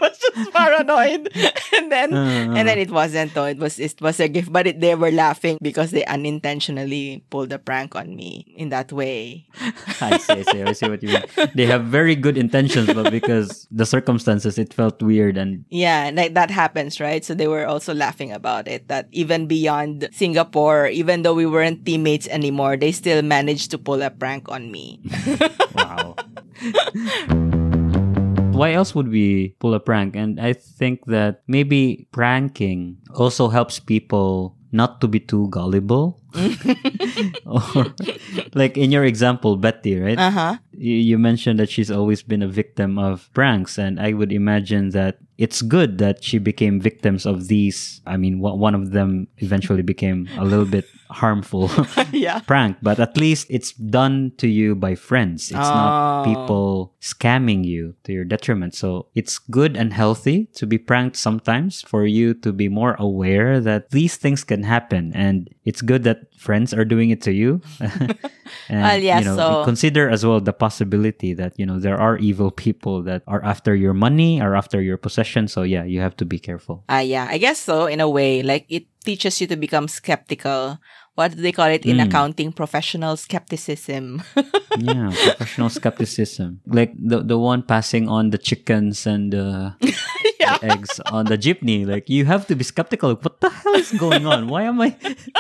paranoid. 0.53 1.31
and 1.77 1.93
then 1.93 2.13
Uh, 2.13 2.55
and 2.57 2.67
then 2.69 2.79
it 2.79 2.91
wasn't 2.91 3.35
though. 3.35 3.45
It 3.47 3.59
was 3.59 3.79
it 3.79 4.01
was 4.01 4.21
a 4.21 4.29
gift, 4.29 4.53
but 4.53 4.67
it, 4.67 4.81
they 4.81 4.95
were 4.95 5.11
laughing 5.11 5.59
because 5.63 5.91
they 5.91 6.05
unintentionally 6.07 7.25
pulled 7.31 7.53
a 7.53 7.59
prank 7.59 7.95
on 7.97 8.17
me 8.17 8.55
in 8.57 8.69
that 8.71 8.93
way. 8.93 9.47
I 10.01 10.17
see, 10.19 10.41
I 10.41 10.43
see, 10.43 10.63
I 10.63 10.73
see 10.73 10.89
what 10.89 11.03
you 11.03 11.11
mean. 11.11 11.25
They 11.55 11.67
have 11.67 11.85
very 11.85 12.15
good 12.15 12.37
intentions, 12.39 12.93
but 12.93 13.11
because 13.11 13.67
the 13.71 13.87
circumstances, 13.87 14.59
it 14.59 14.73
felt 14.73 15.03
weird 15.03 15.37
and 15.37 15.65
Yeah, 15.69 16.11
like 16.13 16.35
that 16.35 16.51
happens, 16.51 17.01
right? 17.01 17.25
So 17.25 17.35
they 17.35 17.49
were 17.49 17.67
also 17.67 17.95
laughing 17.95 18.33
about 18.33 18.69
it. 18.69 18.89
That 18.89 19.09
even 19.13 19.47
beyond 19.47 20.09
Singapore, 20.13 20.89
even 20.89 21.23
though 21.23 21.35
we 21.35 21.47
weren't 21.47 21.85
teammates 21.85 22.27
anymore, 22.29 22.77
they 22.77 22.93
still 22.93 23.23
managed 23.23 23.71
to 23.73 23.79
pull 23.79 24.03
a 24.03 24.11
prank 24.11 24.49
on 24.49 24.71
me. 24.71 25.01
wow. 25.75 26.17
Why 28.59 28.73
else 28.73 28.95
would 28.95 29.09
we 29.09 29.55
pull 29.59 29.75
a 29.75 29.81
prank? 29.81 30.17
And 30.17 30.41
I 30.41 30.53
think 30.53 31.07
that 31.07 31.43
maybe 31.47 32.09
pranking 32.13 32.99
also 33.15 33.49
helps 33.49 33.79
people 33.79 34.57
not 34.71 35.01
to 35.01 35.09
be 35.09 35.21
too 35.21 35.49
gullible. 35.49 36.21
or 37.47 37.87
like 38.55 38.77
in 38.77 38.93
your 38.93 39.05
example, 39.05 39.57
Betty, 39.57 39.99
right? 39.99 40.19
Uh 40.19 40.31
huh. 40.31 40.57
you, 40.73 40.95
you 40.95 41.19
mentioned 41.19 41.59
that 41.59 41.71
she's 41.71 41.91
always 41.91 42.23
been 42.23 42.43
a 42.43 42.49
victim 42.49 42.99
of 42.99 43.29
pranks 43.35 43.79
and 43.79 43.99
i 43.99 44.13
would 44.13 44.31
imagine 44.31 44.91
that 44.91 45.19
it's 45.37 45.63
good 45.63 45.99
that 45.99 46.23
she 46.23 46.39
became 46.39 46.79
victims 46.81 47.27
of 47.27 47.49
these 47.49 48.01
i 48.07 48.17
mean 48.17 48.39
one 48.39 48.75
of 48.75 48.93
them 48.93 49.27
eventually 49.39 49.83
became 49.83 50.29
a 50.39 50.45
little 50.45 50.65
bit 50.65 50.85
harmful 51.11 51.71
yeah. 52.13 52.41
prank 52.41 52.77
but 52.83 53.01
at 53.01 53.17
least 53.17 53.47
it's 53.51 53.73
done 53.73 54.31
to 54.37 54.47
you 54.47 54.75
by 54.75 54.95
friends 54.95 55.51
it's 55.51 55.59
not 55.73 55.89
Oh. 56.19 56.25
people 56.25 56.93
scamming 57.01 57.65
you 57.65 57.95
to 58.05 58.13
your 58.13 58.25
detriment 58.25 58.75
so 58.75 59.07
it's 59.15 59.39
good 59.39 59.77
and 59.77 59.93
healthy 59.93 60.47
to 60.55 60.67
be 60.67 60.77
pranked 60.79 61.17
sometimes 61.17 61.81
for 61.83 62.05
you 62.07 62.35
to 62.35 62.53
be 62.53 62.69
more 62.69 62.95
aware 62.99 63.61
that 63.61 63.91
these 63.91 64.17
things 64.17 64.45
can 64.45 64.63
happen 64.65 65.13
and 65.15 65.49
it's 65.65 65.81
good 65.81 66.03
that 66.05 66.29
friends 66.37 66.75
are 66.75 66.85
doing 66.85 67.11
it 67.11 67.23
to 67.23 67.33
you 67.33 67.61
and 67.81 68.83
Well, 68.83 68.99
yeah, 68.99 69.19
you 69.21 69.25
know 69.25 69.37
so- 69.37 69.65
consider 69.65 70.09
as 70.09 70.25
well 70.25 70.41
the 70.41 70.53
possibility 70.53 71.35
that 71.35 71.55
you 71.59 71.67
know 71.67 71.79
there 71.79 71.97
are 72.01 72.17
evil 72.19 72.51
people 72.51 73.03
that 73.05 73.23
are 73.27 73.43
after 73.45 73.75
your 73.75 73.95
money 73.95 74.41
or 74.41 74.55
after 74.57 74.81
your 74.81 74.97
possession 74.97 75.49
so 75.49 75.63
yeah 75.63 75.85
you 75.85 76.01
have 76.01 76.17
to 76.17 76.25
be 76.25 76.39
careful 76.39 76.85
Ah, 76.89 77.01
yeah. 77.01 77.27
I 77.29 77.39
guess 77.39 77.59
so. 77.59 77.87
In 77.87 78.01
a 78.01 78.09
way, 78.09 78.43
like 78.43 78.65
it 78.69 78.85
teaches 79.09 79.41
you 79.41 79.49
to 79.49 79.57
become 79.57 79.89
skeptical. 79.89 80.77
What 81.17 81.33
do 81.35 81.41
they 81.41 81.51
call 81.57 81.73
it 81.73 81.89
in 81.89 81.97
Mm. 81.97 82.07
accounting? 82.07 82.53
Professional 82.53 83.17
skepticism. 83.17 84.21
yeah 84.79 85.11
professional 85.11 85.67
skepticism 85.73 86.61
like 86.71 86.95
the 86.95 87.19
the 87.27 87.35
one 87.35 87.67
passing 87.67 88.07
on 88.07 88.31
the 88.31 88.39
chickens 88.39 89.09
and 89.11 89.33
the, 89.35 89.75
yeah. 90.49 90.59
eggs 90.73 91.01
on 91.13 91.25
the 91.27 91.37
jeepney 91.39 91.85
like 91.87 92.09
you 92.09 92.25
have 92.25 92.47
to 92.49 92.55
be 92.57 92.65
skeptical 92.65 93.15
what 93.21 93.41
the 93.41 93.51
hell 93.51 93.75
is 93.77 93.93
going 94.01 94.25
on 94.27 94.49
why 94.49 94.63
am 94.65 94.81
i 94.81 94.91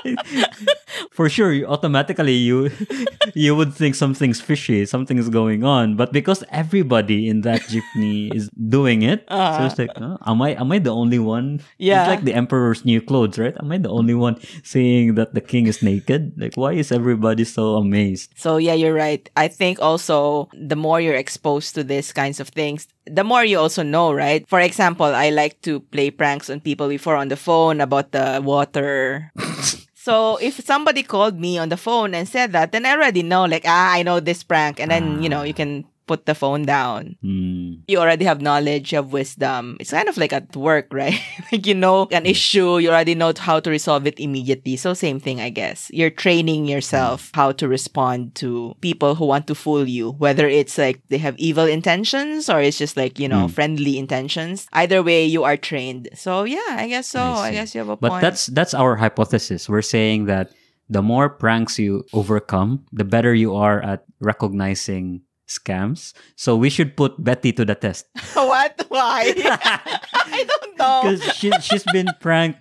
for 1.10 1.28
sure 1.28 1.52
you- 1.52 1.66
automatically 1.66 2.32
you 2.34 2.70
you 3.34 3.54
would 3.54 3.72
think 3.74 3.94
something's 3.94 4.40
fishy 4.40 4.84
something's 4.86 5.28
going 5.28 5.64
on 5.64 5.96
but 5.96 6.12
because 6.12 6.44
everybody 6.50 7.28
in 7.28 7.42
that 7.42 7.60
jeepney 7.68 8.32
is 8.34 8.48
doing 8.68 9.02
it 9.02 9.24
so 9.28 9.34
Uh-huh. 9.36 9.64
it's 9.66 9.78
like 9.78 9.90
oh, 10.00 10.18
am 10.26 10.42
i 10.42 10.50
am 10.54 10.70
i 10.72 10.78
the 10.78 10.92
only 10.94 11.18
one 11.18 11.60
Yeah. 11.78 12.02
it's 12.04 12.10
like 12.10 12.24
the 12.24 12.34
emperor's 12.34 12.84
new 12.84 13.00
clothes 13.00 13.38
right 13.38 13.54
am 13.58 13.70
i 13.72 13.78
the 13.78 13.90
only 13.90 14.14
one 14.14 14.36
saying 14.62 15.14
that 15.16 15.34
the 15.34 15.40
king 15.42 15.66
is 15.66 15.82
naked 15.82 16.32
like 16.36 16.54
why 16.56 16.72
is 16.74 16.90
everybody 16.92 17.44
so 17.44 17.76
amazed 17.76 18.32
So 18.36 18.56
yeah, 18.58 18.74
you're 18.74 18.94
right. 18.94 19.22
I 19.36 19.48
think 19.48 19.78
also 19.80 20.48
the 20.54 20.76
more 20.76 21.00
you're 21.00 21.18
exposed 21.18 21.74
to 21.74 21.82
these 21.84 22.12
kinds 22.12 22.40
of 22.40 22.48
things, 22.48 22.86
the 23.06 23.24
more 23.24 23.44
you 23.44 23.58
also 23.58 23.82
know, 23.82 24.12
right? 24.12 24.46
For 24.48 24.60
example, 24.60 24.97
I 25.06 25.30
like 25.30 25.62
to 25.62 25.80
play 25.80 26.10
pranks 26.10 26.50
on 26.50 26.60
people 26.60 26.88
before 26.88 27.16
on 27.16 27.28
the 27.28 27.36
phone 27.36 27.80
about 27.80 28.12
the 28.12 28.40
water. 28.42 29.32
So 30.08 30.38
if 30.40 30.64
somebody 30.64 31.02
called 31.02 31.38
me 31.38 31.58
on 31.58 31.68
the 31.68 31.76
phone 31.76 32.14
and 32.14 32.26
said 32.26 32.52
that, 32.52 32.72
then 32.72 32.86
I 32.86 32.92
already 32.92 33.22
know, 33.22 33.44
like, 33.44 33.64
ah, 33.66 33.92
I 33.92 34.02
know 34.02 34.20
this 34.20 34.42
prank. 34.42 34.80
And 34.80 34.90
then, 34.90 35.22
you 35.22 35.28
know, 35.28 35.42
you 35.42 35.52
can 35.52 35.84
put 36.08 36.24
the 36.24 36.34
phone 36.34 36.64
down. 36.64 37.14
Hmm. 37.20 37.84
You 37.86 38.00
already 38.00 38.24
have 38.24 38.40
knowledge, 38.40 38.90
you 38.90 38.96
have 38.96 39.12
wisdom. 39.12 39.76
It's 39.78 39.92
kind 39.92 40.08
of 40.08 40.16
like 40.16 40.32
at 40.32 40.56
work, 40.56 40.88
right? 40.96 41.20
like 41.52 41.66
you 41.68 41.76
know 41.76 42.08
an 42.10 42.24
issue, 42.24 42.78
you 42.80 42.88
already 42.88 43.14
know 43.14 43.32
how 43.36 43.60
to 43.60 43.68
resolve 43.68 44.06
it 44.08 44.18
immediately. 44.18 44.76
So 44.80 44.94
same 44.96 45.20
thing, 45.20 45.38
I 45.44 45.50
guess. 45.52 45.90
You're 45.92 46.10
training 46.10 46.64
yourself 46.66 47.30
how 47.36 47.52
to 47.60 47.68
respond 47.68 48.34
to 48.40 48.74
people 48.80 49.14
who 49.14 49.26
want 49.28 49.46
to 49.48 49.54
fool 49.54 49.84
you, 49.86 50.12
whether 50.16 50.48
it's 50.48 50.78
like 50.78 51.04
they 51.12 51.18
have 51.18 51.36
evil 51.38 51.66
intentions 51.68 52.48
or 52.48 52.60
it's 52.64 52.78
just 52.80 52.96
like, 52.96 53.18
you 53.20 53.28
know, 53.28 53.46
Mm. 53.46 53.50
friendly 53.52 53.98
intentions. 54.00 54.66
Either 54.72 55.02
way, 55.04 55.24
you 55.28 55.44
are 55.44 55.56
trained. 55.60 56.08
So 56.16 56.42
yeah, 56.48 56.74
I 56.80 56.88
guess 56.88 57.06
so. 57.06 57.20
I 57.20 57.48
I, 57.48 57.52
guess 57.52 57.74
you 57.74 57.80
have 57.84 57.92
a 57.92 57.96
But 58.00 58.10
point. 58.16 58.22
that's 58.22 58.46
that's 58.48 58.72
our 58.72 58.96
hypothesis. 58.96 59.68
We're 59.68 59.84
saying 59.84 60.24
that 60.32 60.50
the 60.88 61.02
more 61.04 61.28
pranks 61.28 61.76
you 61.78 62.08
overcome, 62.16 62.86
the 62.96 63.04
better 63.04 63.34
you 63.34 63.52
are 63.54 63.76
at 63.84 64.08
recognizing 64.20 65.20
scams. 65.48 66.12
So 66.36 66.56
we 66.56 66.68
should 66.70 66.96
put 66.96 67.16
Betty 67.22 67.52
to 67.56 67.64
the 67.64 67.74
test 67.74 68.06
what? 68.34 68.84
Why? 68.88 69.32
I 69.42 70.44
don't 70.46 70.78
know. 70.78 71.00
because 71.02 71.24
she 71.36 71.50
she's 71.64 71.84
been 71.92 72.08
pranked 72.20 72.60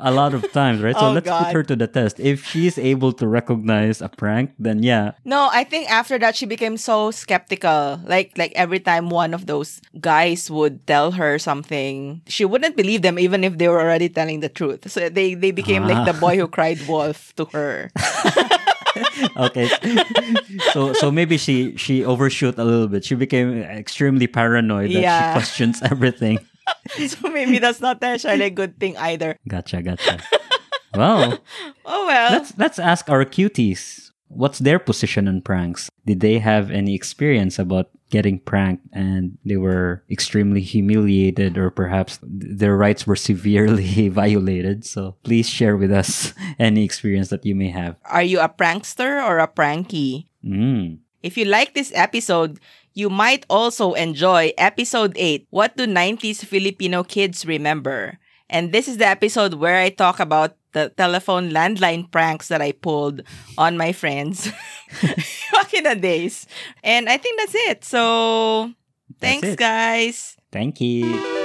a 0.00 0.10
lot 0.12 0.34
of 0.34 0.44
times, 0.52 0.82
right? 0.82 0.94
So 0.98 1.08
Oh, 1.08 1.12
let's 1.12 1.24
God. 1.24 1.46
put 1.46 1.52
her 1.54 1.62
to 1.72 1.76
the 1.76 1.86
test. 1.86 2.20
If 2.20 2.44
she's 2.44 2.76
able 2.76 3.12
to 3.16 3.26
recognize 3.26 4.02
a 4.02 4.08
prank, 4.10 4.52
then 4.58 4.82
yeah, 4.82 5.12
No, 5.24 5.48
I 5.52 5.64
think 5.64 5.88
after 5.90 6.18
that 6.18 6.36
she 6.36 6.44
became 6.44 6.76
so 6.76 7.10
skeptical. 7.10 8.00
Like 8.04 8.36
like 8.36 8.52
every 8.54 8.80
time 8.80 9.08
one 9.08 9.32
of 9.32 9.46
those 9.46 9.80
guys 10.00 10.50
would 10.50 10.86
tell 10.86 11.12
her 11.16 11.38
something, 11.38 12.20
she 12.26 12.44
wouldn't 12.44 12.76
believe 12.76 13.00
them 13.02 13.18
even 13.18 13.42
if 13.44 13.56
they 13.56 13.68
were 13.68 13.80
already 13.80 14.08
telling 14.10 14.40
the 14.40 14.50
truth. 14.52 14.90
So 14.90 15.08
they 15.08 15.32
they 15.34 15.50
became 15.54 15.86
like 15.88 16.04
the 16.04 16.12
Ah. 16.16 16.20
boy 16.20 16.36
who 16.36 16.48
cried 16.50 16.82
wolf 16.90 17.32
to 17.40 17.46
her. 17.56 17.88
okay. 19.36 19.68
so 20.72 20.92
so 20.92 21.10
maybe 21.10 21.36
she 21.36 21.76
she 21.76 22.04
overshoot 22.04 22.58
a 22.58 22.64
little 22.64 22.88
bit. 22.88 23.04
She 23.04 23.14
became 23.14 23.62
extremely 23.62 24.26
paranoid 24.26 24.90
that 24.92 25.00
Yeah. 25.02 25.32
she 25.32 25.38
questions 25.38 25.82
everything. 25.82 26.38
so 27.08 27.28
maybe 27.30 27.58
that's 27.58 27.80
not 27.80 28.00
necessarily 28.00 28.44
a 28.46 28.50
good 28.50 28.78
thing 28.78 28.96
either. 28.98 29.36
Gotcha, 29.48 29.82
gotcha. 29.82 30.20
well, 30.94 31.38
Oh 31.84 32.06
well. 32.06 32.30
let's 32.32 32.52
let's 32.58 32.78
ask 32.78 33.08
our 33.10 33.24
cuties. 33.24 34.09
What's 34.30 34.60
their 34.60 34.78
position 34.78 35.26
on 35.26 35.42
pranks? 35.42 35.90
Did 36.06 36.20
they 36.20 36.38
have 36.38 36.70
any 36.70 36.94
experience 36.94 37.58
about 37.58 37.90
getting 38.10 38.38
pranked 38.38 38.86
and 38.92 39.38
they 39.44 39.58
were 39.58 40.02
extremely 40.10 40.62
humiliated 40.62 41.58
or 41.58 41.70
perhaps 41.70 42.18
their 42.22 42.76
rights 42.76 43.06
were 43.06 43.16
severely 43.28 44.08
violated? 44.08 44.86
So 44.86 45.16
please 45.22 45.50
share 45.50 45.76
with 45.76 45.90
us 45.90 46.32
any 46.58 46.84
experience 46.84 47.28
that 47.28 47.44
you 47.44 47.54
may 47.54 47.70
have. 47.70 47.96
Are 48.06 48.22
you 48.22 48.38
a 48.38 48.48
prankster 48.48 49.18
or 49.18 49.38
a 49.38 49.48
pranky? 49.48 50.30
Mm. 50.46 50.98
If 51.22 51.36
you 51.36 51.44
like 51.44 51.74
this 51.74 51.92
episode, 51.94 52.60
you 52.94 53.10
might 53.10 53.44
also 53.50 53.94
enjoy 53.94 54.52
episode 54.56 55.18
8 55.18 55.46
What 55.50 55.76
do 55.76 55.86
90s 55.86 56.46
Filipino 56.46 57.02
kids 57.02 57.44
remember? 57.44 58.18
And 58.50 58.72
this 58.72 58.88
is 58.88 58.98
the 58.98 59.06
episode 59.06 59.54
where 59.54 59.78
I 59.78 59.88
talk 59.88 60.20
about 60.20 60.56
the 60.72 60.90
telephone 60.96 61.50
landline 61.50 62.10
pranks 62.10 62.48
that 62.48 62.60
I 62.60 62.72
pulled 62.72 63.22
on 63.56 63.76
my 63.76 63.92
friends 63.92 64.50
back 65.52 65.72
in 65.72 65.84
the 65.84 65.96
days. 65.96 66.46
And 66.84 67.08
I 67.08 67.16
think 67.16 67.38
that's 67.38 67.54
it. 67.54 67.84
So, 67.84 68.72
thanks, 69.20 69.48
it. 69.48 69.58
guys. 69.58 70.36
Thank 70.52 70.80
you. 70.80 71.39